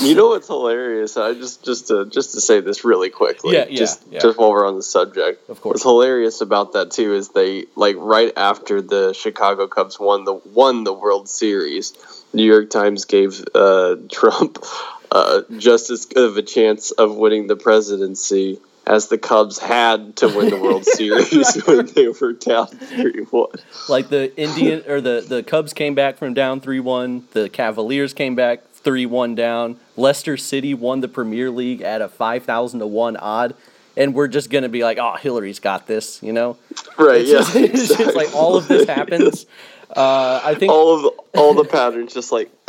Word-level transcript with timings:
You 0.01 0.15
know 0.15 0.27
what's 0.27 0.47
hilarious? 0.47 1.17
I 1.17 1.33
just 1.33 1.63
just 1.63 1.87
to 1.87 2.05
just 2.05 2.33
to 2.33 2.41
say 2.41 2.59
this 2.59 2.83
really 2.83 3.09
quickly. 3.09 3.53
Yeah, 3.53 3.65
yeah, 3.69 3.77
just 3.77 4.03
yeah. 4.09 4.19
just 4.19 4.37
while 4.37 4.51
we're 4.51 4.67
on 4.67 4.75
the 4.75 4.83
subject. 4.83 5.49
Of 5.49 5.61
course. 5.61 5.75
What's 5.75 5.83
hilarious 5.83 6.41
about 6.41 6.73
that 6.73 6.91
too 6.91 7.13
is 7.13 7.29
they 7.29 7.65
like 7.75 7.95
right 7.99 8.31
after 8.35 8.81
the 8.81 9.13
Chicago 9.13 9.67
Cubs 9.67 9.99
won 9.99 10.25
the 10.25 10.33
won 10.33 10.83
the 10.83 10.93
World 10.93 11.29
Series, 11.29 11.93
New 12.33 12.43
York 12.43 12.69
Times 12.69 13.05
gave 13.05 13.43
uh, 13.53 13.95
Trump 14.11 14.63
uh, 15.11 15.41
just 15.57 15.89
as 15.89 16.05
good 16.05 16.29
of 16.29 16.37
a 16.37 16.43
chance 16.43 16.91
of 16.91 17.15
winning 17.15 17.47
the 17.47 17.55
presidency 17.55 18.59
as 18.87 19.07
the 19.07 19.17
Cubs 19.17 19.57
had 19.57 20.17
to 20.17 20.27
win 20.27 20.49
the 20.49 20.59
World 20.59 20.85
Series 20.85 21.55
when 21.65 21.85
they 21.87 22.07
were 22.07 22.33
down 22.33 22.67
three 22.67 23.23
one. 23.29 23.49
Like 23.89 24.09
the 24.09 24.35
Indian 24.37 24.83
or 24.87 25.01
the 25.01 25.25
the 25.27 25.43
Cubs 25.43 25.73
came 25.73 25.95
back 25.95 26.17
from 26.17 26.33
down 26.33 26.61
three 26.61 26.79
one. 26.79 27.27
The 27.31 27.49
Cavaliers 27.49 28.13
came 28.13 28.35
back 28.35 28.63
three 28.85 29.05
one 29.05 29.35
down. 29.35 29.77
Leicester 29.97 30.37
City 30.37 30.73
won 30.73 31.01
the 31.01 31.09
Premier 31.09 31.51
League 31.51 31.81
at 31.81 32.01
a 32.01 32.07
five 32.07 32.45
thousand 32.45 32.79
to 32.79 32.87
one 32.87 33.17
odd. 33.17 33.55
And 33.97 34.13
we're 34.13 34.27
just 34.27 34.49
gonna 34.49 34.69
be 34.69 34.83
like, 34.83 34.97
oh, 34.97 35.15
Hillary's 35.15 35.59
got 35.59 35.87
this, 35.87 36.21
you 36.23 36.31
know? 36.31 36.57
Right? 36.97 37.21
It's 37.21 37.29
yeah. 37.29 37.37
just, 37.39 37.55
it's 37.55 37.97
just 37.97 38.15
like 38.15 38.33
all 38.33 38.55
of 38.55 38.67
this 38.67 38.87
happens. 38.87 39.45
Uh, 39.89 40.41
I 40.43 40.55
think 40.55 40.71
all 40.71 40.95
of 40.95 41.01
the, 41.03 41.39
all 41.39 41.53
the 41.53 41.65
patterns 41.65 42.13
just 42.13 42.31
like. 42.31 42.51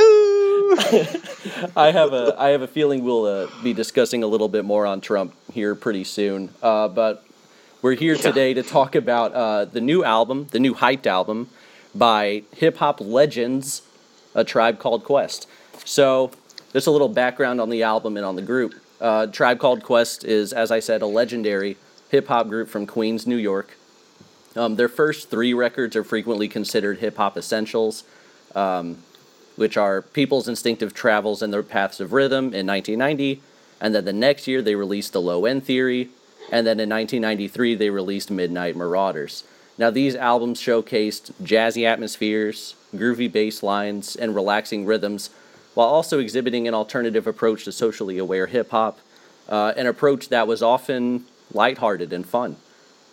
I 1.76 1.90
have 1.92 2.12
a 2.12 2.34
I 2.38 2.48
have 2.48 2.62
a 2.62 2.66
feeling 2.66 3.04
we'll 3.04 3.24
uh, 3.24 3.48
be 3.62 3.72
discussing 3.72 4.22
a 4.22 4.26
little 4.26 4.48
bit 4.48 4.64
more 4.64 4.84
on 4.84 5.00
Trump 5.00 5.34
here 5.52 5.74
pretty 5.74 6.04
soon. 6.04 6.50
Uh, 6.62 6.88
but 6.88 7.24
we're 7.82 7.94
here 7.94 8.16
today 8.16 8.52
to 8.54 8.62
talk 8.62 8.94
about 8.94 9.32
uh, 9.32 9.64
the 9.64 9.80
new 9.80 10.02
album, 10.04 10.48
the 10.50 10.58
new 10.58 10.74
hyped 10.74 11.06
album 11.06 11.48
by 11.94 12.42
hip 12.54 12.78
hop 12.78 13.00
legends, 13.00 13.82
A 14.34 14.44
Tribe 14.44 14.78
Called 14.78 15.04
Quest. 15.04 15.46
So, 15.84 16.30
just 16.72 16.86
a 16.86 16.90
little 16.90 17.08
background 17.08 17.60
on 17.60 17.70
the 17.70 17.82
album 17.82 18.16
and 18.16 18.26
on 18.26 18.36
the 18.36 18.42
group. 18.42 18.74
Uh, 19.00 19.26
Tribe 19.26 19.58
Called 19.58 19.82
Quest 19.82 20.24
is, 20.24 20.52
as 20.52 20.70
I 20.70 20.80
said, 20.80 21.02
a 21.02 21.06
legendary 21.06 21.76
hip 22.10 22.28
hop 22.28 22.48
group 22.48 22.68
from 22.68 22.86
Queens, 22.86 23.26
New 23.26 23.36
York. 23.36 23.76
Um, 24.54 24.76
their 24.76 24.88
first 24.88 25.30
three 25.30 25.52
records 25.52 25.94
are 25.96 26.04
frequently 26.04 26.48
considered 26.48 26.98
hip 26.98 27.16
hop 27.16 27.36
essentials 27.36 28.04
which 29.56 29.76
are 29.76 30.02
People's 30.02 30.48
Instinctive 30.48 30.94
Travels 30.94 31.42
and 31.42 31.52
Their 31.52 31.62
Paths 31.62 32.00
of 32.00 32.12
Rhythm 32.12 32.54
in 32.54 32.66
1990. 32.66 33.42
And 33.80 33.94
then 33.94 34.04
the 34.04 34.12
next 34.12 34.46
year, 34.46 34.62
they 34.62 34.74
released 34.74 35.12
The 35.12 35.20
Low 35.20 35.44
End 35.44 35.64
Theory. 35.64 36.10
And 36.52 36.66
then 36.66 36.78
in 36.78 36.88
1993, 36.88 37.74
they 37.74 37.90
released 37.90 38.30
Midnight 38.30 38.76
Marauders. 38.76 39.44
Now, 39.78 39.90
these 39.90 40.14
albums 40.14 40.60
showcased 40.60 41.32
jazzy 41.42 41.84
atmospheres, 41.84 42.76
groovy 42.94 43.30
bass 43.30 43.62
lines, 43.62 44.16
and 44.16 44.34
relaxing 44.34 44.86
rhythms, 44.86 45.30
while 45.76 45.88
also 45.88 46.18
exhibiting 46.18 46.66
an 46.66 46.72
alternative 46.72 47.26
approach 47.26 47.64
to 47.64 47.70
socially 47.70 48.16
aware 48.16 48.46
hip 48.46 48.70
hop, 48.70 48.98
uh, 49.50 49.74
an 49.76 49.86
approach 49.86 50.30
that 50.30 50.48
was 50.48 50.62
often 50.62 51.26
lighthearted 51.52 52.14
and 52.14 52.26
fun. 52.26 52.56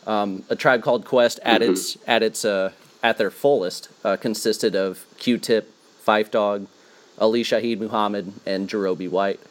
Um, 0.07 0.43
a 0.49 0.55
tribe 0.55 0.81
called 0.81 1.03
Quest 1.03 1.41
at 1.43 1.61
its 1.61 1.97
at 2.07 2.23
its 2.23 2.45
uh, 2.45 2.71
at 3.03 3.17
their 3.17 3.29
fullest 3.31 3.89
uh, 4.05 4.15
consisted 4.15 4.77
of 4.77 5.05
Q-Tip, 5.19 5.69
Phife 6.07 6.31
Dawg, 6.31 6.67
Ali 7.19 7.43
Shaheed 7.43 7.79
Muhammad, 7.79 8.31
and 8.45 8.69
Jarobi 8.69 9.09
White. 9.09 9.41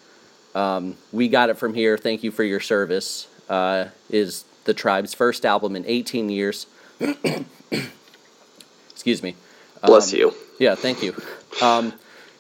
Um, 0.55 0.97
we 1.13 1.29
got 1.29 1.51
it 1.51 1.59
from 1.59 1.75
here. 1.75 1.99
Thank 1.99 2.23
you 2.23 2.31
for 2.31 2.45
your 2.45 2.61
service. 2.61 3.29
Uh, 3.47 3.89
is 4.09 4.47
the 4.65 4.73
tribe's 4.73 5.13
first 5.13 5.45
album 5.45 5.77
in 5.77 5.85
18 5.87 6.31
years. 6.31 6.67
Excuse 8.91 9.23
me. 9.23 9.37
Bless 9.85 10.15
you. 10.15 10.33
Yeah, 10.59 10.77
thank 10.77 11.03
you. 11.03 11.15
Um, 11.61 11.93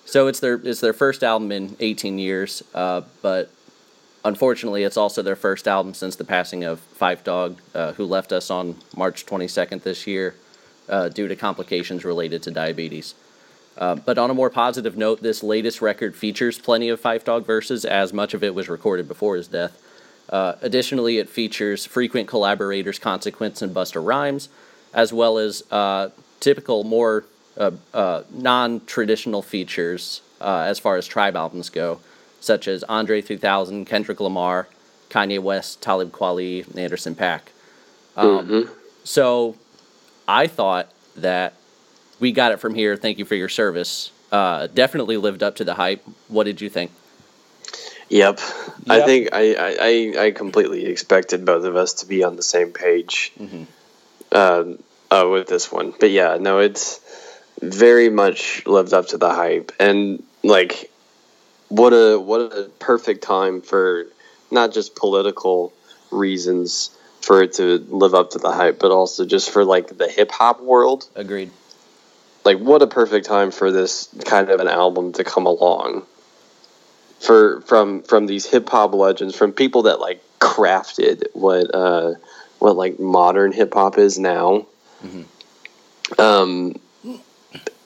so 0.05 0.27
it's 0.27 0.41
their 0.41 0.55
it's 0.55 0.81
their 0.81 0.93
first 0.93 1.23
album 1.23 1.53
in 1.53 1.77
18 1.81 2.19
years, 2.19 2.63
uh, 2.75 3.03
but 3.21 3.51
unfortunately, 4.25 4.85
it's 4.85 4.97
also 4.97 5.23
their 5.23 5.37
first 5.37 5.67
album 5.67 5.95
since 5.95 6.17
the 6.17 6.25
passing 6.25 6.65
of 6.65 6.81
Phife 6.99 7.25
Dawg, 7.25 7.59
uh, 7.75 7.93
who 7.93 8.05
left 8.05 8.33
us 8.33 8.51
on 8.51 8.77
March 8.97 9.27
22nd 9.27 9.83
this 9.83 10.07
year 10.07 10.35
uh, 10.89 11.09
due 11.09 11.29
to 11.29 11.37
complications 11.37 12.05
related 12.05 12.43
to 12.45 12.51
diabetes. 12.51 13.15
Uh, 13.77 13.95
but 13.95 14.19
on 14.19 14.31
a 14.31 14.35
more 14.35 14.51
positive 14.51 14.97
note, 14.97 15.23
this 15.23 15.43
latest 15.43 15.81
record 15.81 16.15
features 16.15 16.59
plenty 16.59 16.89
of 16.89 17.01
Phife 17.01 17.25
Dawg 17.25 17.47
verses, 17.47 17.85
as 17.85 18.13
much 18.13 18.35
of 18.35 18.45
it 18.45 18.55
was 18.55 18.69
recorded 18.69 19.09
before 19.09 19.37
his 19.37 19.49
death. 19.49 19.81
Uh, 20.29 20.55
additionally, 20.61 21.19
it 21.19 21.29
features 21.29 21.87
frequent 21.87 22.29
collaborators 22.29 22.99
Consequence 22.99 23.63
and 23.63 23.75
Busta 23.75 24.05
Rhymes, 24.05 24.49
as 24.93 25.13
well 25.13 25.39
as 25.39 25.63
uh, 25.71 26.11
typical, 26.41 26.85
more 26.85 27.25
non 27.57 28.81
traditional 28.87 29.43
features 29.43 30.21
uh, 30.41 30.65
as 30.67 30.79
far 30.79 30.97
as 30.97 31.07
tribe 31.07 31.37
albums 31.37 31.71
go, 31.71 32.01
such 32.41 32.67
as 32.69 32.83
Andre 32.85 33.21
3000, 33.21 33.85
Kendrick 33.85 34.21
Lamar, 34.21 34.69
Kanye 35.11 35.39
West, 35.41 35.81
Talib 35.83 36.11
Kweli, 36.13 36.67
and 36.69 36.79
Anderson 36.79 37.15
.Paak. 37.15 37.41
Um, 38.17 38.71
So 39.05 39.57
I 40.29 40.47
thought 40.47 40.89
that 41.17 41.55
we 42.21 42.33
got 42.33 42.53
it 42.53 42.61
from 42.61 42.75
here. 42.75 42.97
Thank 42.97 43.19
you 43.19 43.25
for 43.25 43.35
your 43.35 43.49
service. 43.49 44.11
Uh, 44.31 44.67
definitely 44.69 45.17
lived 45.17 45.43
up 45.43 45.57
to 45.57 45.65
the 45.65 45.75
hype. 45.75 46.03
What 46.29 46.45
did 46.45 46.61
you 46.61 46.69
think? 46.71 46.91
Yep. 48.09 48.41
I 48.89 49.01
think 49.03 49.29
I, 49.33 49.55
I, 50.19 50.25
I- 50.27 50.31
completely 50.33 50.85
expected 50.87 51.45
both 51.45 51.65
of 51.65 51.77
us 51.77 51.95
to 51.95 52.07
be 52.07 52.23
on 52.23 52.37
the 52.37 52.43
same 52.43 52.73
page 52.73 53.33
uh, 54.31 54.65
uh, 55.11 55.29
with 55.31 55.49
this 55.49 55.73
one. 55.73 55.95
But 55.99 56.11
yeah, 56.11 56.37
no, 56.41 56.59
it's 56.59 57.01
very 57.61 58.09
much 58.09 58.65
lived 58.67 58.93
up 58.93 59.09
to 59.09 59.19
the 59.19 59.33
hype. 59.33 59.73
And 59.79 60.23
like, 60.43 60.91
what 61.69 61.93
a 61.93 62.19
what 62.19 62.41
a 62.41 62.71
perfect 62.79 63.23
time 63.23 63.61
for 63.63 64.07
not 64.51 64.73
just 64.73 64.95
political 64.97 65.73
reasons 66.11 66.91
for 67.21 67.43
it 67.43 67.55
to 67.55 67.79
live 67.89 68.15
up 68.15 68.31
to 68.31 68.39
the 68.39 68.51
hype, 68.51 68.79
but 68.79 68.91
also 68.91 69.25
just 69.25 69.51
for 69.51 69.65
like 69.65 69.97
the 69.97 70.09
hip 70.09 70.31
hop 70.31 70.61
world. 70.61 71.09
Agreed. 71.15 71.51
like 72.45 72.59
what 72.59 72.83
a 72.83 72.87
perfect 72.87 73.27
time 73.27 73.51
for 73.53 73.71
this 73.71 74.09
kind 74.25 74.51
of 74.51 74.61
an 74.61 74.69
album 74.69 75.13
to 75.13 75.23
come 75.25 75.47
along 75.47 76.05
for 77.21 77.61
from 77.63 78.03
from 78.03 78.27
these 78.27 78.45
hip 78.47 78.69
hop 78.69 78.93
legends 78.93 79.37
from 79.37 79.53
people 79.53 79.83
that 79.85 80.01
like 80.01 80.21
crafted 80.41 81.23
what 81.35 81.73
uh 81.73 82.15
what 82.59 82.77
like 82.77 82.99
modern 82.99 83.53
hip 83.53 83.73
hop 83.75 83.97
is 83.97 84.19
now 84.19 84.67
um 86.19 86.75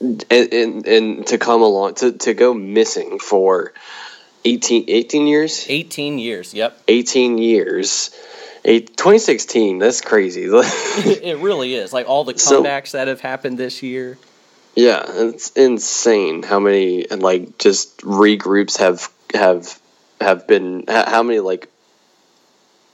and, 0.00 0.24
and 0.30 0.86
and 0.86 1.26
to 1.28 1.38
come 1.38 1.62
along 1.62 1.94
to 1.96 2.12
to 2.12 2.34
go 2.34 2.52
missing 2.54 3.18
for 3.18 3.72
18 4.44 4.84
18 4.88 5.26
years 5.26 5.66
18 5.68 6.18
years. 6.18 6.54
Yep. 6.54 6.82
18 6.88 7.38
years 7.38 8.10
Eight, 8.68 8.96
2016 8.96 9.78
that's 9.78 10.00
crazy 10.00 10.42
it 10.50 11.38
really 11.38 11.74
is. 11.74 11.92
Like 11.92 12.08
all 12.08 12.24
the 12.24 12.36
So- 12.36 12.62
comebacks 12.62 12.92
that 12.92 13.06
have 13.08 13.20
happened 13.20 13.58
this 13.58 13.82
year. 13.82 14.18
Yeah, 14.74 15.04
it's 15.06 15.52
insane 15.52 16.42
how 16.42 16.58
many 16.60 17.06
like 17.06 17.56
just 17.58 17.96
regroups 17.98 18.76
have 18.78 19.08
have 19.32 19.80
have 20.20 20.46
been 20.46 20.84
how 20.88 21.22
many 21.22 21.40
like 21.40 21.70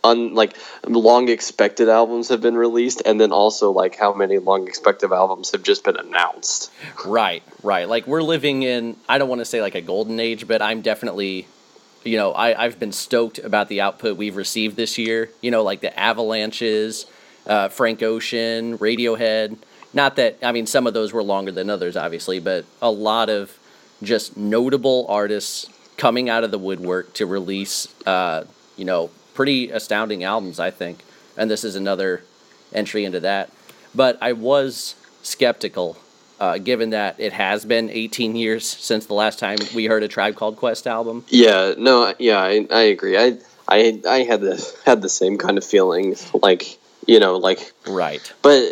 un 0.05 0.35
like 0.35 0.57
long 0.87 1.29
expected 1.29 1.89
albums 1.89 2.29
have 2.29 2.41
been 2.41 2.57
released 2.57 3.03
and 3.07 3.21
then 3.21 3.33
also 3.33 3.71
like 3.71 3.97
how 3.97 4.13
many 4.13 4.39
long 4.39 4.67
expected 4.67 5.13
albums 5.13 5.53
have 5.53 5.63
just 5.63 5.85
been 5.85 5.97
announced. 5.97 6.73
Right, 7.05 7.43
right. 7.63 7.89
Like 7.89 8.07
we're 8.07 8.23
living 8.23 8.63
in 8.63 8.97
I 9.09 9.19
don't 9.19 9.29
want 9.29 9.41
to 9.41 9.45
say 9.45 9.61
like 9.61 9.75
a 9.75 9.81
golden 9.81 10.19
age, 10.19 10.47
but 10.47 10.61
I'm 10.63 10.81
definitely 10.81 11.47
you 12.05 12.17
know, 12.17 12.33
I, 12.33 12.65
I've 12.65 12.81
been 12.81 12.91
stoked 12.91 13.39
about 13.39 13.69
the 13.69 13.81
output 13.81 14.17
we've 14.17 14.37
received 14.37 14.77
this 14.77 14.99
year. 14.99 15.31
You 15.41 15.53
know, 15.53 15.63
like 15.63 15.81
the 15.81 15.97
Avalanches, 15.99 17.07
uh, 17.47 17.69
Frank 17.69 18.03
Ocean, 18.03 18.77
Radiohead, 18.79 19.57
not 19.95 20.17
that 20.17 20.39
I 20.43 20.53
mean 20.53 20.67
some 20.67 20.87
of 20.87 20.95
those 20.95 21.13
were 21.13 21.23
longer 21.23 21.53
than 21.53 21.71
others, 21.71 21.97
obviously, 21.97 22.41
but 22.41 22.65
a 22.81 22.91
lot 22.91 23.31
of 23.31 23.59
just 24.03 24.37
notable 24.37 25.07
artists 25.09 25.67
coming 25.97 26.29
out 26.29 26.43
of 26.43 26.51
the 26.51 26.59
woodwork 26.59 27.13
to 27.15 27.27
release, 27.27 27.87
uh, 28.07 28.45
you 28.77 28.85
know, 28.85 29.11
pretty 29.35 29.71
astounding 29.71 30.25
albums, 30.25 30.59
I 30.61 30.71
think. 30.71 31.01
And 31.37 31.51
this 31.51 31.65
is 31.65 31.77
another 31.77 32.23
entry 32.73 33.05
into 33.05 33.21
that. 33.21 33.51
But 33.95 34.19
I 34.21 34.33
was 34.33 34.95
skeptical, 35.23 35.97
uh, 36.41 36.59
given 36.59 36.91
that 36.91 37.19
it 37.19 37.33
has 37.33 37.65
been 37.65 37.91
18 37.91 38.37
years 38.37 38.67
since 38.67 39.07
the 39.07 39.15
last 39.15 39.39
time 39.39 39.59
we 39.75 39.87
heard 39.87 40.03
a 40.03 40.09
Tribe 40.09 40.35
Called 40.35 40.57
Quest 40.57 40.87
album. 40.87 41.25
Yeah, 41.29 41.75
no, 41.77 42.15
yeah, 42.19 42.39
I, 42.39 42.67
I 42.71 42.83
agree. 42.83 43.17
I, 43.17 43.39
I, 43.69 44.01
I 44.09 44.19
had 44.25 44.41
the 44.41 44.75
had 44.85 45.03
the 45.03 45.09
same 45.09 45.39
kind 45.39 45.57
of 45.57 45.65
feeling, 45.65 46.17
like 46.35 46.79
you 47.07 47.19
know, 47.19 47.37
like 47.37 47.73
right. 47.87 48.33
But 48.43 48.63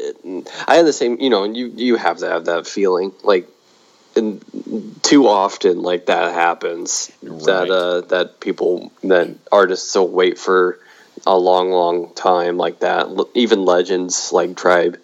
I 0.66 0.76
had 0.76 0.86
the 0.86 0.92
same, 0.92 1.20
you 1.20 1.30
know, 1.30 1.44
you 1.44 1.72
you 1.74 1.96
have 1.96 2.18
to 2.18 2.28
have 2.28 2.44
that 2.46 2.66
feeling, 2.66 3.12
like, 3.22 3.48
and 4.20 5.02
too 5.02 5.26
often, 5.26 5.82
like 5.82 6.06
that 6.06 6.32
happens. 6.32 7.10
Right. 7.22 7.44
That 7.46 7.70
uh, 7.70 8.00
that 8.02 8.40
people 8.40 8.92
that 9.02 9.34
artists 9.50 9.94
will 9.94 10.08
wait 10.08 10.38
for 10.38 10.78
a 11.26 11.36
long, 11.36 11.70
long 11.70 12.14
time 12.14 12.56
like 12.56 12.80
that. 12.80 13.08
Even 13.34 13.64
legends 13.64 14.32
like 14.32 14.56
Tribe, 14.56 14.98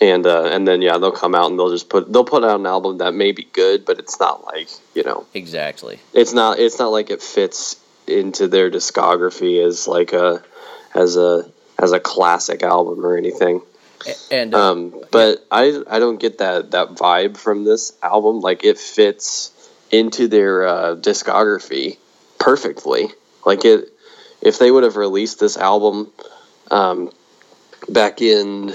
and 0.00 0.26
uh, 0.26 0.44
and 0.44 0.66
then 0.66 0.82
yeah, 0.82 0.98
they'll 0.98 1.12
come 1.12 1.34
out 1.34 1.50
and 1.50 1.58
they'll 1.58 1.70
just 1.70 1.88
put 1.88 2.12
they'll 2.12 2.24
put 2.24 2.44
out 2.44 2.60
an 2.60 2.66
album 2.66 2.98
that 2.98 3.14
may 3.14 3.32
be 3.32 3.44
good, 3.52 3.84
but 3.84 3.98
it's 3.98 4.18
not 4.20 4.44
like 4.44 4.68
you 4.94 5.02
know 5.02 5.26
exactly. 5.34 5.98
It's 6.14 6.32
not 6.32 6.58
it's 6.58 6.78
not 6.78 6.88
like 6.88 7.10
it 7.10 7.22
fits 7.22 7.76
into 8.06 8.48
their 8.48 8.70
discography 8.70 9.64
as 9.64 9.86
like 9.86 10.12
a 10.12 10.42
as 10.94 11.16
a 11.16 11.50
as 11.78 11.92
a 11.92 12.00
classic 12.00 12.62
album 12.62 13.04
or 13.04 13.16
anything. 13.16 13.62
And 14.30 14.54
uh, 14.54 14.72
um, 14.72 14.94
but 15.10 15.38
yeah. 15.38 15.44
I 15.50 15.82
I 15.96 15.98
don't 15.98 16.20
get 16.20 16.38
that 16.38 16.70
that 16.72 16.90
vibe 16.90 17.36
from 17.36 17.64
this 17.64 17.92
album. 18.02 18.40
Like 18.40 18.64
it 18.64 18.78
fits 18.78 19.52
into 19.90 20.28
their 20.28 20.66
uh, 20.66 20.96
discography 20.96 21.98
perfectly. 22.38 23.08
Like 23.44 23.64
it, 23.64 23.92
if 24.40 24.58
they 24.58 24.70
would 24.70 24.84
have 24.84 24.96
released 24.96 25.40
this 25.40 25.56
album 25.56 26.10
um, 26.70 27.10
back 27.88 28.20
in, 28.22 28.72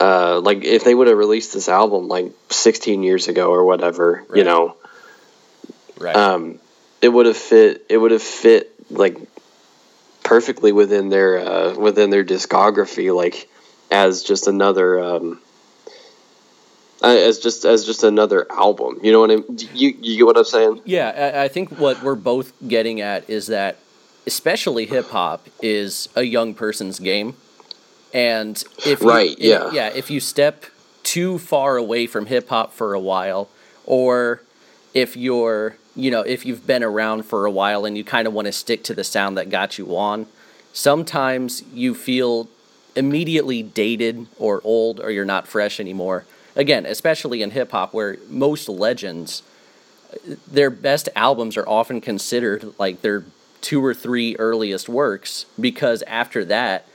uh, 0.00 0.40
like 0.40 0.64
if 0.64 0.84
they 0.84 0.94
would 0.94 1.08
have 1.08 1.18
released 1.18 1.52
this 1.52 1.68
album 1.68 2.08
like 2.08 2.32
16 2.50 3.02
years 3.02 3.28
ago 3.28 3.50
or 3.50 3.64
whatever, 3.64 4.24
right. 4.28 4.38
you 4.38 4.44
know, 4.44 4.76
right. 5.98 6.16
um, 6.16 6.58
it 7.02 7.08
would 7.08 7.26
have 7.26 7.36
fit. 7.36 7.86
It 7.88 7.98
would 7.98 8.12
have 8.12 8.22
fit 8.22 8.72
like 8.90 9.18
perfectly 10.22 10.72
within 10.72 11.08
their 11.08 11.38
uh, 11.38 11.74
within 11.78 12.10
their 12.10 12.24
discography, 12.24 13.14
like 13.14 13.48
as 13.96 14.22
just 14.22 14.46
another 14.46 15.02
um, 15.02 15.40
uh, 17.02 17.08
as 17.08 17.38
just 17.38 17.64
as 17.64 17.86
just 17.86 18.04
another 18.04 18.46
album. 18.52 18.98
You 19.02 19.10
know 19.12 19.20
what 19.20 19.30
I 19.30 19.36
mean? 19.36 19.58
You 19.74 19.96
you 20.00 20.16
get 20.18 20.26
what 20.26 20.36
I'm 20.36 20.44
saying? 20.44 20.82
Yeah, 20.84 21.32
I, 21.34 21.44
I 21.44 21.48
think 21.48 21.78
what 21.78 22.02
we're 22.02 22.14
both 22.14 22.52
getting 22.68 23.00
at 23.00 23.28
is 23.28 23.46
that 23.46 23.78
especially 24.26 24.86
hip 24.86 25.08
hop 25.08 25.46
is 25.62 26.08
a 26.14 26.22
young 26.22 26.52
person's 26.52 26.98
game, 26.98 27.36
and 28.12 28.62
if 28.84 29.00
you, 29.00 29.08
right, 29.08 29.38
yeah, 29.38 29.68
if, 29.68 29.72
yeah, 29.72 29.88
if 29.88 30.10
you 30.10 30.20
step 30.20 30.66
too 31.02 31.38
far 31.38 31.76
away 31.76 32.06
from 32.06 32.26
hip 32.26 32.48
hop 32.50 32.72
for 32.72 32.92
a 32.92 33.00
while, 33.00 33.48
or 33.86 34.42
if 34.92 35.16
you're 35.16 35.76
you 35.94 36.10
know 36.10 36.20
if 36.20 36.44
you've 36.44 36.66
been 36.66 36.82
around 36.82 37.24
for 37.24 37.46
a 37.46 37.50
while 37.50 37.86
and 37.86 37.96
you 37.96 38.04
kind 38.04 38.28
of 38.28 38.34
want 38.34 38.46
to 38.46 38.52
stick 38.52 38.84
to 38.84 38.94
the 38.94 39.04
sound 39.04 39.38
that 39.38 39.48
got 39.48 39.78
you 39.78 39.96
on, 39.96 40.26
sometimes 40.74 41.62
you 41.72 41.94
feel 41.94 42.48
immediately 42.96 43.62
dated 43.62 44.26
or 44.38 44.60
old 44.64 45.00
or 45.00 45.10
you're 45.10 45.24
not 45.24 45.46
fresh 45.46 45.78
anymore 45.78 46.24
again, 46.56 46.86
especially 46.86 47.42
in 47.42 47.50
hip 47.50 47.70
hop, 47.70 47.94
where 47.94 48.16
most 48.28 48.68
legends, 48.68 49.42
their 50.50 50.70
best 50.70 51.08
albums 51.14 51.56
are 51.56 51.68
often 51.68 52.00
considered 52.00 52.72
like 52.78 53.02
their 53.02 53.24
two 53.60 53.84
or 53.84 53.94
three 53.94 54.34
earliest 54.36 54.88
works 54.88 55.44
because 55.60 56.02
after 56.02 56.44
that, 56.46 56.88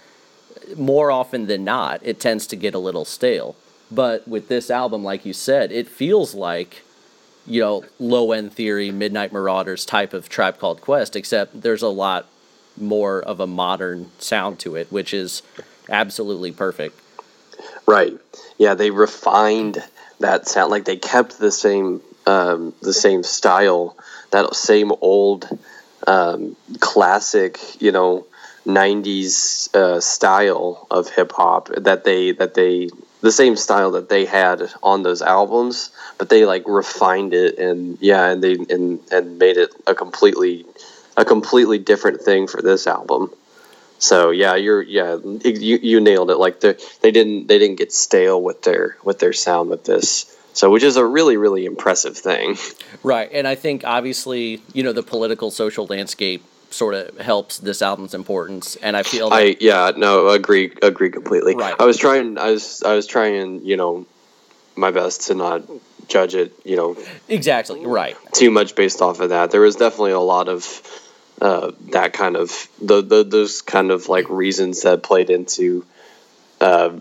more 0.75 1.12
often 1.12 1.48
than 1.48 1.63
not, 1.63 2.00
it 2.03 2.19
tends 2.19 2.48
to 2.48 2.56
get 2.56 2.74
a 2.74 2.80
little 2.80 3.06
stale. 3.06 3.56
But 3.92 4.27
with 4.27 4.48
this 4.48 4.69
album, 4.69 5.03
like 5.03 5.25
you 5.25 5.33
said, 5.33 5.71
it 5.71 5.88
feels 5.88 6.33
like, 6.33 6.83
you 7.45 7.62
know, 7.62 7.83
low 8.00 8.31
end 8.31 8.53
theory, 8.53 8.89
Midnight 8.89 9.33
Marauders 9.33 9.86
type 9.86 10.13
of 10.13 10.30
Tribe 10.30 10.59
Called 10.59 10.81
Quest, 10.81 11.15
except 11.15 11.62
there's 11.62 11.81
a 11.81 11.89
lot 11.89 12.27
more 12.77 13.21
of 13.21 13.39
a 13.39 13.48
modern 13.48 14.12
sound 14.18 14.59
to 14.59 14.75
it, 14.75 14.89
which 14.92 15.13
is 15.13 15.42
absolutely 15.91 16.51
perfect. 16.51 16.99
Right. 17.85 18.17
Yeah, 18.57 18.73
they 18.73 18.89
refined 18.91 19.83
that 20.19 20.47
sound. 20.47 20.71
Like 20.71 20.85
they 20.85 20.97
kept 20.97 21.38
the 21.38 21.51
same 21.51 22.01
um, 22.25 22.73
the 22.81 22.93
same 22.93 23.23
style, 23.23 23.97
that 24.31 24.55
same 24.55 24.91
old 25.01 25.47
um, 26.07 26.55
classic, 26.79 27.59
you 27.81 27.91
know, 27.91 28.25
'90s 28.65 29.73
uh, 29.75 29.99
style 29.99 30.88
of 30.91 31.09
hip 31.09 31.31
hop 31.31 31.69
that 31.75 32.03
they 32.03 32.31
that 32.33 32.53
they 32.53 32.89
the 33.21 33.31
same 33.31 33.55
style 33.55 33.91
that 33.91 34.09
they 34.09 34.25
had 34.25 34.61
on 34.81 35.03
those 35.03 35.21
albums, 35.21 35.91
but 36.17 36.29
they 36.29 36.45
like 36.45 36.63
refined 36.67 37.33
it 37.33 37.57
and 37.57 37.97
yeah, 38.01 38.29
and 38.29 38.43
they 38.43 38.53
and 38.69 38.99
and 39.11 39.38
made 39.38 39.57
it 39.57 39.73
a 39.88 39.95
completely 39.95 40.65
a 41.17 41.25
completely 41.25 41.77
different 41.77 42.21
thing 42.21 42.47
for 42.47 42.61
this 42.61 42.88
album. 42.88 43.31
So 44.01 44.31
yeah, 44.31 44.56
you're 44.56 44.81
yeah 44.81 45.18
you, 45.24 45.77
you 45.77 46.00
nailed 46.00 46.31
it. 46.31 46.38
Like 46.38 46.59
they 46.59 46.75
they 47.01 47.12
didn't 47.12 47.45
they 47.48 47.59
didn't 47.59 47.77
get 47.77 47.94
stale 47.94 48.42
with 48.42 48.63
their 48.63 48.98
with 49.03 49.19
their 49.19 49.31
sound 49.31 49.69
with 49.69 49.86
this. 49.86 50.36
So 50.53 50.71
which 50.71 50.81
is 50.81 50.98
a 50.98 51.06
really 51.06 51.38
really 51.38 51.65
impressive 51.65 52.18
thing. 52.18 52.57
Right, 53.03 53.31
and 53.31 53.48
I 53.48 53.56
think 53.56 53.83
obviously 53.83 54.62
you 54.74 54.83
know 54.83 54.94
the 54.94 55.01
political 55.01 55.50
social 55.50 55.88
landscape 55.88 56.44
sort 56.69 56.94
of 56.94 57.18
helps 57.18 57.57
this 57.57 57.81
album's 57.81 58.13
importance, 58.13 58.75
and 58.75 58.95
I 58.95 59.01
feel 59.03 59.30
I 59.31 59.56
yeah 59.59 59.92
no 59.95 60.30
agree 60.30 60.71
agree 60.81 61.09
completely. 61.09 61.56
Right. 61.56 61.75
I 61.80 61.86
was 61.86 61.98
trying 61.98 62.38
I 62.38 62.51
was 62.51 62.83
I 62.83 62.94
was 62.94 63.07
trying 63.07 63.65
you 63.65 63.77
know 63.77 64.06
my 64.75 64.92
best 64.92 65.27
to 65.27 65.36
not 65.36 65.63
judge 66.07 66.36
it 66.36 66.53
you 66.63 66.75
know 66.75 66.98
exactly 67.27 67.86
right 67.86 68.15
too 68.33 68.51
much 68.51 68.75
based 68.75 69.01
off 69.01 69.19
of 69.19 69.30
that. 69.30 69.51
There 69.51 69.62
was 69.62 69.75
definitely 69.75 70.12
a 70.12 70.19
lot 70.19 70.48
of 70.48 70.63
uh, 71.41 71.71
that 71.89 72.13
kind 72.13 72.35
of 72.35 72.67
the, 72.79 73.01
the, 73.01 73.23
those 73.23 73.63
kind 73.63 73.89
of 73.89 74.07
like 74.07 74.29
reasons 74.29 74.83
that 74.83 75.01
played 75.01 75.31
into 75.31 75.83
uh, 76.61 76.91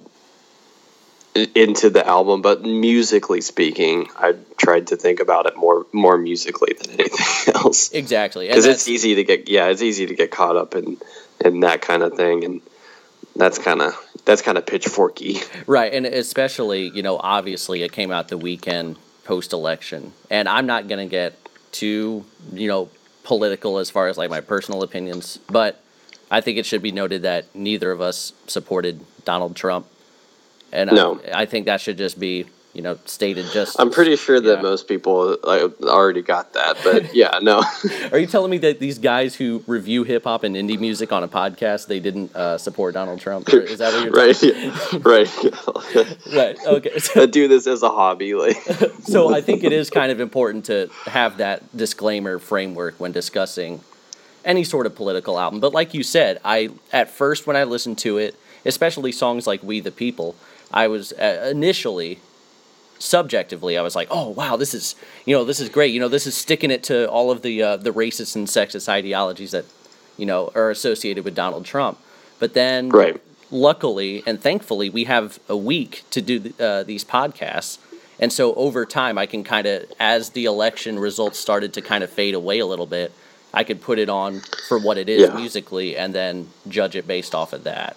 into 1.54 1.90
the 1.90 2.06
album. 2.06 2.40
But 2.40 2.62
musically 2.62 3.42
speaking, 3.42 4.08
I 4.16 4.34
tried 4.56 4.88
to 4.88 4.96
think 4.96 5.20
about 5.20 5.44
it 5.44 5.56
more 5.56 5.86
more 5.92 6.16
musically 6.16 6.74
than 6.80 7.00
anything 7.00 7.54
else. 7.54 7.92
Exactly, 7.92 8.48
because 8.48 8.64
it's 8.64 8.88
easy 8.88 9.16
to 9.16 9.24
get 9.24 9.48
yeah, 9.48 9.66
it's 9.66 9.82
easy 9.82 10.06
to 10.06 10.14
get 10.14 10.30
caught 10.30 10.56
up 10.56 10.74
in 10.74 10.96
in 11.44 11.60
that 11.60 11.82
kind 11.82 12.02
of 12.02 12.14
thing, 12.14 12.44
and 12.44 12.62
that's 13.36 13.58
kind 13.58 13.82
of 13.82 13.94
that's 14.24 14.40
kind 14.40 14.56
of 14.56 14.64
pitchforky, 14.64 15.46
right? 15.66 15.92
And 15.92 16.06
especially 16.06 16.88
you 16.88 17.02
know, 17.02 17.18
obviously, 17.18 17.82
it 17.82 17.92
came 17.92 18.10
out 18.10 18.28
the 18.28 18.38
weekend 18.38 18.96
post 19.24 19.52
election, 19.52 20.14
and 20.30 20.48
I'm 20.48 20.64
not 20.64 20.88
gonna 20.88 21.06
get 21.06 21.36
too 21.72 22.24
you 22.54 22.66
know 22.66 22.88
political 23.22 23.78
as 23.78 23.90
far 23.90 24.08
as 24.08 24.18
like 24.18 24.30
my 24.30 24.40
personal 24.40 24.82
opinions, 24.82 25.38
but 25.48 25.80
I 26.30 26.40
think 26.40 26.58
it 26.58 26.66
should 26.66 26.82
be 26.82 26.92
noted 26.92 27.22
that 27.22 27.46
neither 27.54 27.90
of 27.90 28.00
us 28.00 28.32
supported 28.46 29.00
Donald 29.24 29.56
Trump, 29.56 29.86
and 30.72 30.90
no. 30.92 31.20
I, 31.32 31.42
I 31.42 31.46
think 31.46 31.66
that 31.66 31.80
should 31.80 31.98
just 31.98 32.18
be 32.18 32.46
you 32.72 32.82
know 32.82 32.96
stated 33.04 33.46
just 33.52 33.78
i'm 33.80 33.90
pretty 33.90 34.16
sure 34.16 34.40
that 34.40 34.56
yeah. 34.56 34.62
most 34.62 34.86
people 34.86 35.36
already 35.82 36.22
got 36.22 36.52
that 36.52 36.78
but 36.84 37.14
yeah 37.14 37.38
no 37.42 37.62
are 38.12 38.18
you 38.18 38.26
telling 38.26 38.50
me 38.50 38.58
that 38.58 38.78
these 38.78 38.98
guys 38.98 39.34
who 39.34 39.62
review 39.66 40.04
hip-hop 40.04 40.44
and 40.44 40.54
indie 40.54 40.78
music 40.78 41.12
on 41.12 41.22
a 41.22 41.28
podcast 41.28 41.86
they 41.86 42.00
didn't 42.00 42.34
uh, 42.34 42.56
support 42.56 42.94
donald 42.94 43.20
trump 43.20 43.48
is 43.52 43.78
that 43.78 43.92
what 43.92 44.04
you're 44.04 44.12
right 44.12 44.42
yeah. 44.42 44.98
right 45.02 46.24
right 46.34 46.58
okay 46.66 46.98
so, 46.98 47.26
do 47.26 47.48
this 47.48 47.66
as 47.66 47.82
a 47.82 47.88
hobby 47.88 48.34
like 48.34 48.56
so 49.02 49.34
i 49.34 49.40
think 49.40 49.64
it 49.64 49.72
is 49.72 49.90
kind 49.90 50.12
of 50.12 50.20
important 50.20 50.64
to 50.64 50.88
have 51.06 51.38
that 51.38 51.76
disclaimer 51.76 52.38
framework 52.38 52.98
when 52.98 53.12
discussing 53.12 53.80
any 54.44 54.64
sort 54.64 54.86
of 54.86 54.94
political 54.94 55.38
album 55.38 55.60
but 55.60 55.72
like 55.72 55.92
you 55.92 56.02
said 56.02 56.40
i 56.44 56.70
at 56.92 57.10
first 57.10 57.46
when 57.46 57.56
i 57.56 57.64
listened 57.64 57.98
to 57.98 58.16
it 58.16 58.34
especially 58.64 59.10
songs 59.10 59.46
like 59.46 59.62
we 59.62 59.80
the 59.80 59.90
people 59.90 60.36
i 60.72 60.86
was 60.86 61.12
uh, 61.14 61.48
initially 61.50 62.18
subjectively, 63.00 63.76
I 63.76 63.82
was 63.82 63.96
like, 63.96 64.08
oh 64.10 64.28
wow, 64.28 64.56
this 64.56 64.74
is 64.74 64.94
you 65.26 65.34
know 65.34 65.44
this 65.44 65.58
is 65.58 65.68
great. 65.68 65.92
You 65.92 66.00
know, 66.00 66.08
this 66.08 66.26
is 66.26 66.36
sticking 66.36 66.70
it 66.70 66.84
to 66.84 67.10
all 67.10 67.30
of 67.30 67.42
the 67.42 67.62
uh, 67.62 67.76
the 67.76 67.90
racist 67.90 68.36
and 68.36 68.46
sexist 68.46 68.88
ideologies 68.88 69.50
that 69.50 69.64
you 70.16 70.26
know 70.26 70.52
are 70.54 70.70
associated 70.70 71.24
with 71.24 71.34
Donald 71.34 71.64
Trump. 71.64 71.98
But 72.38 72.54
then, 72.54 72.88
right. 72.90 73.20
luckily 73.50 74.22
and 74.26 74.40
thankfully, 74.40 74.88
we 74.88 75.04
have 75.04 75.40
a 75.48 75.56
week 75.56 76.04
to 76.10 76.22
do 76.22 76.52
uh, 76.60 76.84
these 76.84 77.04
podcasts. 77.04 77.78
And 78.20 78.30
so 78.30 78.54
over 78.54 78.84
time, 78.84 79.16
I 79.16 79.24
can 79.24 79.44
kind 79.44 79.66
of, 79.66 79.90
as 79.98 80.30
the 80.30 80.44
election 80.44 80.98
results 80.98 81.38
started 81.38 81.72
to 81.72 81.80
kind 81.80 82.04
of 82.04 82.10
fade 82.10 82.34
away 82.34 82.58
a 82.58 82.66
little 82.66 82.84
bit, 82.84 83.12
I 83.52 83.64
could 83.64 83.80
put 83.80 83.98
it 83.98 84.10
on 84.10 84.40
for 84.68 84.78
what 84.78 84.98
it 84.98 85.08
is 85.08 85.28
yeah. 85.28 85.34
musically 85.34 85.96
and 85.96 86.14
then 86.14 86.50
judge 86.68 86.96
it 86.96 87.06
based 87.06 87.34
off 87.34 87.54
of 87.54 87.64
that. 87.64 87.96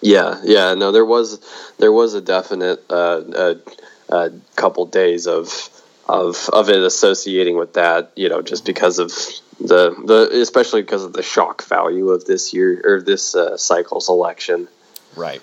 Yeah, 0.00 0.40
yeah, 0.44 0.74
no, 0.74 0.92
there 0.92 1.04
was 1.04 1.40
there 1.78 1.92
was 1.92 2.14
a 2.14 2.20
definite 2.20 2.84
uh, 2.90 3.22
a, 3.34 3.56
a 4.12 4.30
couple 4.56 4.86
days 4.86 5.26
of 5.26 5.68
of 6.08 6.48
of 6.52 6.68
it 6.68 6.82
associating 6.82 7.56
with 7.56 7.74
that, 7.74 8.12
you 8.14 8.28
know, 8.28 8.42
just 8.42 8.64
because 8.64 8.98
of 8.98 9.08
the 9.60 9.94
the 10.04 10.28
especially 10.40 10.82
because 10.82 11.04
of 11.04 11.12
the 11.12 11.22
shock 11.22 11.64
value 11.64 12.10
of 12.10 12.24
this 12.24 12.52
year 12.52 12.80
or 12.84 13.00
this 13.00 13.34
uh, 13.34 13.56
cycle's 13.56 14.08
election. 14.08 14.68
Right. 15.16 15.40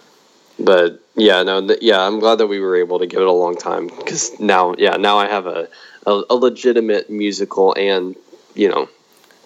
But 0.59 1.01
yeah, 1.15 1.43
no, 1.43 1.65
th- 1.65 1.79
yeah, 1.81 2.01
I'm 2.01 2.19
glad 2.19 2.39
that 2.39 2.47
we 2.47 2.59
were 2.59 2.75
able 2.75 2.99
to 2.99 3.07
give 3.07 3.21
it 3.21 3.27
a 3.27 3.31
long 3.31 3.55
time 3.55 3.87
because 3.87 4.37
now, 4.39 4.75
yeah, 4.77 4.97
now 4.97 5.17
I 5.17 5.27
have 5.27 5.47
a, 5.47 5.69
a 6.05 6.23
a 6.29 6.35
legitimate 6.35 7.09
musical 7.09 7.73
and 7.75 8.15
you 8.55 8.69
know 8.69 8.89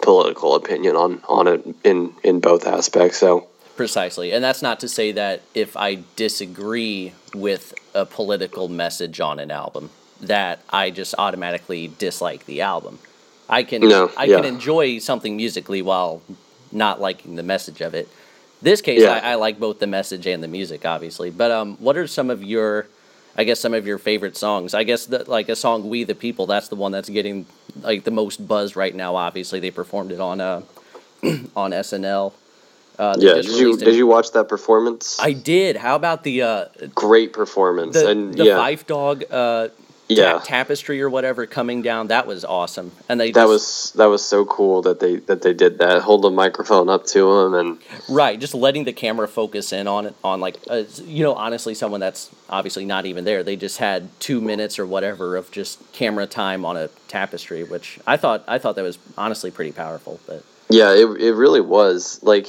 political 0.02 0.54
opinion 0.56 0.96
on 0.96 1.22
on 1.28 1.46
it 1.46 1.64
in 1.84 2.14
in 2.24 2.40
both 2.40 2.66
aspects. 2.66 3.18
So 3.18 3.46
Precisely. 3.76 4.32
And 4.32 4.42
that's 4.42 4.62
not 4.62 4.80
to 4.80 4.88
say 4.88 5.12
that 5.12 5.42
if 5.54 5.76
I 5.76 6.04
disagree 6.16 7.12
with 7.34 7.74
a 7.94 8.06
political 8.06 8.68
message 8.68 9.20
on 9.20 9.38
an 9.40 9.50
album, 9.50 9.90
that 10.20 10.60
I 10.70 10.90
just 10.90 11.14
automatically 11.18 11.88
dislike 11.98 12.46
the 12.46 12.62
album. 12.62 12.98
I 13.48 13.62
can 13.62 13.82
No, 13.82 14.10
I 14.16 14.24
yeah. 14.24 14.36
can 14.36 14.44
enjoy 14.44 14.98
something 14.98 15.36
musically 15.36 15.82
while 15.82 16.22
not 16.72 17.00
liking 17.00 17.36
the 17.36 17.42
message 17.42 17.80
of 17.80 17.94
it. 17.94 18.08
This 18.62 18.80
case 18.80 19.02
Yeah. 19.02 19.20
I, 19.22 19.32
I 19.32 19.34
like 19.34 19.58
both 19.58 19.80
the 19.80 19.86
message 19.86 20.26
and 20.26 20.42
the 20.42 20.48
music, 20.48 20.86
obviously. 20.86 21.30
But 21.30 21.50
um 21.50 21.76
what 21.78 21.96
are 21.96 22.06
some 22.06 22.30
of 22.30 22.42
your 22.42 22.86
I 23.36 23.44
guess 23.44 23.58
some 23.60 23.74
of 23.74 23.86
your 23.86 23.98
favorite 23.98 24.36
songs. 24.36 24.72
I 24.74 24.84
guess 24.84 25.06
that 25.06 25.28
like 25.28 25.48
a 25.48 25.56
song 25.56 25.88
"We 25.90 26.04
the 26.04 26.14
People." 26.14 26.46
That's 26.46 26.68
the 26.68 26.76
one 26.76 26.92
that's 26.92 27.08
getting 27.08 27.46
like 27.82 28.04
the 28.04 28.12
most 28.12 28.46
buzz 28.46 28.76
right 28.76 28.94
now. 28.94 29.16
Obviously, 29.16 29.58
they 29.60 29.72
performed 29.72 30.12
it 30.12 30.20
on 30.20 30.40
uh 30.40 30.62
on 31.56 31.72
SNL. 31.72 32.32
Uh, 32.98 33.16
yeah, 33.18 33.34
did 33.34 33.46
you 33.46 33.76
did 33.76 33.96
you 33.96 34.06
watch 34.06 34.32
that 34.32 34.48
performance? 34.48 35.18
I 35.20 35.32
did. 35.32 35.76
How 35.76 35.96
about 35.96 36.22
the 36.22 36.42
uh, 36.42 36.64
Great 36.94 37.32
performance, 37.32 37.94
the 37.94 38.08
and 38.08 38.34
the 38.34 38.44
yeah, 38.44 38.58
Phife 38.58 38.86
Dawg 38.86 39.24
uh, 39.30 39.68
yeah, 40.08 40.40
tapestry 40.44 41.00
or 41.02 41.08
whatever 41.10 41.46
coming 41.46 41.82
down? 41.82 42.08
That 42.08 42.26
was 42.26 42.44
awesome. 42.44 42.92
And 43.08 43.18
they 43.18 43.32
that 43.32 43.42
just, 43.42 43.48
was 43.48 43.92
that 43.96 44.06
was 44.06 44.24
so 44.24 44.44
cool 44.44 44.82
that 44.82 45.00
they 45.00 45.16
that 45.16 45.42
they 45.42 45.52
did 45.54 45.78
that. 45.78 46.02
Hold 46.02 46.22
the 46.22 46.30
microphone 46.30 46.88
up 46.88 47.04
to 47.06 47.30
him, 47.32 47.54
and 47.54 47.78
right. 48.08 48.38
Just 48.38 48.54
letting 48.54 48.84
the 48.84 48.92
camera 48.92 49.26
focus 49.26 49.72
in 49.72 49.88
on 49.88 50.06
it 50.06 50.14
on 50.22 50.40
like 50.40 50.58
uh, 50.68 50.84
you 51.02 51.24
know 51.24 51.34
honestly 51.34 51.74
someone 51.74 52.00
that's 52.00 52.30
obviously 52.48 52.84
not 52.84 53.06
even 53.06 53.24
there. 53.24 53.42
They 53.42 53.56
just 53.56 53.78
had 53.78 54.08
two 54.20 54.40
minutes 54.40 54.78
or 54.78 54.86
whatever 54.86 55.36
of 55.36 55.50
just 55.50 55.92
camera 55.92 56.26
time 56.26 56.64
on 56.64 56.76
a 56.76 56.88
tapestry, 57.08 57.64
which 57.64 57.98
I 58.06 58.16
thought 58.16 58.44
I 58.46 58.58
thought 58.58 58.76
that 58.76 58.82
was 58.82 58.98
honestly 59.16 59.50
pretty 59.50 59.72
powerful. 59.72 60.20
But 60.26 60.44
Yeah, 60.70 60.92
it, 60.92 61.06
it 61.20 61.32
really 61.34 61.60
was 61.60 62.22
like 62.22 62.46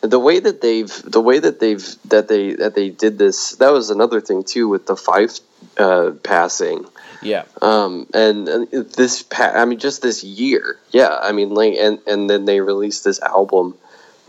the 0.00 0.18
way 0.18 0.40
that 0.40 0.60
they've 0.60 1.02
the 1.04 1.20
way 1.20 1.38
that 1.38 1.60
they've 1.60 1.96
that 2.06 2.28
they 2.28 2.54
that 2.54 2.74
they 2.74 2.90
did 2.90 3.18
this. 3.18 3.52
That 3.56 3.72
was 3.72 3.90
another 3.90 4.20
thing 4.20 4.44
too 4.44 4.68
with 4.68 4.86
the 4.86 4.94
Phife 4.94 5.40
uh, 5.78 6.12
passing. 6.22 6.86
yeah, 7.22 7.44
Um, 7.60 8.06
and, 8.14 8.48
and 8.48 8.70
this 8.70 9.22
pa- 9.22 9.52
I 9.54 9.64
mean 9.66 9.78
just 9.78 10.02
this 10.02 10.24
year. 10.24 10.78
Yeah, 10.90 11.16
I 11.20 11.32
mean 11.32 11.50
like 11.50 11.74
and 11.74 11.98
and 12.06 12.30
then 12.30 12.44
they 12.46 12.60
released 12.60 13.04
this 13.04 13.20
album 13.20 13.76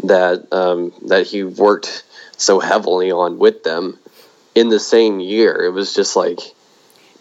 that 0.04 0.52
um, 0.52 0.94
that 1.08 1.28
he 1.28 1.44
worked 1.44 2.04
so 2.38 2.60
heavily 2.60 3.12
on 3.12 3.40
with 3.40 3.64
them 3.64 3.98
in 4.56 4.70
the 4.70 4.80
same 4.80 5.20
year. 5.20 5.64
It 5.64 5.72
was 5.72 5.94
just 5.94 6.16
like 6.16 6.40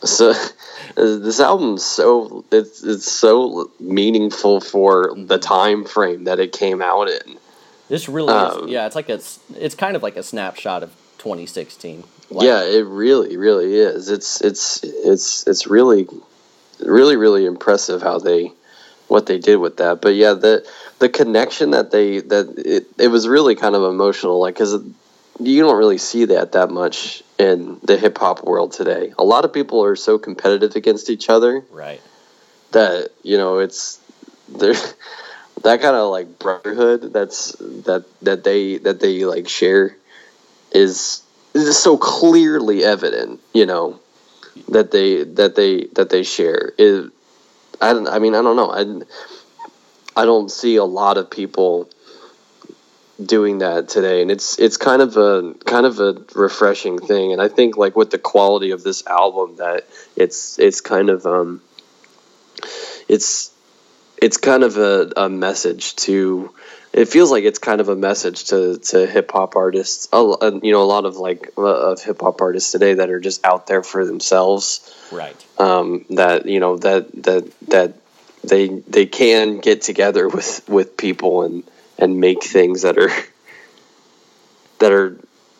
so 0.02 0.34
this 0.96 1.40
album's 1.40 1.84
so 1.84 2.44
it's 2.50 2.82
it's 2.82 3.10
so 3.10 3.70
meaningful 3.78 4.60
for 4.60 5.14
the 5.16 5.38
time 5.38 5.84
frame 5.84 6.24
that 6.24 6.40
it 6.40 6.52
came 6.52 6.82
out 6.82 7.08
in. 7.08 7.38
This 7.90 8.08
really 8.08 8.32
Um, 8.32 8.64
is. 8.64 8.70
Yeah, 8.70 8.86
it's 8.86 8.96
like 8.96 9.10
a 9.10 9.20
it's 9.56 9.74
kind 9.74 9.96
of 9.96 10.02
like 10.02 10.16
a 10.16 10.22
snapshot 10.22 10.82
of 10.82 10.90
2016. 11.18 12.04
Like, 12.30 12.46
yeah, 12.46 12.62
it 12.62 12.86
really 12.86 13.36
really 13.36 13.74
is. 13.74 14.08
It's 14.08 14.40
it's 14.40 14.82
it's 14.84 15.46
it's 15.46 15.66
really 15.66 16.08
really 16.78 17.16
really 17.16 17.44
impressive 17.44 18.00
how 18.00 18.18
they 18.18 18.52
what 19.08 19.26
they 19.26 19.38
did 19.38 19.56
with 19.56 19.78
that. 19.78 20.00
But 20.00 20.14
yeah, 20.14 20.34
the 20.34 20.64
the 21.00 21.08
connection 21.08 21.72
that 21.72 21.90
they 21.90 22.20
that 22.20 22.54
it, 22.56 22.86
it 22.96 23.08
was 23.08 23.26
really 23.26 23.56
kind 23.56 23.74
of 23.74 23.82
emotional 23.82 24.40
like 24.40 24.54
cuz 24.54 24.72
you 25.40 25.62
don't 25.62 25.76
really 25.76 25.98
see 25.98 26.26
that 26.26 26.52
that 26.52 26.70
much 26.70 27.24
in 27.38 27.80
the 27.82 27.96
hip 27.96 28.18
hop 28.18 28.44
world 28.44 28.72
today. 28.72 29.12
A 29.18 29.24
lot 29.24 29.44
of 29.44 29.52
people 29.52 29.82
are 29.82 29.96
so 29.96 30.16
competitive 30.18 30.76
against 30.76 31.10
each 31.10 31.28
other 31.28 31.64
right. 31.72 32.00
that 32.70 33.10
you 33.22 33.36
know 33.36 33.58
it's 33.58 33.98
there 34.48 34.74
that 35.62 35.80
kind 35.80 35.96
of 35.96 36.10
like 36.10 36.38
brotherhood 36.38 37.12
that's 37.12 37.52
that 37.58 38.04
that 38.22 38.44
they 38.44 38.78
that 38.78 39.00
they 39.00 39.24
like 39.24 39.48
share 39.48 39.96
is 40.72 41.22
is 41.54 41.78
so 41.78 41.96
clearly 41.96 42.84
evident 42.84 43.40
you 43.52 43.66
know 43.66 44.00
that 44.68 44.90
they 44.90 45.24
that 45.24 45.54
they 45.54 45.84
that 45.94 46.10
they 46.10 46.22
share. 46.22 46.72
Is 46.78 47.10
I 47.80 47.92
don't 47.92 48.08
I 48.08 48.18
mean 48.18 48.34
I 48.34 48.42
don't 48.42 48.56
know. 48.56 48.70
I 48.70 50.22
I 50.22 50.24
don't 50.24 50.50
see 50.50 50.76
a 50.76 50.84
lot 50.84 51.16
of 51.16 51.30
people 51.30 51.88
doing 53.24 53.58
that 53.58 53.86
today 53.86 54.22
and 54.22 54.30
it's 54.30 54.58
it's 54.58 54.78
kind 54.78 55.02
of 55.02 55.14
a 55.18 55.52
kind 55.66 55.84
of 55.84 56.00
a 56.00 56.16
refreshing 56.34 56.98
thing 56.98 57.32
and 57.32 57.42
I 57.42 57.48
think 57.48 57.76
like 57.76 57.94
with 57.94 58.10
the 58.10 58.18
quality 58.18 58.70
of 58.70 58.82
this 58.82 59.06
album 59.06 59.56
that 59.56 59.86
it's 60.16 60.58
it's 60.58 60.80
kind 60.80 61.10
of 61.10 61.26
um 61.26 61.60
it's 63.08 63.50
it's 64.20 64.36
kind 64.36 64.62
of 64.62 64.76
a, 64.76 65.12
a 65.16 65.28
message 65.28 65.96
to 65.96 66.52
it 66.92 67.06
feels 67.06 67.30
like 67.30 67.44
it's 67.44 67.60
kind 67.60 67.80
of 67.80 67.88
a 67.88 67.94
message 67.94 68.46
to, 68.46 68.76
to 68.78 69.06
hip 69.06 69.30
hop 69.30 69.54
artists 69.54 70.08
a, 70.12 70.16
you 70.62 70.72
know 70.72 70.82
a 70.82 70.90
lot 70.96 71.04
of 71.04 71.16
like 71.16 71.52
uh, 71.56 71.62
of 71.92 72.02
hip 72.02 72.20
hop 72.20 72.40
artists 72.40 72.72
today 72.72 72.94
that 72.94 73.10
are 73.10 73.20
just 73.20 73.44
out 73.44 73.66
there 73.66 73.82
for 73.82 74.04
themselves 74.04 74.96
Right. 75.12 75.36
um, 75.58 76.04
that 76.10 76.46
you 76.46 76.60
know 76.60 76.76
that 76.78 77.10
that 77.22 77.50
that 77.68 77.94
they 78.44 78.68
they 78.68 79.06
can 79.06 79.58
get 79.58 79.82
together 79.82 80.28
with 80.28 80.68
with 80.68 80.96
people 80.96 81.42
and 81.42 81.64
and 81.98 82.18
make 82.20 82.42
things 82.42 82.82
that 82.82 82.98
are 82.98 83.10
that 84.78 84.92
are 84.92 85.16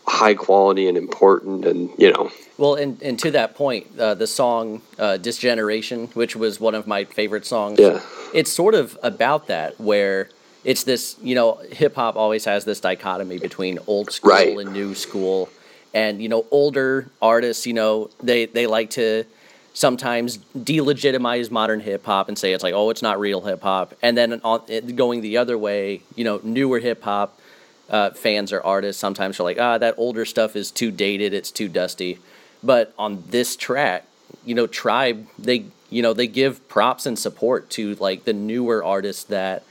high 0.07 0.35
quality 0.35 0.89
and 0.89 0.97
important 0.97 1.65
and 1.67 1.91
you 1.99 2.13
know 2.13 2.31
Well, 2.61 2.75
and, 2.75 3.03
and 3.03 3.19
to 3.21 3.31
that 3.31 3.55
point, 3.55 3.87
uh, 3.99 4.13
the 4.13 4.27
song 4.27 4.83
uh, 4.99 5.17
Disgeneration, 5.17 6.09
which 6.09 6.37
was 6.37 6.61
one 6.61 6.75
of 6.75 6.87
my 6.87 7.05
favorite 7.05 7.47
songs, 7.47 7.81
Yeah. 7.81 8.01
it's 8.35 8.53
sort 8.53 8.75
of 8.75 8.99
about 9.03 9.47
that, 9.47 9.81
where 9.81 10.29
it's 10.63 10.85
this, 10.85 11.17
you 11.23 11.35
know, 11.35 11.55
hip 11.73 11.95
hop 11.95 12.17
always 12.17 12.45
has 12.45 12.67
this 12.67 12.79
dichotomy 12.79 13.39
between 13.39 13.79
old 13.87 14.13
school 14.13 14.31
Right. 14.31 14.59
and 14.59 14.75
new 14.75 14.95
school. 14.95 15.49
And, 15.95 16.21
you 16.23 16.29
know, 16.29 16.45
older 16.51 17.09
artists, 17.23 17.67
you 17.67 17.73
know, 17.73 18.11
they, 18.23 18.45
they 18.45 18.67
like 18.67 18.91
to 18.91 19.25
sometimes 19.73 20.37
delegitimize 20.55 21.51
modern 21.51 21.81
hip 21.81 22.05
hop 22.05 22.29
and 22.29 22.39
say 22.39 22.53
it's 22.53 22.63
like, 22.63 22.75
oh, 22.75 22.91
it's 22.91 23.01
not 23.01 23.19
real 23.19 23.41
hip 23.41 23.63
hop. 23.63 23.95
And 24.03 24.19
then 24.19 24.39
on, 24.45 24.61
it, 24.69 24.97
going 24.97 25.23
the 25.23 25.39
other 25.39 25.57
way, 25.57 26.03
you 26.15 26.25
know, 26.25 26.41
newer 26.43 26.79
hip 26.79 27.03
hop 27.05 27.41
uh, 27.89 28.11
fans 28.11 28.53
or 28.53 28.63
artists 28.63 29.01
sometimes 29.01 29.41
are 29.41 29.45
like, 29.45 29.59
ah, 29.59 29.79
that 29.79 29.95
older 29.97 30.27
stuff 30.27 30.57
is 30.57 30.71
too 30.71 30.91
dated, 30.91 31.33
it's 31.33 31.51
too 31.51 31.67
dusty. 31.67 32.19
But 32.63 32.93
on 32.99 33.25
this 33.29 33.57
track, 33.57 34.05
you 34.45 34.55
know, 34.55 34.67
Tribe, 34.67 35.27
they 35.39 35.67
you 35.89 36.03
know 36.03 36.13
they 36.13 36.27
give 36.27 36.69
props 36.69 37.07
and 37.07 37.19
support 37.19 37.71
to 37.71 37.95
like 37.97 38.25
the 38.25 38.33
newer 38.33 38.85
artists 38.85 39.25
that 39.25 39.65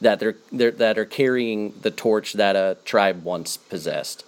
that 0.00 0.18
they're, 0.18 0.36
they're 0.50 0.70
that 0.72 0.98
are 0.98 1.04
carrying 1.04 1.74
the 1.82 1.90
torch 1.90 2.32
that 2.34 2.56
a 2.56 2.78
Tribe 2.84 3.22
once 3.24 3.56
possessed. 3.56 4.24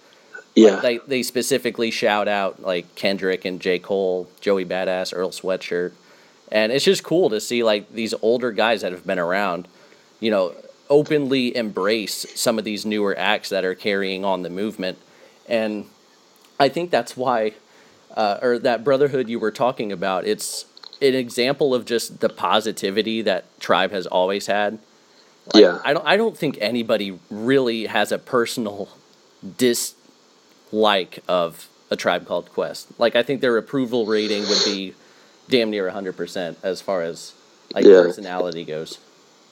yeah. 0.55 0.79
They 0.79 0.99
they 0.99 1.23
specifically 1.23 1.89
shout 1.89 2.27
out 2.27 2.61
like 2.61 2.93
Kendrick 2.95 3.45
and 3.45 3.59
J. 3.59 3.79
Cole, 3.79 4.29
Joey 4.39 4.65
Badass, 4.65 5.11
Earl 5.15 5.31
Sweatshirt, 5.31 5.93
and 6.51 6.71
it's 6.71 6.85
just 6.85 7.03
cool 7.03 7.29
to 7.31 7.41
see 7.41 7.63
like 7.63 7.91
these 7.91 8.13
older 8.21 8.51
guys 8.51 8.81
that 8.81 8.91
have 8.91 9.05
been 9.05 9.19
around, 9.19 9.67
you 10.19 10.29
know, 10.29 10.53
openly 10.89 11.55
embrace 11.55 12.27
some 12.39 12.59
of 12.59 12.65
these 12.65 12.85
newer 12.85 13.17
acts 13.17 13.49
that 13.49 13.65
are 13.65 13.73
carrying 13.73 14.23
on 14.23 14.43
the 14.43 14.49
movement, 14.49 14.99
and 15.49 15.85
I 16.59 16.69
think 16.69 16.91
that's 16.91 17.17
why, 17.17 17.53
uh, 18.13 18.37
or 18.41 18.59
that 18.59 18.83
brotherhood 18.83 19.29
you 19.29 19.39
were 19.39 19.51
talking 19.51 19.91
about. 19.91 20.25
It's 20.25 20.65
an 21.01 21.15
example 21.15 21.73
of 21.75 21.85
just 21.85 22.19
the 22.19 22.29
positivity 22.29 23.21
that 23.23 23.45
Tribe 23.59 23.91
has 23.91 24.05
always 24.07 24.47
had. 24.47 24.79
Like, 25.53 25.61
yeah 25.61 25.79
I 25.83 25.93
don't. 25.93 26.05
I 26.07 26.15
don't 26.17 26.37
think 26.37 26.57
anybody 26.61 27.19
really 27.29 27.85
has 27.87 28.11
a 28.13 28.17
personal 28.17 28.87
dislike 29.57 31.19
of 31.27 31.67
a 31.91 31.95
tribe 31.95 32.25
called 32.25 32.49
Quest. 32.51 32.87
Like 32.99 33.15
I 33.15 33.23
think 33.23 33.41
their 33.41 33.57
approval 33.57 34.05
rating 34.05 34.43
would 34.47 34.61
be 34.65 34.93
damn 35.49 35.69
near 35.69 35.89
hundred 35.89 36.15
percent 36.17 36.57
as 36.63 36.81
far 36.81 37.01
as 37.01 37.33
like 37.73 37.85
Yeah. 37.85 38.01
personality 38.03 38.63
goes. 38.65 38.97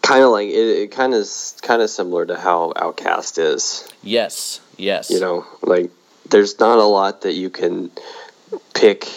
kind 0.02 0.24
of 0.24 0.32
like 0.32 0.48
it, 0.50 0.54
it 0.84 0.92
kind 0.92 1.14
of 1.14 1.28
kind 1.62 1.82
of 1.82 1.90
similar 1.90 2.26
to 2.26 2.38
how 2.40 2.74
OutKast 2.76 3.38
is. 3.38 3.88
Yes. 4.02 4.60
Yes. 4.78 5.10
You 5.12 5.20
know, 5.20 5.46
like 5.62 5.92
there's 6.30 6.60
not 6.60 6.80
a 6.80 6.84
lot 6.86 7.22
that 7.22 7.34
you 7.34 7.50
can 7.50 7.92
pick 8.74 9.08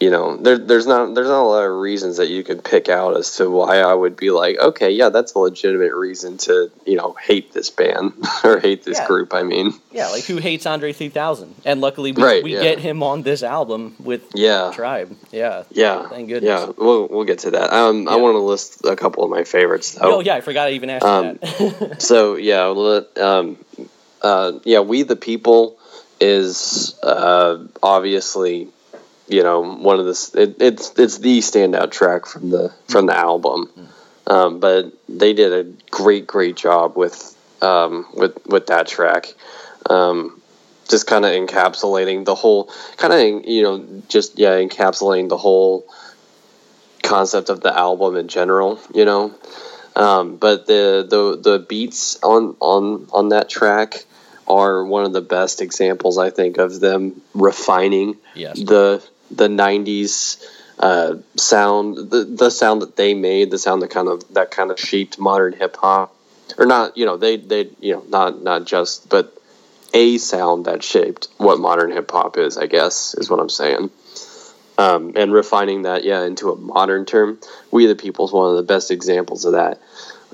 you 0.00 0.10
know, 0.10 0.36
there, 0.36 0.58
there's 0.58 0.84
not 0.88 1.14
there's 1.14 1.28
not 1.28 1.42
a 1.42 1.46
lot 1.46 1.62
of 1.64 1.78
reasons 1.78 2.16
that 2.16 2.28
you 2.28 2.42
could 2.42 2.64
pick 2.64 2.88
out 2.88 3.16
as 3.16 3.36
to 3.36 3.48
why 3.48 3.78
I 3.78 3.94
would 3.94 4.16
be 4.16 4.32
like, 4.32 4.58
okay, 4.58 4.90
yeah, 4.90 5.10
that's 5.10 5.32
a 5.34 5.38
legitimate 5.38 5.94
reason 5.94 6.38
to 6.38 6.72
you 6.84 6.96
know 6.96 7.12
hate 7.24 7.52
this 7.52 7.70
band 7.70 8.12
or 8.44 8.58
hate 8.58 8.82
this 8.82 8.98
Yeah. 8.98 9.06
group. 9.06 9.32
I 9.32 9.44
mean, 9.44 9.72
Yeah, 9.92 10.08
like 10.08 10.24
who 10.24 10.38
hates 10.38 10.66
Andre 10.66 10.92
3000? 10.92 11.54
And 11.64 11.80
luckily 11.80 12.10
we, 12.10 12.20
Right, 12.20 12.42
we 12.42 12.52
yeah. 12.54 12.62
get 12.62 12.80
him 12.80 13.04
on 13.04 13.22
this 13.22 13.44
album 13.44 13.94
with 14.00 14.22
yeah, 14.34 14.72
Tribe. 14.74 15.16
Yeah. 15.30 15.62
yeah, 15.70 16.08
Thank 16.08 16.30
goodness. 16.30 16.48
yeah. 16.66 16.72
We'll 16.76 17.06
we'll 17.06 17.24
get 17.24 17.38
to 17.40 17.52
that. 17.52 17.72
Um, 17.72 18.08
I 18.08 18.16
want 18.16 18.34
to 18.34 18.40
list 18.40 18.84
a 18.84 18.96
couple 18.96 19.22
of 19.22 19.30
my 19.30 19.44
favorites 19.44 19.92
though. 19.92 20.16
Oh, 20.16 20.20
yeah, 20.20 20.34
I 20.34 20.40
forgot 20.40 20.66
I 20.66 20.72
even 20.72 20.90
asked 20.90 21.04
Um, 21.06 21.38
you 21.60 21.70
that. 21.70 22.02
So 22.02 22.34
yeah, 22.34 22.64
um, 23.22 23.56
uh, 24.20 24.58
yeah, 24.64 24.80
we 24.80 25.04
the 25.04 25.14
people 25.14 25.78
is 26.22 26.98
uh, 27.02 27.58
obviously 27.82 28.68
you 29.28 29.42
know 29.42 29.60
one 29.60 29.98
of 29.98 30.06
the 30.06 30.30
it, 30.34 30.56
it's 30.60 30.92
it's 30.96 31.18
the 31.18 31.38
standout 31.40 31.90
track 31.90 32.26
from 32.26 32.50
the 32.50 32.72
from 32.88 33.06
the 33.06 33.16
album, 33.16 33.68
um, 34.28 34.60
but 34.60 34.92
they 35.08 35.32
did 35.32 35.52
a 35.52 35.64
great 35.90 36.26
great 36.26 36.56
job 36.56 36.96
with 36.96 37.36
um, 37.60 38.06
with 38.14 38.38
with 38.46 38.68
that 38.68 38.86
track. 38.86 39.34
Um, 39.90 40.40
just 40.88 41.06
kind 41.06 41.24
of 41.24 41.32
encapsulating 41.32 42.24
the 42.24 42.34
whole 42.34 42.70
kind 42.96 43.12
of 43.12 43.44
you 43.46 43.62
know 43.62 44.02
just 44.08 44.38
yeah 44.38 44.56
encapsulating 44.56 45.28
the 45.28 45.36
whole 45.36 45.86
concept 47.02 47.48
of 47.48 47.60
the 47.60 47.76
album 47.76 48.16
in 48.16 48.28
general 48.28 48.78
you 48.94 49.04
know 49.04 49.34
um, 49.96 50.36
but 50.36 50.66
the, 50.66 51.06
the 51.08 51.50
the 51.50 51.58
beats 51.58 52.22
on 52.22 52.56
on 52.60 53.08
on 53.12 53.30
that 53.30 53.48
track 53.48 54.04
are 54.46 54.84
one 54.84 55.04
of 55.04 55.12
the 55.12 55.20
best 55.20 55.60
examples 55.60 56.18
I 56.18 56.30
think 56.30 56.58
of 56.58 56.80
them 56.80 57.20
refining 57.34 58.16
yes. 58.34 58.58
the 58.58 59.02
the 59.30 59.48
90s 59.48 60.44
uh, 60.78 61.16
sound 61.36 61.96
the, 62.10 62.24
the 62.24 62.50
sound 62.50 62.82
that 62.82 62.96
they 62.96 63.14
made 63.14 63.50
the 63.50 63.58
sound 63.58 63.82
that 63.82 63.90
kind 63.90 64.08
of 64.08 64.22
that 64.34 64.50
kind 64.50 64.70
of 64.70 64.78
shaped 64.78 65.18
modern 65.18 65.52
hip 65.52 65.76
hop. 65.76 66.14
Or 66.58 66.66
not 66.66 66.96
you 66.96 67.06
know 67.06 67.16
they 67.16 67.36
they 67.36 67.70
you 67.80 67.94
know 67.94 68.04
not 68.08 68.42
not 68.42 68.66
just 68.66 69.08
but 69.08 69.32
a 69.94 70.18
sound 70.18 70.64
that 70.64 70.82
shaped 70.82 71.28
what 71.36 71.60
modern 71.60 71.92
hip 71.92 72.10
hop 72.10 72.36
is 72.36 72.58
I 72.58 72.66
guess 72.66 73.14
is 73.14 73.30
what 73.30 73.40
I'm 73.40 73.48
saying. 73.48 73.90
Um, 74.78 75.12
and 75.16 75.32
refining 75.32 75.82
that 75.82 76.02
yeah 76.04 76.24
into 76.24 76.50
a 76.50 76.56
modern 76.56 77.06
term. 77.06 77.38
We 77.70 77.86
the 77.86 77.94
people 77.94 78.24
is 78.26 78.32
one 78.32 78.50
of 78.50 78.56
the 78.56 78.62
best 78.62 78.90
examples 78.90 79.44
of 79.44 79.52
that. 79.52 79.80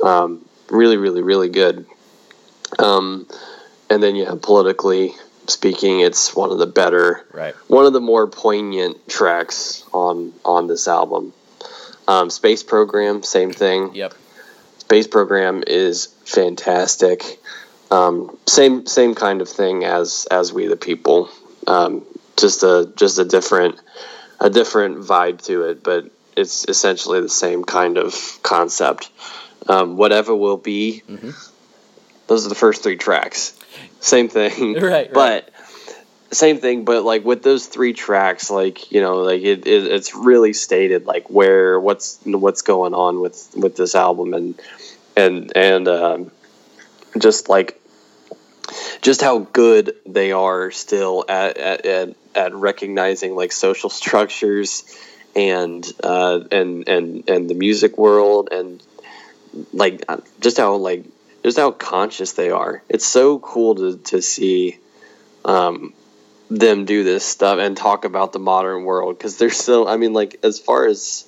Um, 0.02 0.44
really 0.70 0.96
really 0.96 1.22
really 1.22 1.50
good. 1.50 1.84
Um, 2.78 3.26
and 3.90 4.02
then 4.02 4.16
yeah 4.16 4.34
politically 4.40 5.14
speaking 5.46 6.00
it's 6.00 6.34
one 6.36 6.50
of 6.50 6.58
the 6.58 6.66
better 6.66 7.24
Right. 7.32 7.54
one 7.68 7.86
of 7.86 7.92
the 7.92 8.00
more 8.00 8.26
poignant 8.26 9.08
tracks 9.08 9.84
on 9.92 10.32
on 10.44 10.66
this 10.66 10.86
album. 10.88 11.32
Um, 12.06 12.30
Space 12.30 12.62
Program, 12.62 13.22
same 13.22 13.52
thing. 13.52 13.94
Yep. 13.94 14.14
Space 14.78 15.06
Program 15.06 15.62
is 15.66 16.06
fantastic. 16.24 17.38
Um, 17.90 18.36
same 18.46 18.86
same 18.86 19.14
kind 19.14 19.40
of 19.42 19.48
thing 19.48 19.84
as 19.84 20.26
as 20.30 20.52
We 20.52 20.66
the 20.66 20.76
People. 20.76 21.28
Um, 21.66 22.04
just 22.38 22.62
a 22.62 22.90
just 22.96 23.18
a 23.18 23.24
different 23.24 23.78
a 24.40 24.48
different 24.50 24.98
vibe 25.00 25.42
to 25.46 25.64
it, 25.64 25.82
but 25.82 26.10
it's 26.36 26.64
essentially 26.68 27.20
the 27.20 27.28
same 27.28 27.64
kind 27.64 27.98
of 27.98 28.38
concept. 28.42 29.10
Um, 29.68 29.96
Whatever 29.96 30.34
will 30.34 30.56
be. 30.56 31.02
Those 32.28 32.46
are 32.46 32.48
the 32.48 32.54
first 32.54 32.82
three 32.82 32.96
tracks. 32.96 33.58
Same 34.00 34.28
thing. 34.28 34.74
Right, 34.80 34.82
right. 34.82 35.12
But 35.12 35.50
same 36.30 36.58
thing, 36.58 36.84
but 36.84 37.04
like 37.04 37.24
with 37.24 37.42
those 37.42 37.66
three 37.66 37.94
tracks, 37.94 38.50
like 38.50 38.92
you 38.92 39.00
know, 39.00 39.16
like 39.16 39.42
it, 39.42 39.66
it 39.66 39.86
it's 39.86 40.14
really 40.14 40.52
stated 40.52 41.06
like 41.06 41.28
where 41.30 41.80
what's 41.80 42.20
what's 42.24 42.62
going 42.62 42.94
on 42.94 43.20
with 43.20 43.50
with 43.56 43.76
this 43.76 43.94
album 43.94 44.34
and 44.34 44.60
and 45.16 45.52
and 45.56 45.88
um, 45.88 46.30
just 47.18 47.48
like 47.48 47.80
just 49.00 49.22
how 49.22 49.38
good 49.38 49.96
they 50.06 50.32
are 50.32 50.70
still 50.70 51.24
at 51.28 51.56
at, 51.56 51.86
at, 51.86 52.16
at 52.34 52.54
recognizing 52.54 53.34
like 53.34 53.52
social 53.52 53.88
structures 53.88 54.84
and 55.34 55.90
uh, 56.04 56.40
and 56.52 56.88
and 56.88 57.28
and 57.28 57.48
the 57.48 57.54
music 57.54 57.96
world 57.96 58.50
and 58.52 58.82
like 59.72 60.04
uh, 60.08 60.18
just 60.40 60.58
how 60.58 60.74
like 60.76 61.04
just 61.42 61.58
how 61.58 61.70
conscious 61.70 62.32
they 62.32 62.50
are. 62.50 62.82
It's 62.88 63.06
so 63.06 63.38
cool 63.38 63.74
to 63.76 63.96
to 63.96 64.22
see 64.22 64.78
um, 65.44 65.92
them 66.50 66.84
do 66.84 67.04
this 67.04 67.24
stuff 67.24 67.58
and 67.58 67.76
talk 67.76 68.04
about 68.04 68.32
the 68.32 68.38
modern 68.38 68.84
world 68.84 69.16
because 69.18 69.38
they're 69.38 69.50
so. 69.50 69.86
I 69.86 69.96
mean, 69.96 70.12
like 70.12 70.38
as 70.42 70.58
far 70.58 70.86
as 70.86 71.24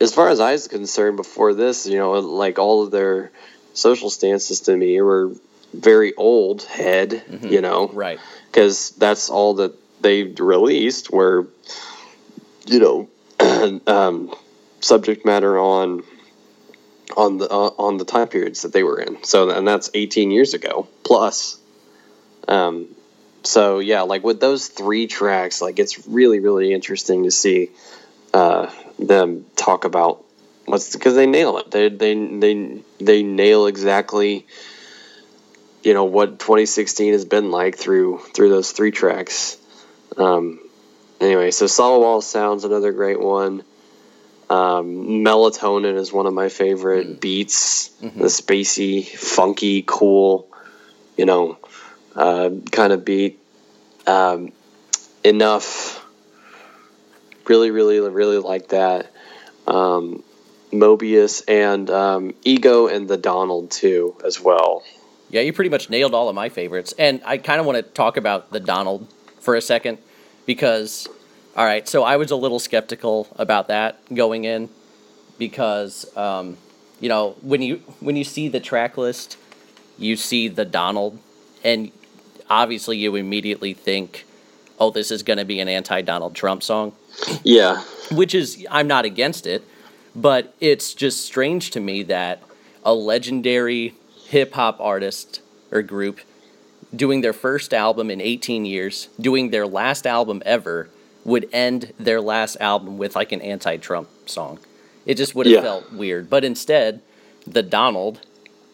as 0.00 0.12
far 0.14 0.28
as 0.28 0.40
I 0.40 0.52
was 0.52 0.68
concerned 0.68 1.16
before 1.16 1.54
this, 1.54 1.86
you 1.86 1.98
know, 1.98 2.12
like 2.12 2.58
all 2.58 2.82
of 2.82 2.90
their 2.90 3.30
social 3.74 4.10
stances 4.10 4.60
to 4.62 4.76
me 4.76 5.00
were 5.00 5.32
very 5.72 6.14
old 6.14 6.62
head, 6.64 7.22
you 7.42 7.60
know, 7.60 7.88
Right. 7.88 8.20
because 8.50 8.90
that's 8.90 9.30
all 9.30 9.54
that 9.54 9.74
they 10.02 10.24
released 10.24 11.10
were, 11.10 11.46
you 12.66 12.80
know, 12.80 13.80
um, 13.86 14.34
subject 14.80 15.24
matter 15.24 15.58
on 15.58 16.02
on 17.16 17.38
the 17.38 17.48
uh, 17.50 17.70
on 17.78 17.96
the 17.96 18.04
time 18.04 18.28
periods 18.28 18.62
that 18.62 18.72
they 18.72 18.82
were 18.82 19.00
in. 19.00 19.22
So 19.24 19.50
and 19.50 19.66
that's 19.66 19.90
18 19.94 20.30
years 20.30 20.54
ago 20.54 20.88
plus. 21.04 21.58
Um, 22.48 22.88
so 23.42 23.78
yeah, 23.78 24.02
like 24.02 24.24
with 24.24 24.40
those 24.40 24.68
three 24.68 25.06
tracks, 25.06 25.60
like 25.60 25.78
it's 25.78 26.06
really 26.06 26.40
really 26.40 26.72
interesting 26.72 27.24
to 27.24 27.30
see 27.30 27.70
uh, 28.34 28.70
them 28.98 29.46
talk 29.56 29.84
about 29.84 30.24
what's 30.66 30.92
because 30.92 31.14
they 31.14 31.26
nail 31.26 31.58
it. 31.58 31.70
They 31.70 31.88
they 31.88 32.14
they 32.14 32.82
they 33.00 33.22
nail 33.22 33.66
exactly 33.66 34.46
you 35.82 35.94
know 35.94 36.04
what 36.04 36.38
2016 36.38 37.12
has 37.12 37.24
been 37.24 37.50
like 37.50 37.76
through 37.76 38.18
through 38.18 38.48
those 38.48 38.72
three 38.72 38.90
tracks. 38.90 39.56
Um, 40.16 40.60
anyway, 41.20 41.50
so 41.50 41.66
Solid 41.66 42.00
Wall 42.00 42.20
Sounds 42.20 42.64
another 42.64 42.92
great 42.92 43.20
one. 43.20 43.64
Um, 44.50 45.24
Melatonin 45.24 45.96
is 45.96 46.12
one 46.12 46.26
of 46.26 46.34
my 46.34 46.48
favorite 46.48 47.20
beats. 47.20 47.88
The 48.16 48.26
spacey, 48.26 49.06
funky, 49.06 49.82
cool, 49.86 50.48
you 51.16 51.24
know, 51.24 51.58
uh, 52.14 52.50
kind 52.70 52.92
of 52.92 53.04
beat. 53.04 53.38
Um, 54.06 54.52
enough. 55.24 56.04
Really, 57.46 57.70
really, 57.70 57.98
really 58.00 58.38
like 58.38 58.68
that. 58.68 59.10
Um, 59.66 60.22
Mobius 60.72 61.42
and 61.48 61.90
um, 61.90 62.34
Ego 62.44 62.86
and 62.86 63.08
the 63.08 63.16
Donald 63.16 63.70
too 63.70 64.16
as 64.24 64.40
well. 64.40 64.82
Yeah, 65.30 65.40
you 65.40 65.52
pretty 65.52 65.70
much 65.70 65.88
nailed 65.88 66.14
all 66.14 66.28
of 66.28 66.34
my 66.34 66.48
favorites. 66.50 66.94
And 66.98 67.22
I 67.24 67.38
kind 67.38 67.58
of 67.60 67.66
want 67.66 67.76
to 67.76 67.82
talk 67.82 68.16
about 68.16 68.50
the 68.50 68.60
Donald 68.60 69.06
for 69.40 69.54
a 69.54 69.60
second 69.60 69.98
because, 70.46 71.08
all 71.56 71.64
right, 71.64 71.86
so 71.86 72.02
I 72.02 72.16
was 72.16 72.30
a 72.30 72.36
little 72.36 72.58
skeptical 72.58 73.28
about 73.36 73.68
that 73.68 73.98
going 74.14 74.44
in 74.44 74.70
because, 75.38 76.14
um, 76.16 76.56
you 77.00 77.08
know, 77.08 77.36
when 77.42 77.60
you 77.60 77.76
when 78.00 78.16
you 78.16 78.24
see 78.24 78.48
the 78.48 78.60
track 78.60 78.96
list, 78.96 79.36
you 79.98 80.16
see 80.16 80.48
the 80.48 80.64
Donald, 80.64 81.18
and 81.62 81.90
obviously 82.48 82.96
you 82.96 83.16
immediately 83.16 83.74
think, 83.74 84.24
oh, 84.78 84.90
this 84.90 85.10
is 85.10 85.22
going 85.22 85.38
to 85.38 85.44
be 85.44 85.60
an 85.60 85.68
anti-Donald 85.68 86.34
Trump 86.34 86.62
song. 86.62 86.92
Yeah, 87.42 87.82
which 88.10 88.34
is 88.34 88.66
I'm 88.70 88.86
not 88.86 89.04
against 89.04 89.46
it, 89.46 89.62
but 90.16 90.54
it's 90.60 90.94
just 90.94 91.24
strange 91.24 91.70
to 91.72 91.80
me 91.80 92.02
that 92.04 92.42
a 92.84 92.94
legendary 92.94 93.94
hip 94.26 94.54
hop 94.54 94.80
artist 94.80 95.42
or 95.70 95.82
group 95.82 96.20
doing 96.94 97.20
their 97.20 97.32
first 97.32 97.72
album 97.72 98.10
in 98.10 98.20
18 98.20 98.64
years, 98.64 99.08
doing 99.20 99.50
their 99.50 99.66
last 99.66 100.06
album 100.06 100.42
ever, 100.44 100.88
would 101.24 101.48
end 101.52 101.92
their 101.98 102.20
last 102.20 102.56
album 102.60 102.98
with 102.98 103.14
like 103.14 103.32
an 103.32 103.40
anti-Trump 103.40 104.08
song. 104.26 104.58
It 105.06 105.16
just 105.16 105.34
would 105.34 105.46
have 105.46 105.54
Yeah. 105.54 105.62
felt 105.62 105.92
weird. 105.92 106.28
But 106.30 106.44
instead, 106.44 107.00
the 107.46 107.62
Donald 107.62 108.20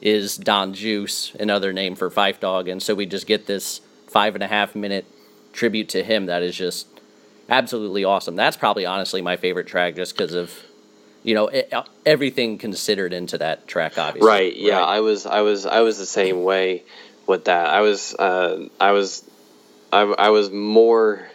is 0.00 0.36
Don 0.36 0.72
Juice, 0.74 1.32
another 1.38 1.72
name 1.72 1.94
for 1.96 2.10
Phife 2.10 2.40
Dawg, 2.40 2.68
and 2.68 2.82
so 2.82 2.94
we 2.94 3.06
just 3.06 3.26
get 3.26 3.46
this 3.46 3.80
five 4.06 4.34
and 4.34 4.44
a 4.44 4.46
half 4.46 4.74
minute 4.74 5.04
tribute 5.52 5.88
to 5.90 6.02
him 6.04 6.26
that 6.26 6.42
is 6.42 6.54
just 6.56 6.86
absolutely 7.48 8.04
awesome. 8.04 8.36
That's 8.36 8.56
probably 8.56 8.86
honestly 8.86 9.20
my 9.22 9.36
favorite 9.36 9.66
track, 9.66 9.96
just 9.96 10.16
because 10.16 10.34
of 10.34 10.52
you 11.24 11.34
know 11.34 11.50
e 11.50 11.62
everything 12.06 12.58
considered 12.58 13.12
into 13.12 13.38
that 13.38 13.66
track. 13.66 13.98
Obviously, 13.98 14.28
right. 14.28 14.56
Yeah, 14.56 14.82
I 14.84 15.00
was, 15.00 15.26
I 15.26 15.40
was, 15.40 15.66
I 15.66 15.80
was 15.80 15.98
the 15.98 16.06
same 16.06 16.44
way 16.44 16.84
with 17.26 17.46
that. 17.46 17.66
I 17.68 17.80
was, 17.80 18.14
uh, 18.14 18.68
I 18.80 18.92
was, 18.92 19.28
I, 19.92 20.02
I 20.02 20.28
was 20.30 20.50
more, 20.50 21.26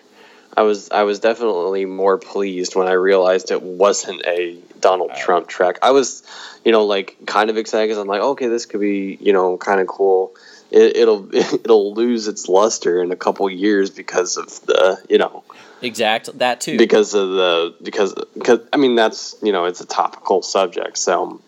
I 0.56 0.62
was, 0.64 0.92
I 0.92 1.04
was 1.04 1.20
definitely 1.20 1.86
more 1.86 2.18
pleased 2.18 2.76
when 2.76 2.88
I 2.88 2.94
realized 2.94 3.52
it 3.52 3.62
wasn't 3.62 4.24
a 4.26 4.58
Donald 4.80 5.12
Trump 5.16 5.48
track. 5.48 5.80
I 5.82 5.92
was, 5.92 6.24
you 6.64 6.72
know, 6.72 6.86
like 6.86 7.18
kind 7.26 7.50
of 7.50 7.58
excited 7.58 7.88
because 7.88 7.98
I'm 7.98 8.08
like, 8.08 8.22
okay, 8.22 8.48
this 8.48 8.66
could 8.66 8.80
be, 8.80 9.18
you 9.20 9.34
know, 9.34 9.58
kind 9.58 9.80
of 9.80 9.88
cool. 9.88 10.36
It, 10.70 10.98
it'll, 10.98 11.34
it'll 11.36 11.94
lose 11.94 12.28
its 12.28 12.48
luster 12.48 13.02
in 13.02 13.12
a 13.12 13.16
couple 13.16 13.50
years 13.50 13.90
because 13.90 14.38
of 14.38 14.48
the, 14.66 15.02
you 15.10 15.18
know, 15.18 15.44
Exact 15.84 16.38
that 16.40 16.62
too. 16.62 16.78
because 16.78 17.14
of 17.14 17.30
the 17.30 17.76
because 17.84 18.16
because 18.34 18.60
I 18.72 18.78
mean 18.78 18.96
that's 18.96 19.36
you 19.44 19.52
know 19.52 19.66
it's 19.66 19.82
a 19.82 19.86
topical 19.86 20.42
subject 20.42 20.98
so 20.98 21.42